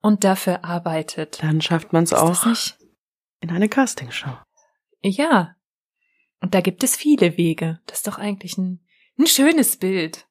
[0.00, 1.40] und dafür arbeitet.
[1.42, 2.76] Dann schafft man es auch nicht?
[3.40, 4.36] in eine Castingshow.
[5.02, 5.54] Ja.
[6.40, 7.78] Und da gibt es viele Wege.
[7.86, 8.80] Das ist doch eigentlich ein,
[9.18, 10.26] ein schönes Bild.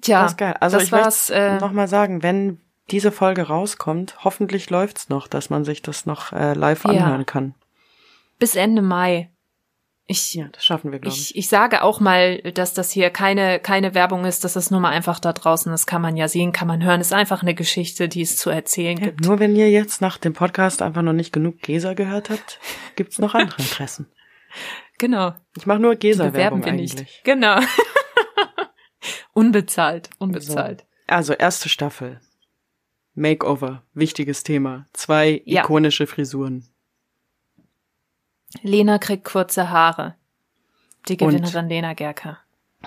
[0.00, 0.54] Tja, das ist geil.
[0.60, 5.28] Also das ich war's, äh, noch mal sagen, wenn diese Folge rauskommt, hoffentlich läuft's noch,
[5.28, 6.90] dass man sich das noch äh, live Ja.
[6.90, 7.54] anhören kann.
[8.38, 9.30] bis Ende Mai.
[10.10, 11.30] Ich, Ja, das schaffen wir, glaube ich.
[11.32, 14.80] ich, ich sage auch mal, dass das hier keine, keine Werbung ist, dass das nur
[14.80, 17.00] mal einfach da draußen, das kann man ja sehen, kann man hören.
[17.02, 19.20] ist einfach eine Geschichte, die es zu erzählen Ja, gibt.
[19.26, 22.58] nur wenn ihr jetzt nach dem Podcast einfach noch nicht genug Gesa gehört habt,
[22.96, 24.06] gibt's noch andere Interessen.
[25.00, 25.32] Genau.
[25.56, 26.96] Ich mache nur Gesa-Werbung wir eigentlich.
[26.96, 27.22] nicht.
[27.22, 27.60] Genau.
[29.32, 30.86] unbezahlt, unbezahlt.
[31.06, 32.20] Also erste Staffel.
[33.14, 34.86] Makeover, wichtiges Thema.
[34.92, 35.62] Zwei Ja.
[35.62, 36.66] ikonische Frisuren.
[38.62, 40.14] Lena kriegt kurze Haare.
[41.08, 42.38] Die Und- Gewinnerin Lena Gerker.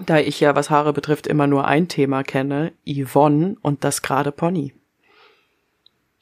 [0.05, 4.31] Da ich ja, was Haare betrifft, immer nur ein Thema kenne, Yvonne und das gerade
[4.31, 4.73] Pony.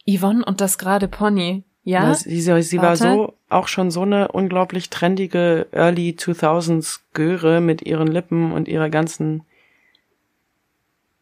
[0.07, 1.63] Yvonne und das gerade Pony.
[1.83, 2.01] Ja?
[2.01, 7.61] Na, sie sie, sie war so auch schon so eine unglaublich trendige Early 2000s Göre
[7.61, 9.43] mit ihren Lippen und ihrer ganzen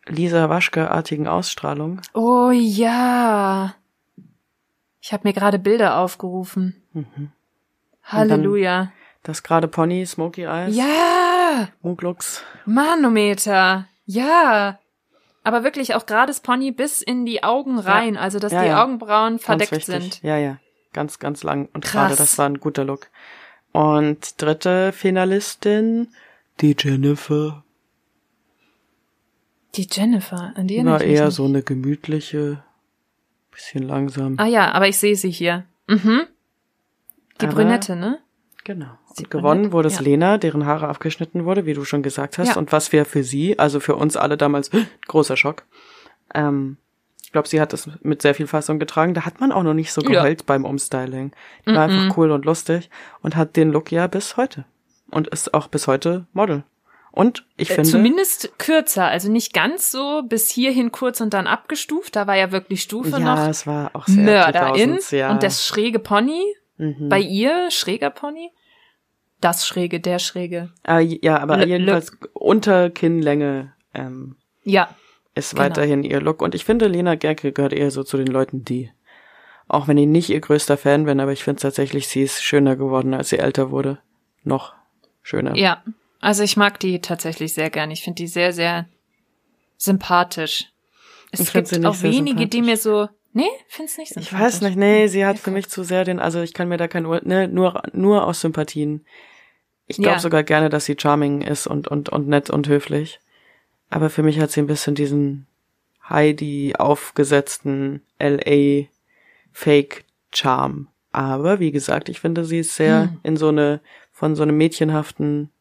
[0.08, 2.02] Lisa Waschke-artigen Ausstrahlung.
[2.14, 3.76] Oh ja.
[5.02, 6.82] Ich habe mir gerade Bilder aufgerufen.
[6.94, 7.32] Mhm.
[8.08, 8.92] Halleluja.
[9.24, 12.44] Das gerade Pony, Smoky Eyes, Ja, Muglux.
[12.66, 13.88] Manometer.
[14.06, 14.80] Ja.
[15.44, 18.84] Aber wirklich auch gerades Pony bis in die Augen rein, also dass Ja, die ja.
[18.84, 20.22] Augenbrauen verdeckt sind.
[20.24, 20.58] Ja, ja.
[20.94, 21.70] Ganz, ganz lang.
[21.74, 23.08] Und gerade das war ein guter Look.
[23.72, 26.08] Und dritte Finalistin,
[26.62, 27.64] die Jennifer.
[29.76, 31.36] Die Jennifer, an die war eher nicht.
[31.36, 32.64] so eine gemütliche,
[33.52, 34.36] bisschen langsam.
[34.40, 35.66] Ah ja, aber ich sehe sie hier.
[35.88, 36.22] Mhm.
[37.42, 38.20] Die Aber- Brünette, ne?
[38.64, 38.88] Genau.
[39.14, 40.02] Sie Und gewonnen wurde es ja.
[40.02, 42.50] Lena, deren Haare abgeschnitten wurde, wie du schon gesagt hast.
[42.50, 42.56] Ja.
[42.58, 44.70] Und was wir für sie, also für uns alle damals,
[45.08, 45.64] großer Schock.
[46.34, 46.78] Ähm,
[47.24, 49.14] ich glaube, sie hat es mit sehr viel Fassung getragen.
[49.14, 50.10] Da hat man auch noch nicht so Ja.
[50.22, 51.32] geheult beim Umstyling.
[51.66, 52.00] Die war Mhm.
[52.00, 52.90] einfach cool und lustig
[53.22, 54.66] und hat den Look ja bis heute.
[55.12, 56.64] Und ist auch bis heute Model.
[57.12, 61.48] Und ich Äh, finde, Zumindest kürzer, also nicht ganz so bis hierhin kurz und dann
[61.48, 62.16] abgestuft.
[62.16, 65.32] Da war ja wirklich Stufe ja, noch es war auch sehr Mörderin 2000s, ja.
[65.32, 66.44] und das schräge Pony
[66.78, 67.10] mhm.
[67.10, 68.52] bei ihr schräger Pony.
[69.40, 70.72] Das schräge, der schräge.
[70.84, 74.96] Ah, ja, aber Le- jedenfalls unter Kinnlänge ähm, Ja,
[75.36, 75.64] ist Genau.
[75.64, 76.42] weiterhin ihr Look.
[76.42, 78.90] Und ich finde, Lena Gerke gehört eher so zu den Leuten, die,
[79.68, 82.76] auch wenn ich nicht ihr größter Fan bin, aber ich finde tatsächlich, sie ist schöner
[82.76, 84.00] geworden, als sie älter wurde.
[84.44, 84.74] Noch
[85.22, 85.56] schöner.
[85.56, 85.84] ja.
[86.20, 87.92] Also ich mag die tatsächlich sehr gern.
[87.92, 88.88] Ich finde die sehr, sehr
[89.78, 90.66] sympathisch.
[91.32, 93.08] Es gibt auch wenige, die mir so.
[93.38, 94.40] Nee, find's nicht Ich sympathisch.
[94.40, 95.44] weiß nicht, nee, sie hat Okay.
[95.44, 98.42] für mich zu sehr den, also ich kann mir da kein, ne, nur, nur aus
[98.42, 99.06] Sympathien.
[99.86, 100.20] Ich glaube Ja.
[100.20, 103.20] sogar gerne, dass sie charming ist und, und, und nett und höflich.
[103.90, 105.46] Aber für mich hat sie ein bisschen diesen
[106.10, 108.88] Heidi aufgesetzten LA
[109.54, 110.88] Fake Charm.
[111.12, 113.20] Aber wie gesagt, ich finde, sie ist sehr Hm.
[113.24, 113.82] in so eine,
[114.12, 115.52] von so einem mädchenhaften,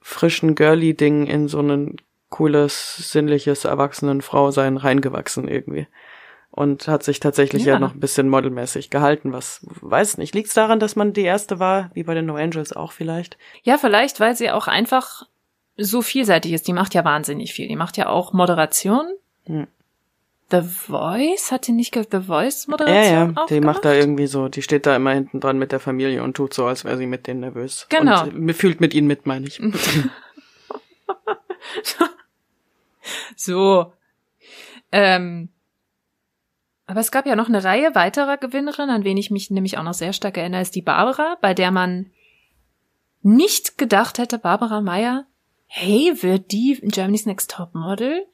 [0.00, 1.96] frischen Girly-Ding in so ein
[2.28, 5.86] cooles, sinnliches Erwachsenenfrau-Sein reingewachsen irgendwie.
[6.56, 7.78] Und hat sich tatsächlich ja, Ja.
[7.80, 11.90] noch ein bisschen modelmäßig gehalten, was, weiß nicht, liegt's daran, dass man die erste war,
[11.94, 13.36] wie bei den No Angels auch vielleicht?
[13.64, 15.24] Ja, vielleicht, weil sie auch einfach
[15.76, 16.68] so vielseitig ist.
[16.68, 17.66] Die macht ja wahnsinnig viel.
[17.66, 19.06] Die macht ja auch Moderation.
[19.46, 19.66] Hm.
[20.52, 21.50] The Voice?
[21.50, 24.62] Hat die nicht The Voice Ja, Moderation ja, auch die macht da irgendwie so, die
[24.62, 27.26] steht da immer hinten dran mit der Familie und tut so, als wäre sie mit
[27.26, 27.86] denen nervös.
[27.88, 28.22] Genau.
[28.22, 29.60] Und äh, fühlt mit ihnen mit, meine ich.
[33.36, 33.92] So.
[34.92, 35.48] Ähm,
[36.86, 39.82] Aber es gab ja noch eine Reihe weiterer Gewinnerinnen, an wen ich mich nämlich auch
[39.82, 42.10] noch sehr stark erinnere, ist die Barbara, bei der man
[43.22, 45.26] nicht gedacht hätte, Barbara Meyer,
[45.66, 48.26] hey, wird die Germany's Next Top Model?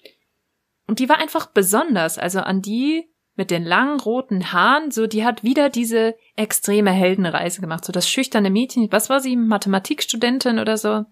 [0.87, 2.19] Und die war einfach besonders.
[2.19, 7.61] Also an die mit den langen roten Haaren, so die hat wieder diese extreme Heldenreise
[7.61, 7.85] gemacht.
[7.85, 11.05] So das schüchterne Mädchen, was war sie, Mathematikstudentin oder so?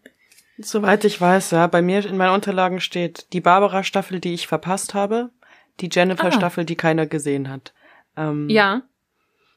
[0.58, 4.92] Soweit ich weiß, ja, bei mir in meinen Unterlagen steht die Barbara-Staffel, die ich verpasst
[4.92, 5.30] habe,
[5.80, 7.72] die Jennifer-Staffel, die keiner gesehen hat.
[8.16, 8.82] Ähm, Ja.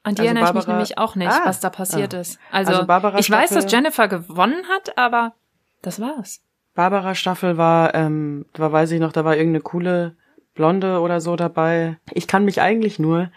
[0.04, 2.22] An die Also erinnere ich mich Barbara- nämlich auch nicht, Ah, was da passiert ah.
[2.22, 2.40] ist.
[2.52, 5.34] Also, Also Barbara ich weiß, Staffel- dass Jennifer gewonnen hat, aber
[5.84, 6.42] das war's.
[6.74, 10.16] Barbara-Staffel war, ähm, da weiß ich noch, da war irgendeine coole
[10.56, 11.98] Blonde oder so dabei.
[12.14, 13.32] Ich kann mich eigentlich nur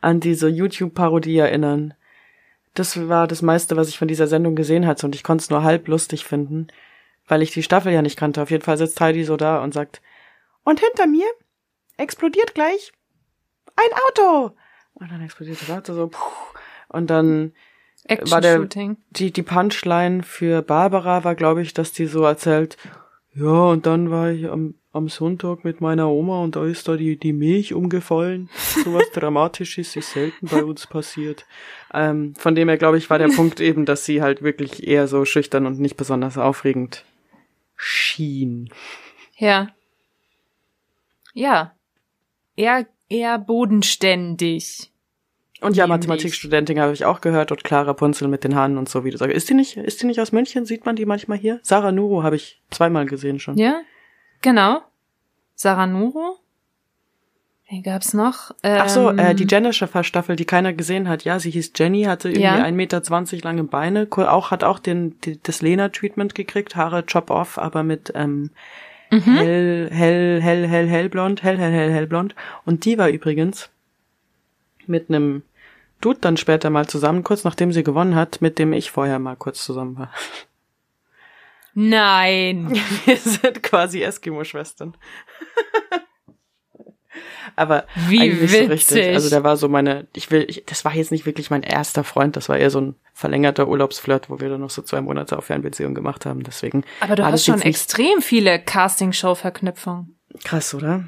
[0.00, 1.92] an diese YouTube-Parodie erinnern.
[2.74, 5.50] Das war das meiste, was ich von dieser Sendung gesehen hatte und ich konnte es
[5.50, 6.68] nur halb lustig finden,
[7.26, 8.40] weil ich die Staffel ja nicht kannte.
[8.40, 10.00] Auf jeden Fall sitzt Heidi so da und sagt,
[10.64, 11.26] und hinter mir
[11.98, 12.92] explodiert gleich
[13.76, 14.56] ein Auto.
[14.94, 16.18] Und dann explodiert das Auto so, puh.
[16.88, 17.52] und dann
[18.32, 18.58] war der-
[19.10, 22.76] die, die Punchline für Barbara war, glaube ich, dass die so erzählt,
[23.34, 26.96] ja, und dann war ich am, am Sonntag mit meiner Oma und da ist da
[26.96, 28.48] die, die Milch umgefallen.
[28.82, 31.46] Sowas Dramatisches ist selten bei uns passiert.
[31.94, 35.06] Ähm, von dem her, glaube ich, war der Punkt eben, dass sie halt wirklich eher
[35.06, 37.04] so schüchtern und nicht besonders aufregend
[37.76, 38.70] schien.
[39.36, 39.68] Ja.
[41.34, 41.74] Ja.
[42.58, 44.90] Eher, eher bodenständig.
[45.60, 45.86] Und ja.
[45.86, 49.16] Mathematikstudentin habe ich auch gehört und Clara Punzel mit den Haaren und so, wie du
[49.16, 49.34] sagst.
[49.36, 50.66] Ist die nicht, ist die nicht aus München?
[50.66, 51.60] Sieht man die manchmal hier?
[51.62, 53.56] Sarah Nuro habe ich zweimal gesehen schon.
[53.56, 53.80] Ja,
[54.40, 54.80] genau.
[55.54, 56.38] Sarah Nuro.
[57.70, 58.52] Wen gab's noch?
[58.62, 61.24] Ähm, Ach so, äh, die Jennifer-Staffel, die keiner gesehen hat.
[61.24, 62.54] Ja, sie hieß Jenny, hatte irgendwie Ja.
[62.64, 63.02] 1,20 Meter
[63.44, 68.10] lange Beine, ko- auch, hat auch den, die, das Lena-Treatment gekriegt, Haare chop-off, aber mit
[68.14, 68.50] ähm,
[69.10, 69.36] Mhm.
[69.36, 72.34] hell, hell, hell, hell, hellblond, hell, hell, hell, hellblond.
[72.64, 73.70] Und die war übrigens
[74.86, 75.42] mit einem
[76.00, 79.36] Dude dann später mal zusammen, kurz nachdem sie gewonnen hat, mit dem ich vorher mal
[79.36, 80.12] kurz zusammen war.
[81.74, 82.70] Nein.
[83.04, 84.96] Wir sind quasi Eskimo-Schwestern.
[87.56, 88.70] Aber Wie nicht so richtig.
[88.70, 89.14] witzig.
[89.14, 92.04] Also der war so meine, ich will, ich, das war jetzt nicht wirklich mein erster
[92.04, 95.36] Freund, das war eher so ein verlängerter Urlaubsflirt, wo wir dann noch so zwei Monate
[95.38, 96.42] auf Fernbeziehung gemacht haben.
[96.44, 96.84] Deswegen.
[97.00, 100.14] Aber du hast schon extrem viele Casting-Show-Verknüpfungen.
[100.44, 101.04] krass, oder?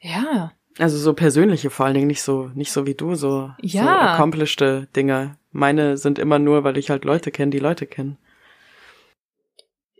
[0.00, 0.52] Ja.
[0.78, 4.14] Also so persönliche vor allen Dingen, nicht so, nicht so wie du, so, so Ja.
[4.14, 4.60] accomplished
[4.94, 5.36] Dinge.
[5.50, 8.16] Meine sind immer nur, weil ich halt Leute kenne, die Leute kennen.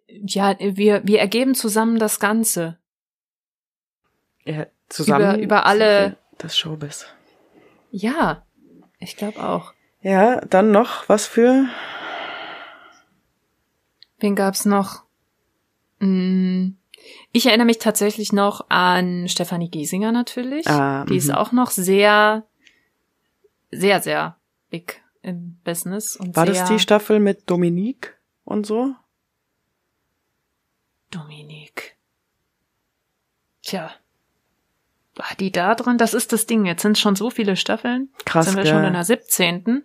[0.08, 2.78] Ja, wir, wir ergeben zusammen das Ganze.
[4.44, 5.34] Ja, zusammen.
[5.36, 7.06] Über- über alle- Das Showbiz.
[7.90, 8.44] Ja.
[8.98, 9.72] Ich glaube auch.
[10.02, 11.66] Ja, dann noch was für
[14.20, 15.04] Wen gab's noch?
[16.00, 16.76] Hm,
[17.32, 20.66] Ich erinnere mich tatsächlich noch an Stefanie Giesinger natürlich.
[20.66, 21.34] Ah, die ist mhm.
[21.34, 22.44] auch noch sehr,
[23.70, 24.36] sehr, sehr
[24.70, 26.16] big im Business.
[26.16, 28.94] Und War das die Staffel mit Dominique und so?
[31.10, 31.96] Dominique.
[33.62, 33.90] Tja.
[35.18, 35.98] War die da drin?
[35.98, 36.64] Das ist das Ding.
[36.64, 38.08] Jetzt sind schon so viele Staffeln.
[38.24, 38.72] Krass, Jetzt sind wir gell?
[38.72, 39.84] schon in der 17.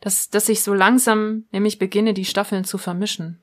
[0.00, 3.40] Dass, dass ich so langsam nämlich beginne, die Staffeln zu vermischen.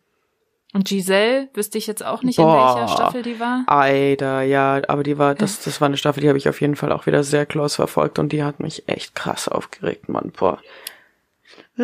[0.73, 2.75] Und Giselle wüsste ich jetzt auch nicht, in Boah.
[2.75, 3.63] welcher Staffel die war.
[3.67, 6.75] Alter, ja, aber die war, das, das war eine Staffel, die habe ich auf jeden
[6.75, 10.59] Fall auch wieder sehr close verfolgt und die hat mich echt krass aufgeregt, Mann, boah.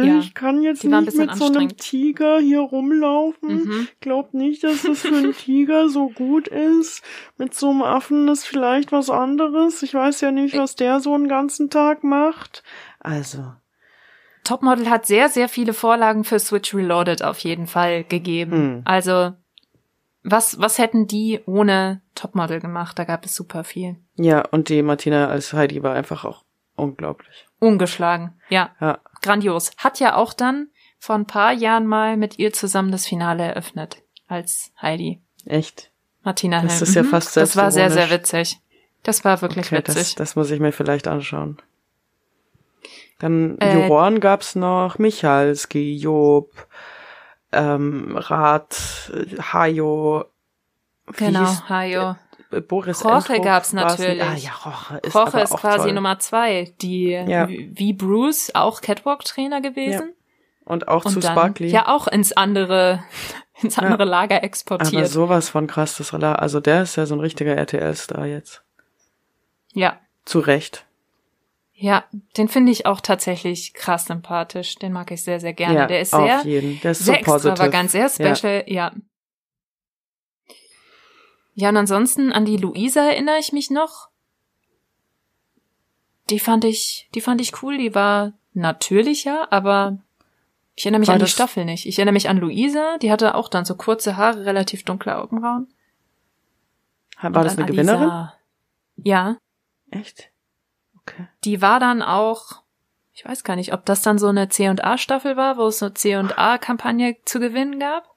[0.03, 1.77] Ja, ich kann jetzt die nicht mit so einem.
[1.77, 3.63] Tiger hier rumlaufen.
[3.63, 3.87] Mhm.
[4.01, 7.01] Glaub nicht, dass das für einen Tiger so gut ist.
[7.37, 9.81] Mit so einem Affen ist vielleicht was anderes.
[9.83, 12.63] Ich weiß ja nicht, was der so einen ganzen Tag macht.
[12.99, 13.53] Also,
[14.43, 18.51] Topmodel hat sehr, sehr viele Vorlagen für Switch Reloaded auf jeden Fall gegeben.
[18.51, 18.81] Hm.
[18.85, 19.33] Also,
[20.23, 22.97] was, was hätten die ohne Topmodel gemacht?
[22.97, 23.97] Da gab es super viel.
[24.15, 26.43] ja, und die Martina als Heidi war einfach auch
[26.75, 27.45] unglaublich.
[27.59, 28.33] Ungeschlagen.
[28.49, 29.71] Ja, Ja, grandios.
[29.77, 30.69] Hat ja auch dann
[30.99, 33.97] vor ein paar Jahren mal mit ihr zusammen das Finale eröffnet.
[34.27, 35.21] Als Heidi.
[35.45, 35.91] echt.
[36.23, 36.83] Martina Das Helm.
[36.83, 37.07] ist ja Mhm.
[37.09, 38.59] fast Das war sehr, sehr witzig.
[39.03, 40.15] Das war wirklich Okay, das, witzig.
[40.15, 41.57] das muss ich mir vielleicht anschauen.
[43.19, 46.51] Dann Äh, Juroren gab's noch, Michalski, Job,
[47.51, 50.25] ähm, Rat, äh, Hajo,
[51.15, 52.15] genau, Hajo.
[52.51, 54.07] Äh, Boris Roche Entrup gab's war's nicht.
[54.17, 54.23] natürlich.
[54.23, 55.93] Ah ja, Roche ist aber ist quasi toll.
[55.93, 57.47] Nummer zwei, die Ja.
[57.49, 60.13] wie Bruce auch Catwalk-Trainer gewesen.
[60.65, 61.67] Und auch zu und dann Sparkly.
[61.67, 63.03] ja auch ins andere,
[63.61, 65.07] ins andere Lager aber exportiert.
[65.07, 68.63] sowas von krass, das Rela- Also der ist ja so ein richtiger RTL-Star jetzt.
[69.73, 70.85] Ja, Zu Recht.
[71.73, 72.05] ja,
[72.37, 74.75] den finde ich auch tatsächlich krass sympathisch.
[74.75, 75.75] Den mag ich sehr, sehr gerne.
[75.75, 76.79] ja, Der ist sehr, auf jeden.
[76.81, 78.73] Der ist sehr so extravagant, sehr special, ja.
[78.87, 78.91] ja.
[81.69, 84.09] Und ansonsten an die Luisa erinnere ich mich noch.
[86.29, 89.99] die fand ich, die fand ich cool, die war natürlicher, aber
[90.75, 91.85] ich erinnere mich War an die Staffel nicht.
[91.85, 95.67] Ich erinnere mich an Luisa, die hatte auch dann so kurze Haare, relativ dunkle Augenbrauen.
[97.21, 98.09] War Und das eine Gewinnerin?
[98.09, 98.33] Alisa.
[98.97, 99.37] Ja,
[99.91, 100.31] Echt?
[101.01, 101.27] Okay.
[101.43, 102.63] die war dann auch,
[103.13, 105.89] ich weiß gar nicht, ob das dann so eine C&A Staffel war, wo es so
[105.89, 108.14] C&A Kampagne zu gewinnen gab.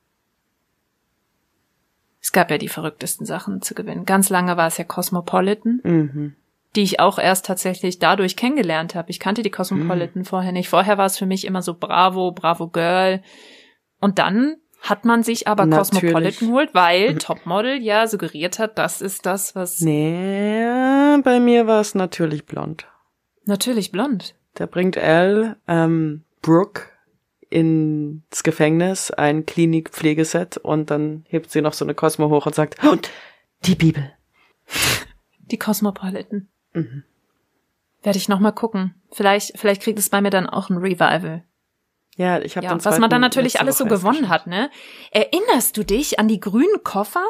[2.29, 4.05] Es gab ja die verrücktesten Sachen zu gewinnen.
[4.05, 6.35] Ganz lange war es ja Cosmopolitan, Mhm.
[6.77, 9.09] die ich auch erst tatsächlich dadurch kennengelernt habe.
[9.11, 10.69] Ich kannte die Cosmopolitan vorher nicht.
[10.69, 13.23] Vorher war es für mich immer so Bravo, Bravo Girl.
[13.99, 16.03] Und dann hat man sich aber Natürlich.
[16.03, 21.81] Cosmopolitan geholt, weil Topmodel ja suggeriert hat, das ist das, was Nee, bei mir war
[21.81, 22.87] es natürlich blond.
[23.47, 24.35] natürlich blond.
[24.55, 26.83] Da bringt Al ähm, Brooke
[27.51, 32.83] ins Gefängnis ein Klinik-Pflegeset und dann hebt sie noch so eine Cosmo hoch und sagt,
[32.85, 33.11] und
[33.65, 34.13] die Bibel.
[35.51, 36.49] Die Cosmopolitan.
[36.73, 37.05] Mhm.
[38.03, 38.95] Werde ich noch mal gucken.
[39.11, 41.43] Vielleicht, vielleicht kriegt es bei mir dann auch ein Revival.
[42.17, 44.71] Ja, ich habe Ja, den und was man dann natürlich alles so gewonnen hat, ne?
[45.13, 47.25] Erinnerst du dich an die grünen Koffer?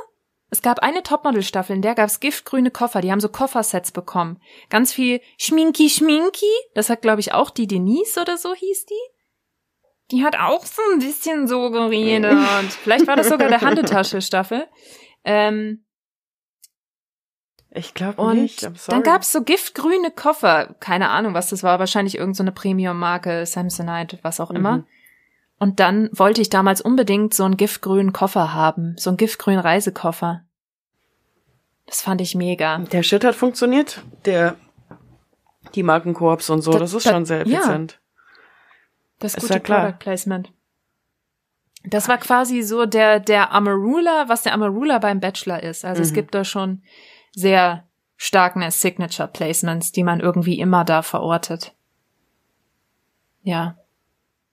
[0.50, 3.02] Es gab eine Topmodel-Staffel, in der gab's giftgrüne Koffer.
[3.02, 4.40] Die haben so Koffersets bekommen.
[4.70, 6.46] Ganz viel Schminki Schminki.
[6.74, 9.17] Das hat, glaube ich, auch die Denise oder so hieß die.
[10.10, 12.32] Die hat auch so ein bisschen so geredet.
[12.82, 14.66] Vielleicht war das sogar der Handetasche-Staffel.
[15.24, 15.84] Ähm,
[17.70, 18.60] Ich glaube nicht.
[18.64, 18.90] I'm sorry.
[18.96, 20.74] dann gab's so giftgrüne Koffer.
[20.80, 21.78] Keine Ahnung, was das war.
[21.78, 24.78] Wahrscheinlich irgendeine so eine Premium-Marke, Samsonite, was auch immer.
[24.78, 24.86] Mhm.
[25.60, 28.94] Und dann wollte ich damals unbedingt so einen giftgrünen Koffer haben.
[28.96, 30.44] So einen giftgrünen Reisekoffer.
[31.86, 32.78] Das fand ich mega.
[32.78, 34.02] Der Shit hat funktioniert.
[34.24, 34.56] Der,
[35.74, 37.60] die Markenkoops und so, Da- das ist da- schon sehr ja.
[39.18, 39.80] Das Ist gute ja klar.
[39.80, 40.52] Product Placement.
[41.84, 45.84] Das war quasi so der, der Amarula, was der Amarula beim Bachelor ist.
[45.84, 46.14] Also es Mhm.
[46.14, 46.82] gibt da schon
[47.34, 47.84] sehr
[48.16, 51.74] starke Signature Placements, die man irgendwie immer da verortet.
[53.42, 53.76] Ja.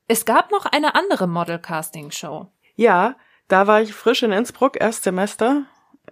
[0.07, 2.47] Es gab noch eine andere Model Casting Show.
[2.75, 3.15] Ja,
[3.47, 5.63] da war ich frisch in Innsbruck, Erstsemester.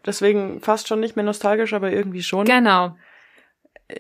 [0.05, 2.45] Deswegen fast schon nicht mehr nostalgisch, aber irgendwie schon.
[2.45, 2.95] Genau.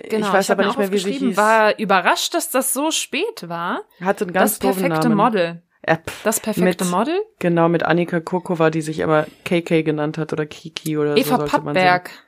[0.09, 1.37] Genau, ich weiß hab aber nicht mehr, wie sie hieß.
[1.37, 3.81] War überrascht, dass das so spät war.
[4.01, 5.15] Hatte einen ganz das perfekte Namen.
[5.17, 5.61] Model.
[5.81, 7.19] Äh, pff, Das perfekte Mit- Model?
[7.39, 11.37] Genau, mit Annika Kokova, die sich aber KK genannt hat oder Kiki oder so Eva
[11.37, 12.07] sollte man Pappberg.
[12.09, 12.19] sagen.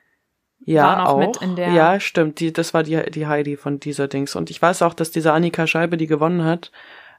[0.67, 1.19] Ja, auch.
[1.19, 2.39] mit in der- Ja, stimmt.
[2.39, 4.35] Die, das war die, die Heidi von dieser Dings.
[4.35, 6.71] Und ich weiß auch, dass diese Annika Scheibe, die gewonnen hat,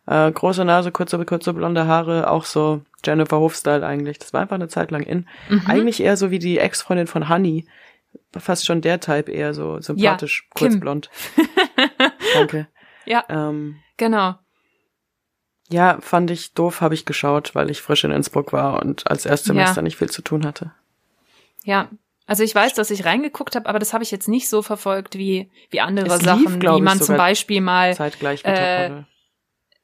[0.08, 4.18] äh, große Nase, kurze, kurze blonde Haare, auch so Jennifer Hof-Style eigentlich.
[4.18, 5.26] Das war einfach eine Zeit lang in.
[5.48, 5.62] Mhm.
[5.66, 7.66] Eigentlich eher so wie die Ex-Freundin von Honey.
[8.36, 10.70] Fast schon der Type, eher so sympathisch, Kim.
[10.70, 11.10] kurzblond.
[12.34, 12.68] Danke.
[13.04, 14.34] Ja, Ähm, genau.
[15.68, 19.26] ja, fand ich doof, habe ich geschaut, weil ich frisch in Innsbruck war und als
[19.26, 19.82] Erstsemester Ja.
[19.82, 20.72] nicht viel zu tun hatte.
[21.64, 21.88] Ja.
[22.28, 25.16] Also ich weiß, dass ich reingeguckt habe, aber das habe ich jetzt nicht so verfolgt
[25.16, 29.06] wie, wie andere lief, Sachen, wie man zum Beispiel mal, Zeitgleich mit äh, Topmodel.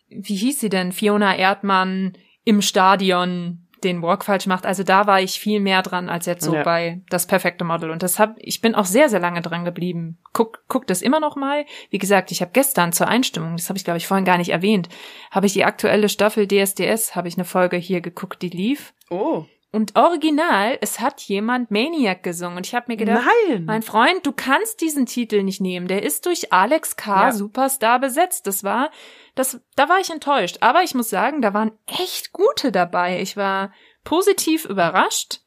[0.09, 4.67] wie hieß sie denn, Fiona Erdmann im Stadion den Walk falsch macht.
[4.67, 6.63] Also da war ich viel mehr dran als jetzt so Ja.
[6.63, 7.91] bei das perfekte Model.
[7.91, 10.19] Und das hab, ich bin auch sehr, sehr lange dran geblieben.
[10.33, 11.65] Guck, guck das immer noch mal.
[11.91, 14.51] Wie gesagt, ich habe gestern zur Einstimmung, das habe ich glaube ich vorhin gar nicht
[14.51, 14.89] erwähnt,
[15.31, 18.93] habe ich die aktuelle Staffel DSDS, habe ich eine Folge hier geguckt, die lief.
[19.11, 19.45] Oh.
[19.75, 22.59] Und original, es hat jemand Maniac gesungen.
[22.59, 23.65] Und ich habe mir gedacht, Nein!
[23.65, 25.89] mein Freund, du kannst diesen Titel nicht nehmen.
[25.89, 27.27] Der ist durch Alex K.
[27.29, 27.33] Ja.
[27.33, 28.47] Superstar besetzt.
[28.47, 28.91] Das war,
[29.35, 30.59] das, da war ich enttäuscht.
[30.61, 33.23] Aber ich muss sagen, da waren echt gute dabei.
[33.23, 33.73] Ich war
[34.05, 35.41] positiv überrascht.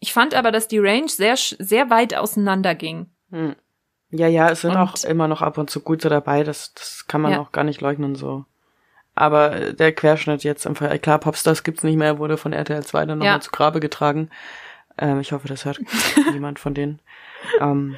[0.00, 3.06] Ich fand aber, dass die Range sehr, sehr weit auseinander ging.
[3.30, 3.56] Hm.
[4.10, 7.06] Ja, ja, es sind Und- auch immer noch ab und zu gute dabei, das, das
[7.06, 7.40] kann man Ja.
[7.40, 8.44] auch gar nicht leugnen so.
[9.14, 13.06] Aber der Querschnitt jetzt im Fall, klar, Popstars gibt's nicht mehr, wurde von RTL 2
[13.06, 13.40] dann nochmal Ja.
[13.40, 14.30] zu Grabe getragen.
[14.98, 15.80] Ähm, ich hoffe, das hört
[16.32, 16.98] niemand von denen.
[17.60, 17.96] Ähm,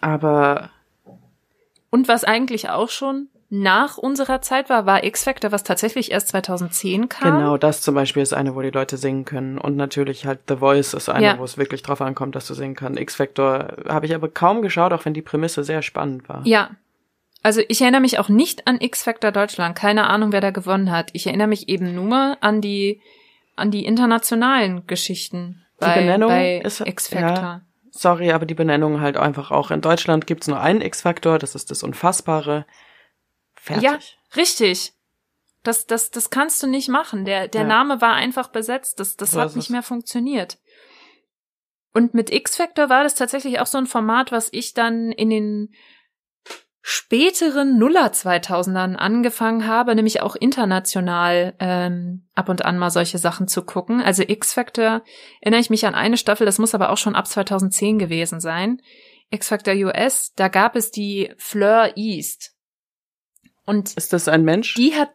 [0.00, 0.70] aber
[1.90, 7.08] Und was eigentlich auch schon nach unserer Zeit war, war X-Factor, was tatsächlich erst 2010
[7.08, 7.32] kam.
[7.38, 9.58] genau, das zum Beispiel ist eine, wo die Leute singen können.
[9.58, 11.38] Und natürlich halt The Voice ist eine, Ja.
[11.38, 13.00] wo es wirklich drauf ankommt, dass du singen kannst.
[13.00, 16.42] X-Factor habe ich aber kaum geschaut, auch wenn die Prämisse sehr spannend war.
[16.46, 16.70] Ja.
[17.42, 19.76] Also ich erinnere mich auch nicht an X-Factor Deutschland.
[19.76, 21.10] Keine Ahnung, wer da gewonnen hat.
[21.14, 23.00] Ich erinnere mich eben nur an die,
[23.56, 27.42] an die internationalen Geschichten Die bei, Benennung bei ist- X-Factor.
[27.42, 27.60] ja.
[27.92, 29.70] Sorry, aber die Benennung halt einfach auch.
[29.72, 32.64] In Deutschland gibt's nur einen X-Faktor, das ist das Unfassbare.
[33.54, 33.82] Fertig.
[33.84, 33.98] Ja,
[34.36, 34.92] richtig.
[35.64, 37.24] Das, das, das kannst du nicht machen.
[37.24, 37.66] Der, der Ja.
[37.66, 39.00] Name war einfach besetzt.
[39.00, 39.70] Das, das So hat nicht es.
[39.70, 40.58] mehr funktioniert.
[41.92, 45.74] Und mit X-Factor war das tatsächlich auch so ein Format, was ich dann in den
[46.82, 53.48] späteren Nuller 2000ern angefangen habe, nämlich auch international ähm, ab und an mal solche Sachen
[53.48, 54.00] zu gucken.
[54.00, 55.02] Also X-Factor
[55.40, 58.80] erinnere ich mich an eine Staffel, das muss aber auch schon ab 2010 gewesen sein,
[59.30, 62.54] X Factor US, da gab es die Fleur East.
[63.64, 64.74] Und Ist das ein Mensch?
[64.74, 65.10] die hat,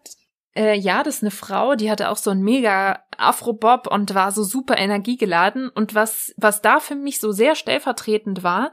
[0.56, 4.32] äh, ja, das ist eine Frau, die hatte auch so ein mega Afro-Bob und war
[4.32, 5.70] so super energiegeladen.
[5.70, 8.72] Und was, was da für mich so sehr stellvertretend war,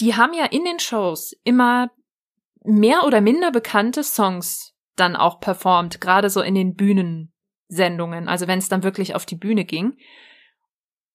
[0.00, 1.90] die haben ja in den Shows immer
[2.64, 8.58] mehr oder minder bekannte Songs dann auch performt, gerade so in den Bühnensendungen, also wenn
[8.58, 9.96] es dann wirklich auf die Bühne ging.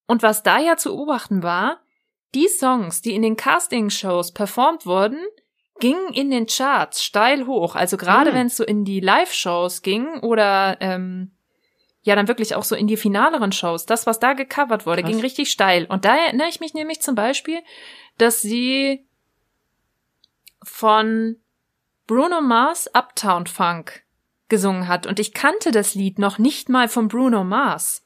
[0.07, 1.81] Und was da ja zu beobachten war,
[2.35, 5.19] die Songs, die in den Casting-Shows performt wurden,
[5.79, 7.75] gingen in den Charts steil hoch.
[7.75, 8.35] Also gerade Hm.
[8.35, 11.31] wenn es so in die Live-Shows ging oder ähm,
[12.09, 15.11] ja dann wirklich auch so in die finaleren Shows, das, was da gecovert wurde, Krass.
[15.11, 15.85] ging richtig steil.
[15.85, 17.59] Und da erinnere ich mich nämlich zum Beispiel,
[18.17, 19.05] dass sie
[20.61, 21.37] von
[22.07, 24.03] Bruno Mars Uptown Funk
[24.49, 25.05] gesungen hat.
[25.05, 28.03] Und ich kannte das Lied noch nicht mal von Bruno Mars.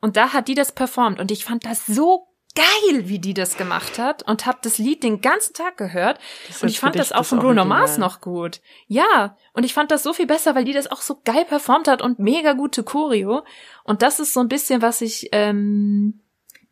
[0.00, 1.18] Und da hat die das performt.
[1.18, 4.24] Und ich fand das so geil, wie die das gemacht hat.
[4.28, 6.18] Und habe das Lied den ganzen Tag gehört.
[6.60, 7.64] Und ich fand das auch von Bruno.
[7.64, 8.60] Mars noch gut.
[8.88, 11.86] Ja, und ich fand das so viel besser, weil die das auch so geil performt
[11.86, 13.44] hat und mega gute Choreo.
[13.84, 16.20] Und das ist so ein bisschen, was ich ähm,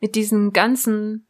[0.01, 1.27] mit diesen ganzen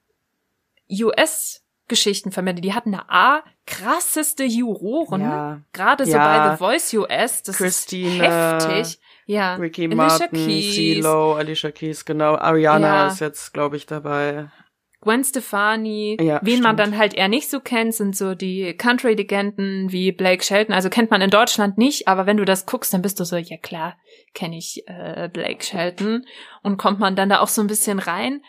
[0.90, 2.61] US-Geschichten verbinde.
[2.61, 5.22] Die hatten eine A krasseste Juroren.
[5.22, 5.61] Ja.
[5.73, 6.23] Gerade so Ja.
[6.23, 7.44] bei The Voice US.
[7.44, 8.99] Das Christina, ist heftig.
[9.26, 9.56] Ja.
[9.56, 12.35] Ricky Alicia Martin, CeeLo, Alicia Keys, genau.
[12.35, 13.07] Ariana Ja.
[13.07, 14.49] ist jetzt, glaube ich, dabei.
[15.02, 16.18] Gwen Stefani.
[16.19, 16.80] Ja, Wen man stimmt.
[16.80, 20.73] dann halt eher nicht so kennt, sind so die Country-Legenden wie Blake Shelton.
[20.73, 23.35] Also kennt man in Deutschland nicht, aber wenn du das guckst, dann bist du so,
[23.35, 23.97] ja klar,
[24.34, 26.26] kenne ich äh, Blake Shelton.
[26.64, 28.41] Und kommt man dann da auch so ein bisschen rein.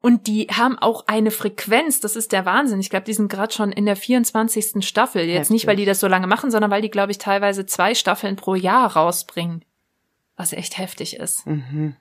[0.00, 2.80] Und die haben auch eine Frequenz, das ist der Wahnsinn.
[2.80, 4.86] Ich glaube, die sind gerade schon in der 24.
[4.86, 5.24] Staffel.
[5.24, 5.66] Jetzt nicht, Heftig.
[5.68, 8.54] weil die das so lange machen, sondern weil die, glaube ich, teilweise zwei Staffeln pro
[8.54, 9.64] Jahr rausbringen.
[10.36, 11.46] Was echt heftig ist.
[11.46, 11.96] Mhm.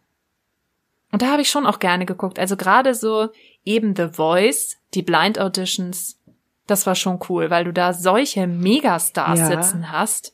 [1.11, 2.39] Und da habe ich schon auch gerne geguckt.
[2.39, 3.29] Also gerade so
[3.65, 6.17] eben The Voice, die Blind Auditions,
[6.65, 9.47] das war schon cool, weil du da solche Megastars Ja.
[9.47, 10.33] sitzen hast.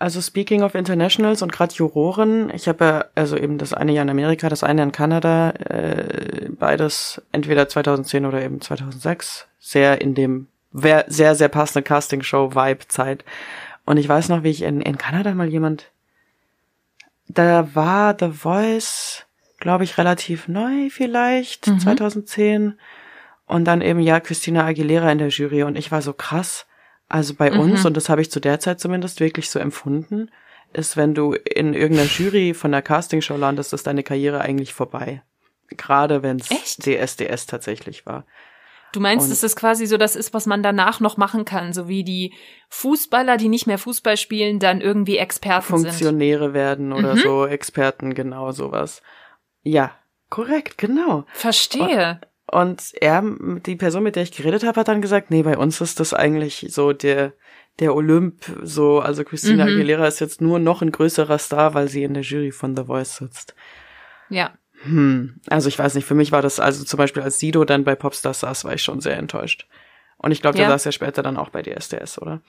[0.00, 4.02] Also speaking of Internationals und gerade Juroren, ich habe ja also eben das eine Jahr
[4.02, 10.16] in Amerika, das eine in Kanada, äh, beides entweder 2010 oder eben 2006, sehr in
[10.16, 13.24] dem sehr, sehr passende Castingshow-Vibe-Zeit.
[13.84, 15.92] Und ich weiß noch, wie ich in, in Kanada mal jemand,
[17.34, 19.26] da war The Voice,
[19.58, 21.80] glaube ich, relativ neu vielleicht, Mhm.
[21.80, 22.78] 2010.
[23.46, 25.62] Und dann eben, ja, Christina Aguilera in der Jury.
[25.64, 26.66] Und ich war so krass.
[27.08, 27.86] Also bei uns, Mhm.
[27.86, 30.30] und das habe ich zu der Zeit zumindest wirklich so empfunden,
[30.72, 35.22] ist, wenn du in irgendeiner Jury von der Castingshow landest, ist deine Karriere eigentlich vorbei.
[35.68, 36.48] Gerade wenn es?
[36.78, 38.24] DSDS tatsächlich war.
[38.92, 41.72] Du meinst, Und- dass das quasi so das ist, was man danach noch machen kann,
[41.72, 42.34] so wie die
[42.68, 45.88] Fußballer, die nicht mehr Fußball spielen, dann irgendwie Experten sind.
[45.88, 47.20] Funktionäre werden oder Mhm.
[47.20, 49.02] so, Experten, genau sowas.
[49.62, 49.92] Ja,
[50.28, 51.24] korrekt, genau.
[51.32, 52.20] Verstehe.
[52.50, 53.22] Und er,
[53.64, 56.12] die Person, mit der ich geredet habe, hat dann gesagt, nee, bei uns ist das
[56.12, 57.32] eigentlich so der,
[57.80, 59.70] der Olymp, so, also Christina Mhm.
[59.72, 62.84] Aguilera ist jetzt nur noch ein größerer Star, weil sie in der Jury von The
[62.84, 63.54] Voice sitzt.
[64.28, 64.52] Ja.
[64.84, 67.84] Hm, also ich weiß nicht, für mich war das, also zum Beispiel als Sido dann
[67.84, 69.66] bei Popstars saß, war ich schon sehr enttäuscht.
[70.18, 70.70] Und ich glaube, der Ja.
[70.70, 72.40] saß ja später dann auch bei DSDS, oder?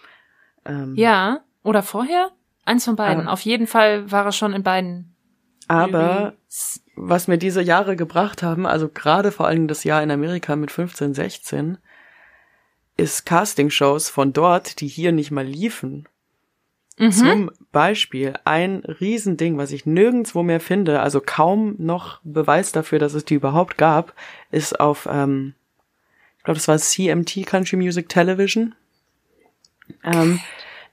[0.65, 1.41] Ähm, Ja.
[1.64, 2.31] Oder vorher?
[2.65, 3.27] Eins von beiden.
[3.27, 3.31] Ah.
[3.34, 5.15] Auf jeden Fall war er schon in beiden.
[5.68, 6.34] Aber
[6.95, 10.72] was mir diese Jahre gebracht haben, also gerade vor allem das Jahr in Amerika mit
[10.72, 11.77] 15, 16,
[12.97, 16.07] ist Castingshows von dort, die hier nicht mal liefen.
[16.98, 17.11] Mhm.
[17.11, 23.14] Zum Beispiel ein Riesending, was ich nirgendwo mehr finde, also kaum noch Beweis dafür, dass
[23.14, 24.14] es die überhaupt gab,
[24.52, 25.56] ist auf, ähm,
[26.38, 28.76] ich glaube, das war CMT Country Music Television,
[30.03, 30.40] ähm,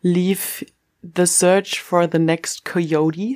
[0.01, 0.64] lief
[1.02, 3.35] The Search for the Next Coyote,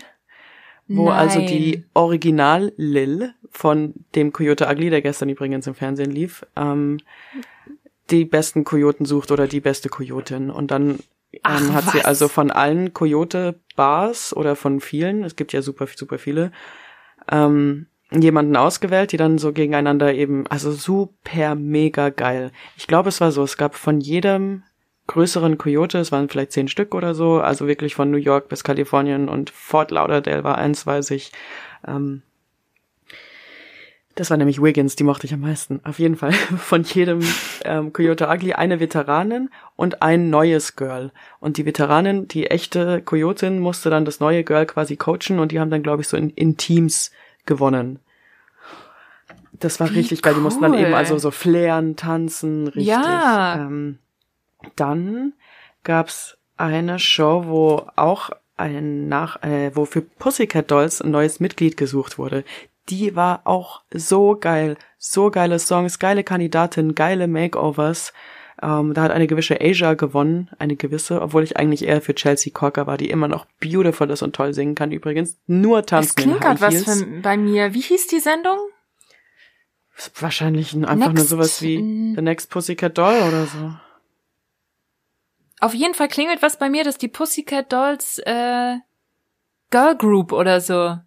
[0.88, 1.84] wo also die Nein.
[1.94, 6.98] Original Lil von dem Coyote Ugly, der gestern übrigens im Fernsehen lief, ähm,
[8.10, 10.50] die besten Kojoten sucht oder die beste Kojotin.
[10.50, 10.98] Und dann
[11.42, 12.04] Ach, ähm, hat sie was?
[12.04, 16.52] also von allen Coyote-Bars oder von vielen, es gibt ja super, super viele,
[17.30, 22.52] ähm, jemanden ausgewählt, die dann so gegeneinander eben, also super mega geil.
[22.76, 24.62] Ich glaube, es war so, es gab von jedem
[25.06, 28.64] größeren Coyote, es waren vielleicht zehn Stück oder so, also wirklich von New York bis
[28.64, 31.32] Kalifornien und Fort Lauderdale war eins, weiß ich.
[31.86, 32.22] Ähm,
[34.14, 35.80] das war nämlich Wiggins, die mochte ich am meisten.
[35.84, 37.20] Auf jeden Fall von jedem
[37.64, 41.10] ähm, Coyote Ugly eine Veteranin und ein neues Girl.
[41.40, 45.60] Und die Veteranin, die echte Coyotin, musste dann das neue Girl quasi coachen und die
[45.60, 47.10] haben dann, glaube ich, so in, in Teams
[47.46, 47.98] gewonnen.
[49.52, 50.34] Das war Wie richtig geil.
[50.34, 52.86] Die mussten dann eben also so flären, tanzen, richtig.
[52.86, 53.56] Ja.
[53.56, 53.98] Ähm,
[54.76, 55.32] dann
[55.82, 61.76] gab's eine Show, wo auch ein nach, äh, wo für Pussycat Dolls ein neues Mitglied
[61.76, 62.44] gesucht wurde.
[62.88, 64.76] Die war auch so geil.
[64.98, 68.12] So geile Songs, geile Kandidatin, geile Makeovers.
[68.62, 72.52] Ähm, da hat eine gewisse Asia gewonnen, eine gewisse, obwohl ich eigentlich eher für Chelsea
[72.52, 75.38] Cocker war, die immer noch beautiful ist und toll singen kann übrigens.
[75.46, 77.74] Nur tanzen Es klingt in gerade was für, bei mir.
[77.74, 78.58] Wie hieß die Sendung?
[80.18, 81.76] Wahrscheinlich ein- einfach nur Next, sowas wie.
[82.16, 83.74] The Next Pussycat Doll oder so.
[85.60, 88.76] Auf jeden Fall klingelt was bei mir, dass die Pussycat Dolls äh,
[89.70, 90.98] Girl Group oder so.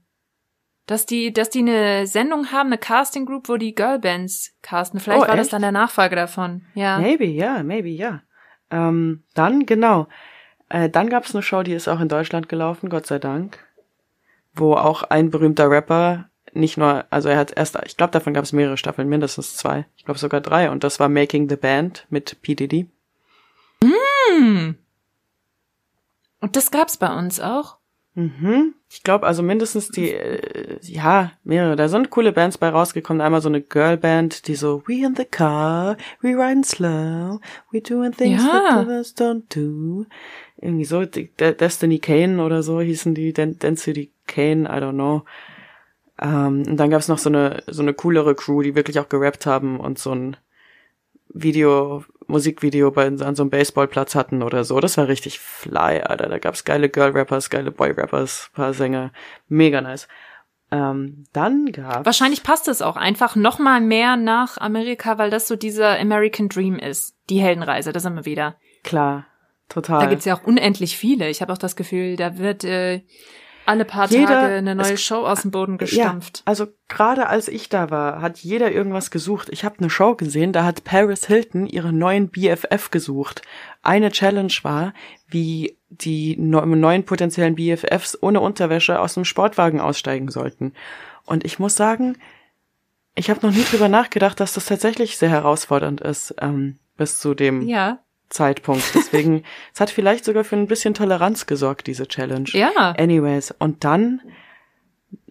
[0.88, 5.00] Dass die, dass die eine Sendung haben, eine Casting Group, wo die Girlbands casten.
[5.00, 5.54] Vielleicht Oh, war das echt?
[5.54, 6.64] dann der Nachfolger davon.
[6.74, 6.98] Ja.
[6.98, 8.22] Maybe, ja, maybe, ja.
[8.72, 10.08] Ähm, dann, genau.
[10.70, 13.60] Äh, dann gab's eine Show, die ist auch in Deutschland gelaufen, Gott sei Dank.
[14.54, 18.44] Wo auch ein berühmter Rapper nicht nur, also er hat erst, ich glaube, davon gab
[18.44, 22.06] es mehrere Staffeln, mindestens zwei, ich glaube sogar drei, und das war Making the Band
[22.10, 22.56] mit P.
[22.56, 22.90] Diddy.
[23.84, 24.76] Hm.
[26.40, 27.77] Und das gab's bei uns auch.
[28.18, 28.74] Mhm.
[28.90, 31.76] Ich glaube, also mindestens die, äh, ja, mehrere.
[31.76, 33.22] Da sind coole Bands bei rausgekommen.
[33.22, 37.40] Einmal so eine Girlband, die so, we in the car, we riding slow,
[37.72, 38.50] we doing things Ja.
[38.76, 40.08] that others don't do.
[40.60, 44.94] Irgendwie so, die, De Destiny Kane oder so hießen die, Den Density Kane, I don't
[44.94, 45.24] know.
[46.20, 49.46] Ähm, und dann gab's noch so eine, so eine coolere Crew, die wirklich auch gerappt
[49.46, 50.38] haben und so ein
[51.30, 54.80] Video, Musikvideo bei, an so einem Baseballplatz hatten oder so.
[54.80, 56.28] Das war richtig fly, Alter.
[56.30, 59.12] Da gab's geile Girl-Rappers, geile Boy-Rappers, paar Sänger.
[59.48, 60.08] Mega nice.
[60.72, 62.06] Ähm, dann gab's...
[62.06, 66.50] Wahrscheinlich passt es auch einfach noch mal mehr nach Amerika, weil das so dieser American
[66.50, 67.16] Dream ist.
[67.30, 68.58] Die Heldenreise, da sind wir wieder.
[68.84, 69.26] Klar,
[69.70, 70.02] total.
[70.02, 71.30] Da gibt's ja auch unendlich viele.
[71.30, 73.02] Ich habe auch das Gefühl, da wird äh,
[73.68, 76.38] alle paar Jeder- Tage eine neue es- Show aus dem Boden gestampft.
[76.38, 79.50] Ja, also gerade als ich da war, hat jeder irgendwas gesucht.
[79.52, 83.42] Ich habe eine Show gesehen, da hat Paris Hilton ihre neuen BFF gesucht.
[83.82, 84.94] Eine Challenge war,
[85.28, 90.74] wie die neu- neuen potenziellen BFFs ohne Unterwäsche aus dem Sportwagen aussteigen sollten.
[91.26, 92.18] Und ich muss sagen,
[93.16, 97.34] ich habe noch nie drüber nachgedacht, dass das tatsächlich sehr herausfordernd ist, ähm, bis zu
[97.34, 98.00] dem Ja,
[98.30, 98.84] Zeitpunkt.
[98.94, 99.44] Deswegen,
[99.74, 102.50] es hat vielleicht sogar für ein bisschen Toleranz gesorgt, diese Challenge.
[102.76, 102.92] ja.
[102.92, 104.22] Anyways, und dann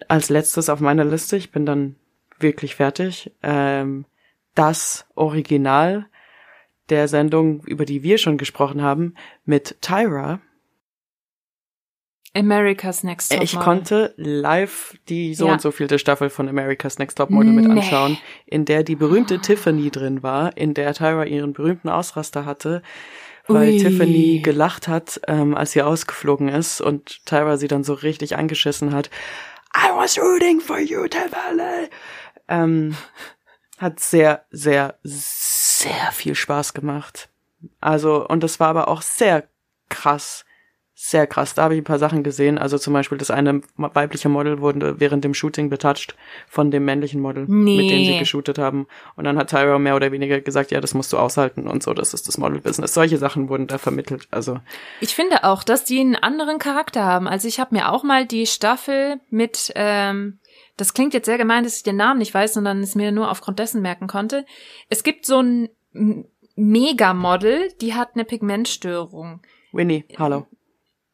[0.08, 1.96] als letztes auf meiner Liste, ich bin dann
[2.38, 4.04] wirklich fertig, ähm,
[4.54, 6.06] das Original
[6.88, 9.14] der Sendung, über die wir schon gesprochen haben,
[9.44, 10.40] mit Tyra.
[12.36, 15.54] America's Next Top ich konnte live die so Ja.
[15.54, 17.72] und so vielte Staffel von America's Next Top Model mit Nee.
[17.80, 22.82] anschauen, in der die berühmte Tiffany drin war, in der Tyra ihren berühmten Ausraster hatte,
[23.48, 23.78] weil Ui.
[23.78, 28.94] Tiffany gelacht hat, ähm, als sie ausgeflogen ist und Tyra sie dann so richtig angeschissen
[28.94, 29.10] hat.
[29.76, 31.88] I was rooting for you, Tiffany.
[32.48, 32.96] Ähm,
[33.78, 37.28] hat sehr, sehr, sehr viel Spaß gemacht.
[37.80, 39.44] Also, und das war aber auch sehr
[39.90, 40.45] krass.
[40.98, 41.52] Sehr krass.
[41.52, 42.56] Da habe ich ein paar Sachen gesehen.
[42.56, 46.16] Also zum Beispiel das eine weibliche Model wurde während dem Shooting betatscht
[46.48, 47.76] von dem männlichen Model, Nee.
[47.76, 48.86] mit dem sie geshootet haben.
[49.14, 51.92] Und dann hat Tyra mehr oder weniger gesagt, ja, das musst du aushalten und so,
[51.92, 52.94] das ist das Model-Business.
[52.94, 54.26] Solche Sachen wurden da vermittelt.
[54.30, 54.58] Also,
[55.02, 57.28] Ich finde auch, dass die einen anderen Charakter haben.
[57.28, 60.38] Also ich habe mir auch mal die Staffel mit, ähm,
[60.78, 63.30] das klingt jetzt sehr gemein, dass ich den Namen nicht weiß, sondern es mir nur
[63.30, 64.46] aufgrund dessen merken konnte.
[64.88, 65.68] Es gibt so ein
[66.54, 69.42] Megamodel, die hat eine Pigmentstörung.
[69.72, 70.46] Winnie, hallo.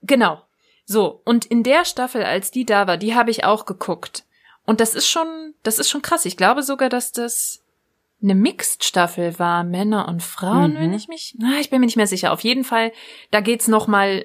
[0.03, 0.43] Genau.
[0.85, 4.25] So, und in der Staffel, als die da war, die habe ich auch geguckt.
[4.65, 6.25] Und das ist schon, das ist schon krass.
[6.25, 7.65] Ich glaube sogar, dass das
[8.23, 10.79] eine Mixed-Staffel war, Männer und Frauen, Mhm.
[10.79, 12.33] wenn ich mich, na, ich bin mir nicht mehr sicher.
[12.33, 12.93] Auf jeden Fall,
[13.33, 14.25] da geht's noch mal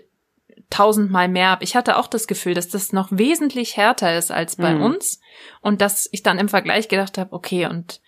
[0.70, 1.60] tausendmal mehr ab.
[1.62, 4.82] Ich hatte auch das Gefühl, dass das noch wesentlich härter ist als bei Mhm.
[4.84, 5.22] uns
[5.62, 8.02] und dass ich dann im Vergleich gedacht habe, okay, und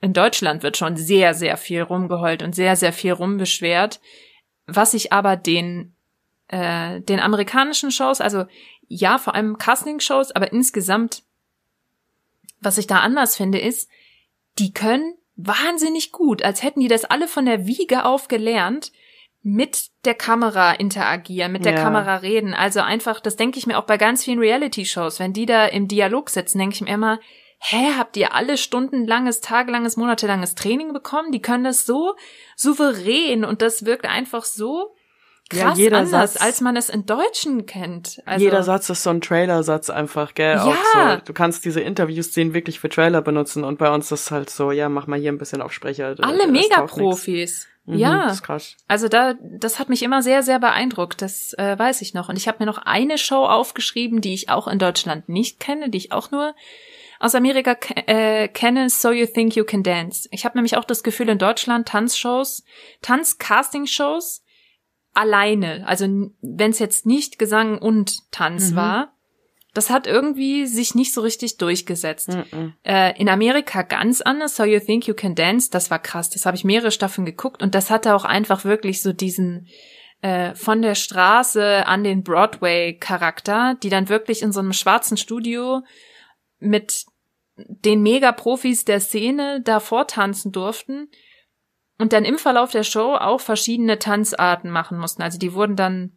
[0.00, 4.00] in Deutschland wird schon sehr, sehr viel rumgeheult und sehr, sehr viel rumbeschwert.
[4.66, 5.96] Was ich aber den,
[6.48, 8.46] äh, den amerikanischen Shows, also
[8.88, 11.22] ja, vor allem Casting-Shows, aber insgesamt,
[12.60, 13.90] was ich da anders finde, ist,
[14.58, 18.92] die können wahnsinnig gut, als hätten die das alle von der Wiege auf gelernt,
[19.42, 21.82] mit der Kamera interagieren, mit der Ja.
[21.82, 22.54] Kamera reden.
[22.54, 25.86] Also einfach, das denke ich mir auch bei ganz vielen Reality-Shows, wenn die da im
[25.86, 27.20] Dialog sitzen, denke ich mir immer,
[27.60, 31.32] hä, habt ihr alle stundenlanges, tagelanges, monatelanges Training bekommen?
[31.32, 32.14] Die können das so
[32.56, 34.94] souverän und das wirkt einfach so
[35.52, 38.20] Ja, krass jeder anders, Satz- als man es in Deutschen kennt.
[38.26, 40.56] Also, Jeder Satz ist so ein Trailersatz einfach, gell?
[40.56, 40.64] Ja.
[40.64, 44.30] Auch so, du kannst diese Interviewszenen wirklich für Trailer benutzen und bei uns ist es
[44.30, 46.16] halt so, ja, mach mal hier ein bisschen auf Sprecher.
[46.20, 46.68] alle taugt nix.
[46.68, 47.66] Mega-Profis.
[47.86, 48.24] Mhm, ja.
[48.24, 48.76] Das ist krass.
[48.88, 51.22] Also da, das hat mich immer sehr, sehr beeindruckt.
[51.22, 52.28] Das äh, weiß ich noch.
[52.28, 55.88] Und ich habe mir noch eine Show aufgeschrieben, die ich auch in Deutschland nicht kenne,
[55.88, 56.54] die ich auch nur
[57.20, 57.74] aus Amerika
[58.06, 58.90] äh, kenne.
[58.90, 60.28] So You Think You Can Dance.
[60.30, 62.62] Ich habe nämlich auch das Gefühl in Deutschland Tanzshows,
[63.00, 64.42] Tanz-Casting-Shows
[65.18, 65.86] alleine.
[65.86, 66.06] Also
[66.40, 68.76] wenn es jetzt nicht Gesang und Tanz Mhm.
[68.76, 69.14] war,
[69.74, 72.30] Das hat irgendwie sich nicht so richtig durchgesetzt.
[72.30, 72.72] Mhm.
[72.82, 74.56] Äh, in Amerika ganz anders.
[74.56, 76.30] So You Think You Can Dance, das war krass.
[76.30, 79.68] Das habe ich mehrere Staffeln geguckt und das hatte auch einfach wirklich so diesen
[80.22, 85.82] äh, von der Straße an den Broadway-Charakter, die dann wirklich in so einem schwarzen Studio
[86.58, 87.04] mit
[87.56, 91.08] den Mega-Profis der Szene da vortanzen durften
[91.98, 95.22] und dann im Verlauf der Show auch verschiedene Tanzarten machen mussten.
[95.22, 96.12] Also die wurden dann,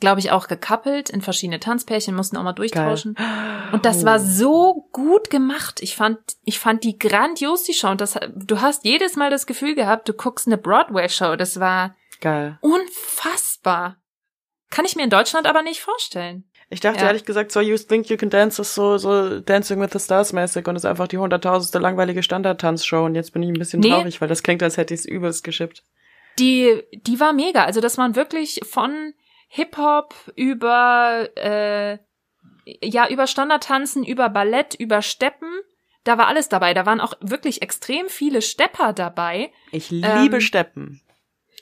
[0.00, 3.16] glaube ich, auch gekappelt in verschiedene Tanzpärchen, mussten auch mal durchtauschen.
[3.72, 5.80] Und das war so gut gemacht.
[5.82, 7.88] Ich fand, ich fand die grandios, die Show.
[7.88, 11.36] Und das, du hast jedes Mal das Gefühl gehabt, du guckst eine Broadway-Show.
[11.36, 12.58] Das war Geil.
[12.60, 13.96] unfassbar.
[14.70, 16.44] Kann ich mir in Deutschland aber nicht vorstellen.
[16.68, 17.06] Ich dachte Ja.
[17.06, 20.32] ehrlich gesagt, So You Think You Can Dance ist so, so Dancing with the Stars
[20.32, 23.90] mäßig und ist einfach die hunderttausendste langweilige Standard-Tanzshow und jetzt bin ich ein bisschen Nee.
[23.90, 25.84] traurig, weil das klingt, als hätte ich es übelst geschippt.
[26.40, 27.64] Die, die war mega.
[27.64, 29.14] Also das waren wirklich von
[29.48, 31.98] Hip-Hop über, äh,
[32.82, 35.48] ja, über Standardtanzen, über Ballett, über Steppen.
[36.02, 36.74] Da war alles dabei.
[36.74, 39.50] Da waren auch wirklich extrem viele Stepper dabei.
[39.70, 41.00] Ich liebe Ähm, Steppen.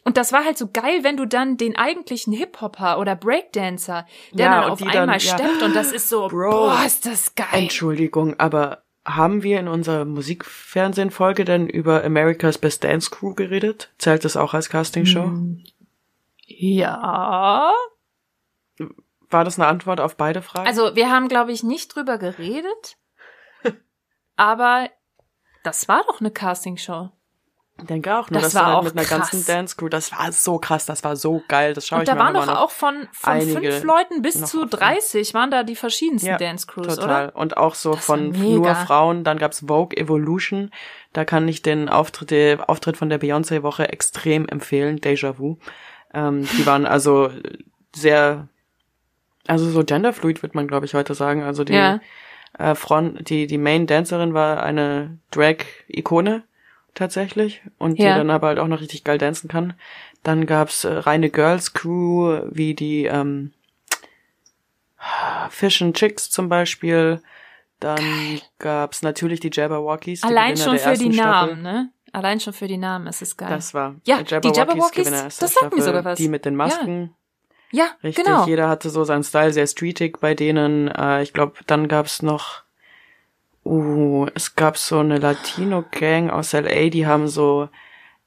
[0.07, 4.47] Und das war halt so geil, wenn du dann den eigentlichen Hip-Hopper oder Breakdancer, der
[4.47, 5.19] Ja, dann auf einmal dann- ja.
[5.19, 6.51] steppt und das ist so, Bro.
[6.51, 7.47] boah, ist das geil.
[7.53, 13.93] Entschuldigung, aber haben wir in unserer Musikfernsehen-Folge denn über America's Best Dance Crew geredet?
[13.99, 15.25] Zählt das auch als Castingshow?
[15.25, 15.65] Hm.
[16.47, 17.73] Ja.
[19.31, 20.67] War das eine Antwort auf beide Fragen?
[20.67, 22.97] Also wir haben, glaube ich, nicht drüber geredet,
[24.37, 24.91] aber
[25.65, 27.11] das war doch eine Castingshow.
[27.83, 29.31] Denke auch, nur das das, war halt auch mit einer krass.
[29.31, 29.89] ganzen Dance Crew.
[29.89, 31.75] Das war so krass, das war so geil.
[31.75, 34.23] Das schaue Und ich da mir waren immer doch noch auch von, von fünf Leuten
[34.23, 34.71] bis zu offen.
[34.71, 37.29] 30 waren da die verschiedensten Ja, Dance Crews, Total.
[37.29, 37.37] oder?
[37.37, 39.25] Und auch so Das von nur Frauen.
[39.25, 40.71] Dann gab's Vogue Evolution.
[41.13, 45.01] Da kann ich den Auftritt, den Auftritt von der Beyoncé-Woche extrem empfehlen.
[45.01, 45.59] Déjà Vu.
[46.15, 47.31] Ähm, die waren also
[47.95, 48.47] sehr,
[49.49, 51.43] also so genderfluid wird man, glaube ich, heute sagen.
[51.43, 52.01] Also die Ja.
[52.59, 56.45] äh, Front, die, die Main-Dancerin war eine Drag-Ikone
[56.95, 58.17] tatsächlich und die Ja.
[58.17, 59.75] dann aber halt auch noch richtig geil dancen kann.
[60.23, 63.53] Dann gab's äh, reine Girls-Crew, wie die ähm,
[65.51, 67.21] Fish and Chicks zum Beispiel.
[67.81, 68.01] Dann
[68.59, 70.23] gab's natürlich die Jabberwockies.
[70.23, 71.49] die Allein Gewinner schon für die ersten Staffel.
[71.57, 71.91] Namen, ne?
[72.13, 73.49] Allein schon für die Namen ist es geil.
[73.51, 76.17] Das war Ja, die die Jabberwockies, erster das sagt mir sogar was.
[76.19, 77.15] Die mit den Masken.
[77.73, 78.47] ja, Richtig, genau.
[78.47, 80.89] jeder hatte so seinen Style, sehr streetig bei denen.
[80.89, 82.63] Äh, ich glaube, dann gab's noch,
[83.65, 87.69] uh, es gab so eine Latino-Gang aus LA, die haben so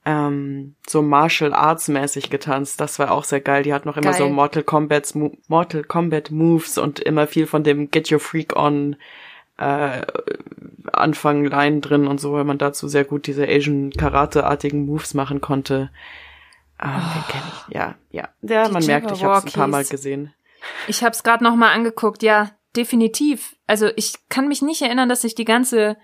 [0.07, 2.79] ähm, so Martial Arts mäßig getanzt.
[2.79, 3.63] Das war auch sehr geil.
[3.63, 4.19] Die hatten noch immer Geil.
[4.19, 5.13] so Mortal Kombat,
[5.49, 8.95] Mortal Kombat Moves und immer viel von dem Get Your Freak On
[9.57, 10.03] äh,
[10.93, 15.41] Anfang Line drin und so, weil man dazu sehr gut diese Asian Karate-artigen Moves machen
[15.41, 15.89] konnte.
[16.77, 17.75] Ah, den kenn ich.
[17.75, 18.29] Ja, ja.
[18.43, 20.33] Ja, Die man merkt, ich habe es ein paar Mal gesehen.
[20.87, 22.23] Ich habe es gerade noch mal angeguckt.
[22.23, 23.55] Ja, definitiv.
[23.67, 25.97] Also ich kann mich nicht erinnern, dass ich die ganze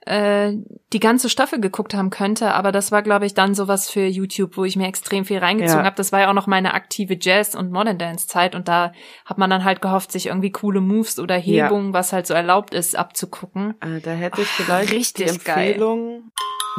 [0.00, 0.52] äh,
[0.92, 4.56] die ganze Staffel geguckt haben könnte, aber das war, glaube ich, dann sowas für YouTube,
[4.56, 5.84] wo ich mir extrem viel reingezogen Ja.
[5.86, 5.96] habe.
[5.96, 8.92] Das war ja auch noch meine aktive Jazz- und Modern Dance-Zeit und da
[9.24, 11.64] hat man dann halt gehofft, sich irgendwie coole Moves oder Ja.
[11.64, 13.74] Hebungen, was halt so erlaubt ist, abzugucken.
[13.80, 16.30] Äh, da hätte ich vielleicht richtig die Empfehlung.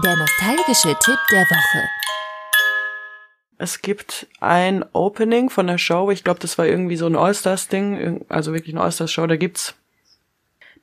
[0.05, 1.89] Der nostalgische Tipp der Woche.
[3.57, 6.11] Es gibt ein Opening von der Show.
[6.11, 9.25] Ich glaube, das war irgendwie so ein All-Stars-Ding, also wirklich eine All-Stars-Show.
[9.25, 9.75] Da gibt's,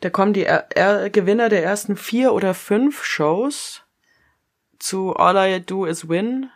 [0.00, 3.82] da kommen die er er Gewinner der ersten vier oder fünf Shows
[4.78, 6.50] zu All I Do Is Win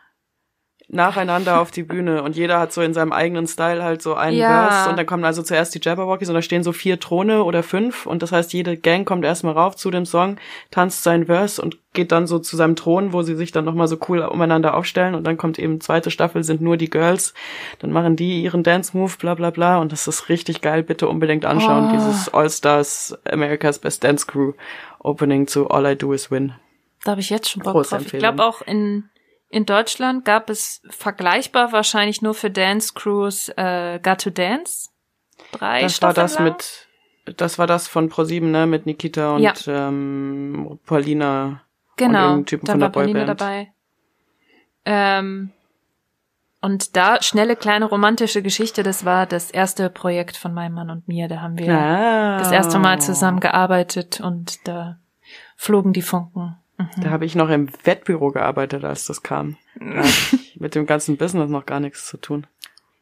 [0.90, 4.38] nacheinander auf die Bühne und jeder hat so in seinem eigenen Style halt so einen
[4.38, 4.68] Ja.
[4.68, 7.62] Verse und dann kommen also zuerst die Jabberwockies und da stehen so vier Throne oder
[7.62, 10.38] fünf und das heißt, jede Gang kommt erstmal rauf zu dem Song,
[10.70, 13.86] tanzt seinen Verse und geht dann so zu seinem Thron, wo sie sich dann nochmal
[13.86, 17.34] so cool umeinander aufstellen und dann kommt eben zweite Staffel, sind nur die Girls,
[17.80, 21.44] dann machen die ihren Dance-Move, bla bla bla und das ist richtig geil, bitte unbedingt
[21.44, 21.92] anschauen, Oh.
[21.92, 24.52] dieses All-Stars America's Best Dance Crew
[25.00, 26.54] Opening zu All I Do Is Win.
[27.04, 28.06] Da habe ich jetzt schon Bock Große drauf.
[28.12, 29.04] Ich glaube auch in
[29.50, 34.90] in Deutschland gab es vergleichbar wahrscheinlich nur für Dance Crews äh, Got to Dance.
[35.52, 36.56] Drei Das war das Staffeln lang.
[37.26, 39.54] mit, das war das von ProSieben, ne, mit Nikita und Ja.
[39.66, 41.62] ähm, Paulina.
[41.96, 43.40] Genau, irgendeinen Typen da von war der Pauline Boyband.
[43.40, 43.72] dabei.
[44.84, 45.52] Ähm,
[46.60, 51.06] und da schnelle kleine romantische Geschichte, das war das erste Projekt von meinem Mann und
[51.08, 51.28] mir.
[51.28, 52.38] Da haben wir Ah.
[52.38, 54.98] das erste Mal zusammen gearbeitet und da
[55.56, 56.56] flogen die Funken.
[56.78, 57.02] Mhm.
[57.02, 59.56] Da habe ich noch im Wettbüro gearbeitet, als das kam.
[59.78, 60.02] Da
[60.54, 62.46] mit dem ganzen Business noch gar nichts zu tun.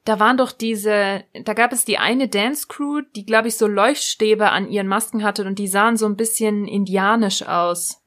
[0.04, 3.66] Da waren doch diese, da gab es die eine Dance Crew, die glaube ich so
[3.66, 8.02] Leuchtstäbe an ihren Masken hatte und die sahen so ein bisschen indianisch aus.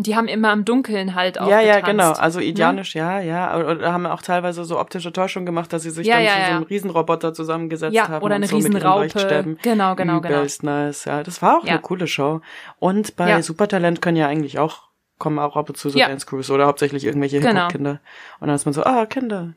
[0.00, 1.90] Und die haben immer im Dunkeln halt auch Ja, ja, getanzt.
[1.90, 2.12] genau.
[2.12, 3.54] Also indianisch, ja, ja.
[3.54, 6.36] Oder haben auch teilweise so optische Täuschung gemacht, dass sie sich Ja, dann ja, zu
[6.36, 6.56] so ja.
[6.56, 8.24] einem Riesenroboter zusammengesetzt Ja, haben.
[8.24, 9.56] oder und eine so mit ihren Riesenraupe.
[9.60, 10.38] Genau, genau, genau.
[10.38, 11.22] Übelst nice, ja.
[11.22, 11.72] Das war auch Ja.
[11.72, 12.40] eine coole Show.
[12.78, 13.42] Und bei Ja.
[13.42, 14.84] Supertalent können ja eigentlich auch,
[15.18, 16.08] kommen auch ab und zu so Ja.
[16.08, 17.48] Dance Crews oder hauptsächlich irgendwelche Genau.
[17.52, 18.00] Hip-Hop-Kinder.
[18.40, 19.52] Und dann ist man so, ah, Kinder.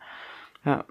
[0.66, 0.84] Ja.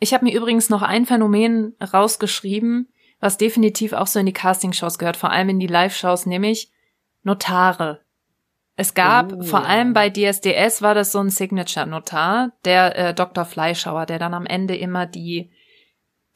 [0.00, 2.88] Ich habe mir übrigens noch ein Phänomen rausgeschrieben,
[3.20, 6.72] was definitiv auch so in die Castingshows gehört, vor allem in die Live-Shows, nämlich
[7.22, 8.00] Notare.
[8.80, 9.42] Es gab, Oh.
[9.42, 13.44] vor allem bei DSDS war das so ein Signature-Notar, der äh, Dr.
[13.44, 15.50] Fleischhauer, der dann am Ende immer die,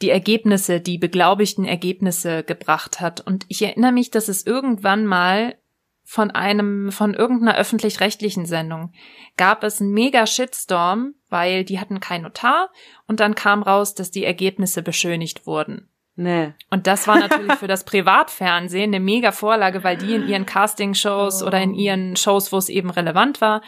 [0.02, 3.20] die Ergebnisse, die beglaubigten Ergebnisse gebracht hat.
[3.20, 5.54] Und ich erinnere mich, dass es irgendwann mal
[6.02, 8.92] von einem, von irgendeiner öffentlich-rechtlichen Sendung
[9.36, 12.70] gab es einen mega Shitstorm, weil die hatten keinen Notar
[13.06, 15.88] und dann kam raus, dass die Ergebnisse beschönigt wurden.
[16.14, 16.52] Nee.
[16.70, 21.42] Und das war natürlich für das Privatfernsehen eine mega Vorlage, weil die in ihren Casting-Shows
[21.42, 23.62] oder in ihren Shows, wo es eben relevant war,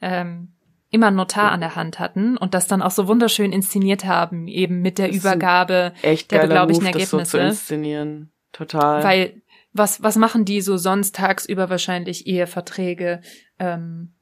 [0.00, 0.54] ähm,
[0.90, 4.46] immer einen Notar an der Hand hatten und das dann auch so wunderschön inszeniert haben,
[4.46, 7.38] eben mit der Übergabe Echt der beglaubigten Move, das so zu Ergebnisse.
[7.38, 8.32] inszenieren.
[8.52, 9.02] Total.
[9.02, 9.42] Weil
[9.72, 12.28] was, was machen die so sonst tagsüber wahrscheinlich?
[12.28, 13.20] Eheverträge,
[13.58, 14.14] ähm,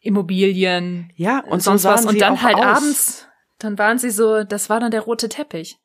[0.00, 2.06] Immobilien, ja, und so sonst sahen was.
[2.06, 2.64] Und dann halt aus.
[2.64, 3.28] abends,
[3.58, 5.78] dann waren sie so, das war dann der rote Teppich.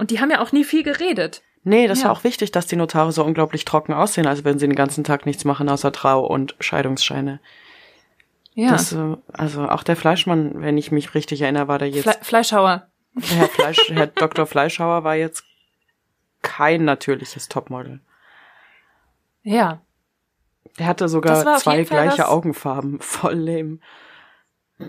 [0.00, 1.42] Und die haben ja auch nie viel geredet.
[1.62, 2.06] Nee, das Ja.
[2.06, 5.04] war auch wichtig, dass die Notare so unglaublich trocken aussehen, als wenn sie den ganzen
[5.04, 7.38] Tag nichts machen außer Trau und Scheidungsscheine.
[8.54, 8.70] Ja.
[8.70, 12.16] Das, äh, also auch der Fleischmann, wenn ich mich richtig erinnere, war der jetzt Fle
[12.22, 12.88] Fleischhauer.
[13.20, 14.46] Herr Fleisch, Herr Dr.
[14.46, 15.44] Fleischhauer war jetzt
[16.40, 18.00] kein natürliches Topmodel.
[19.42, 19.82] Ja.
[20.78, 23.00] Der hatte sogar zwei gleiche Augenfarben.
[23.00, 23.78] Voll lame.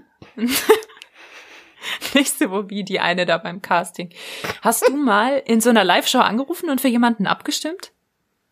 [2.14, 4.10] Nicht so wie die eine da beim Casting.
[4.62, 7.92] Hast du mal in so einer Live-Show angerufen und für jemanden abgestimmt?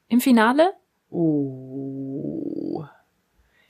[0.08, 0.74] Im Finale?
[1.12, 2.84] Oh.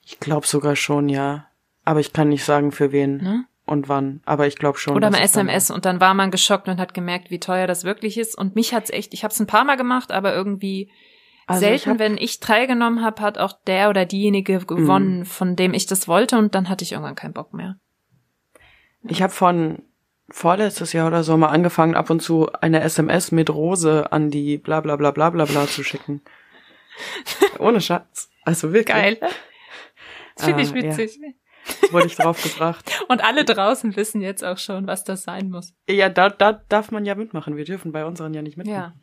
[0.06, 1.45] Ich glaube sogar schon, ja.
[1.86, 3.45] Aber ich kann nicht sagen, für wen Ne?
[3.65, 4.22] und wann.
[4.26, 4.95] Aber ich glaube schon.
[4.95, 8.18] Oder dann- SMS und dann war man geschockt und hat gemerkt, wie teuer das wirklich
[8.18, 8.38] ist.
[8.38, 10.90] Und mich hat's echt, ich habe es ein paar Mal gemacht, aber irgendwie
[11.48, 14.68] Also ich selten, hab- wenn ich teilgenommen habe, hat auch der oder diejenige Mhm.
[14.68, 17.77] gewonnen, von dem ich das wollte und dann hatte ich irgendwann keinen Bock mehr.
[19.04, 19.84] Ich habe von
[20.30, 24.58] vorletztes Jahr oder so mal angefangen, ab und zu eine SMS mit Rose an die
[24.58, 26.22] bla bla bla bla bla bla zu schicken.
[27.60, 28.30] Ohne Schatz.
[28.44, 29.20] Also wirklich.
[29.20, 30.84] Das finde ich Ah, ja.
[30.98, 31.20] witzig.
[31.92, 32.90] Wurde ich drauf gebracht.
[33.10, 35.74] Und alle draußen wissen jetzt auch schon, was das sein muss.
[35.88, 37.58] Ja, da, da darf man ja mitmachen.
[37.58, 38.94] Wir dürfen bei unseren ja nicht Ja.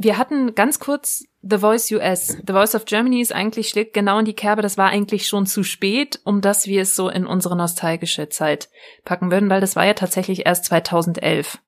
[0.00, 2.28] Wir hatten ganz kurz The Voice US.
[2.46, 4.62] The Voice of Germany ist eigentlich, schlägt genau in die Kerbe.
[4.62, 8.68] Das war eigentlich schon zu spät, um dass wir es so in unsere nostalgische Zeit
[9.04, 11.58] packen würden, weil das war ja tatsächlich erst 2011.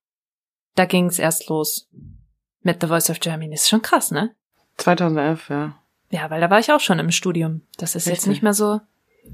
[0.77, 1.89] Da ging es erst los
[2.62, 3.52] mit The Voice of Germany.
[3.52, 4.35] Ist schon krass, ne?
[4.77, 5.77] 2011, ja.
[6.11, 7.62] Ja, weil da war ich auch schon im Studium.
[7.78, 8.28] Das ist jetzt Richtig.
[8.28, 8.81] nicht mehr so,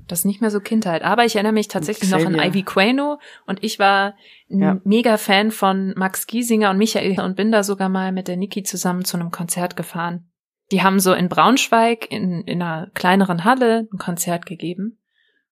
[0.06, 1.02] das ist nicht mehr so Kindheit.
[1.02, 2.44] Aber ich erinnere mich tatsächlich noch an Xavier.
[2.50, 4.14] Ivy Quano und ich war
[4.50, 4.80] ein Ja.
[4.84, 8.62] mega Fan von Max Giesinger und Michael und bin da sogar mal mit der Niki
[8.62, 10.30] zusammen zu einem Konzert gefahren.
[10.72, 14.98] Die haben so in Braunschweig in, in einer kleineren Halle ein Konzert gegeben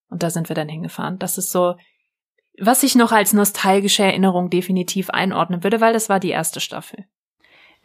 [0.09, 1.19] und da sind wir dann hingefahren.
[1.19, 1.75] Das ist so,
[2.61, 7.05] was ich noch als nostalgische Erinnerung definitiv einordnen würde, weil das war die erste Staffel.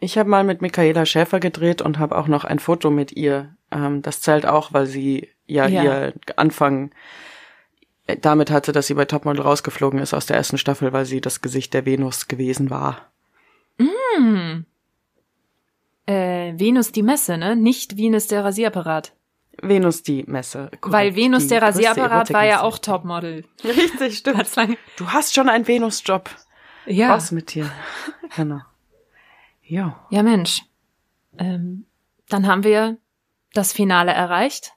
[0.02, 3.54] Ich habe mal mit Michaela Schäfer gedreht und habe auch noch ein Foto mit ihr.
[3.70, 5.82] Ähm, das zählt auch, weil sie ja, Ja.
[5.84, 6.90] ihr Anfang
[8.06, 11.20] äh, damit hatte, dass sie bei Topmodel rausgeflogen ist aus der ersten Staffel, weil sie
[11.20, 13.10] das Gesicht der Venus gewesen war.
[13.78, 14.66] Hm.
[16.06, 17.56] Äh, Venus die Messe, ne?
[17.56, 19.12] Nicht Venus der Rasierapparat.
[19.62, 20.70] Venus die Messe.
[20.80, 20.86] korrekt.
[20.92, 23.44] Weil Venus Die der Rasierapparat war ja auch Topmodel.
[23.64, 24.46] Richtig, stimmt.
[24.96, 26.30] Du hast schon einen Venus-Job.
[26.86, 27.12] Ja.
[27.14, 27.70] Raus mit dir.
[28.36, 28.60] Genau.
[29.62, 29.92] Jo.
[30.10, 30.62] Ja, Mensch.
[31.36, 31.84] Ähm,
[32.28, 32.96] dann haben wir
[33.54, 34.72] das Finale erreicht.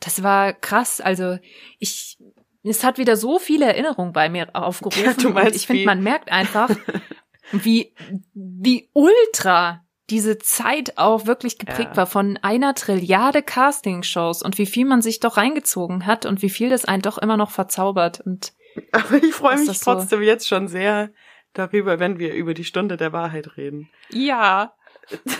[0.00, 1.00] Das war krass.
[1.00, 1.38] Also
[1.78, 2.18] ich,
[2.62, 5.04] es hat wieder so viele Erinnerungen bei mir aufgerufen.
[5.04, 6.70] Ja, du meinst ich finde, man merkt einfach,
[7.52, 7.92] wie,
[8.34, 11.96] wie ultra diese Zeit auch wirklich geprägt Ja.
[11.98, 16.50] war von einer Trilliarde Castingshows und wie viel man sich doch reingezogen hat und wie
[16.50, 18.20] viel das einen doch immer noch verzaubert.
[18.20, 18.52] Und
[18.90, 19.92] Aber ich freue mich das so?
[19.94, 21.10] trotzdem jetzt schon sehr
[21.52, 23.88] darüber, wenn wir über die Stunde der Wahrheit reden.
[24.10, 24.74] ja,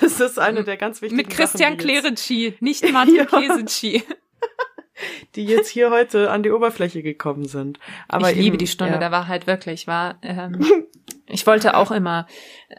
[0.00, 3.24] Das ist eine der ganz wichtigen mit Christian Sachen, Clerici, nicht Martin Ja.
[3.24, 4.02] Klesici.
[5.34, 7.78] die jetzt hier heute an die Oberfläche gekommen sind.
[8.08, 8.98] Aber ich liebe eben, die Stunde ja.
[8.98, 9.86] der Wahrheit wirklich.
[9.86, 10.60] War, ähm,
[11.26, 12.26] ich wollte auch immer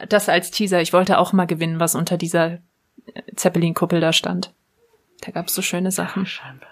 [0.10, 0.82] das als Teaser.
[0.82, 2.60] Ich wollte auch mal gewinnen, was unter dieser
[3.14, 4.54] äh, Zeppelin-Kuppel da stand.
[5.22, 6.26] Da gab's so schöne Sachen.
[6.26, 6.70] Scheinbar.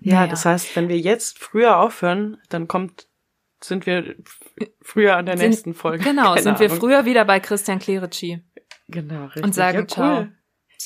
[0.00, 0.26] Ja, Naja.
[0.28, 3.06] das heißt, wenn wir jetzt früher aufhören, dann kommt,
[3.60, 4.16] sind wir
[4.82, 6.04] früher an der Sind- nächsten Folge.
[6.04, 6.78] Genau, Keine sind wir Ahnung.
[6.80, 8.42] früher wieder bei Christian Clerici.
[8.88, 9.42] Genau, richtig.
[9.44, 9.88] und sagen ja, cool.
[9.88, 10.26] ciao.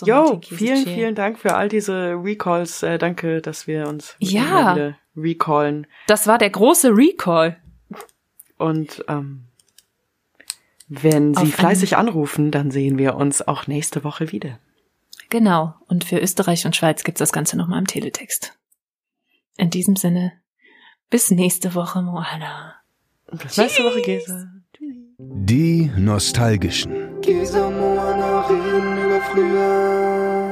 [0.01, 0.94] So Jo, vielen, Chill.
[0.94, 2.82] vielen Dank für all diese Recalls.
[2.82, 4.93] Äh, danke, dass wir uns Ja.
[5.16, 5.86] recallen.
[6.06, 7.56] Das war der große Recall.
[8.56, 9.44] Und ähm,
[10.89, 14.59] wenn Sie Auf fleißig anrufen, dann sehen wir uns auch nächste Woche wieder.
[15.28, 15.74] Genau.
[15.86, 18.59] Und für Österreich und Schweiz gibt's das Ganze nochmal im Teletext.
[19.56, 20.32] In diesem Sinne,
[21.10, 22.74] bis nächste Woche, Moana.
[23.31, 24.48] Bis nächste Woche, Gesa.
[25.23, 26.93] Die Nostalgischen.
[27.71, 30.49] Moana reden über früher.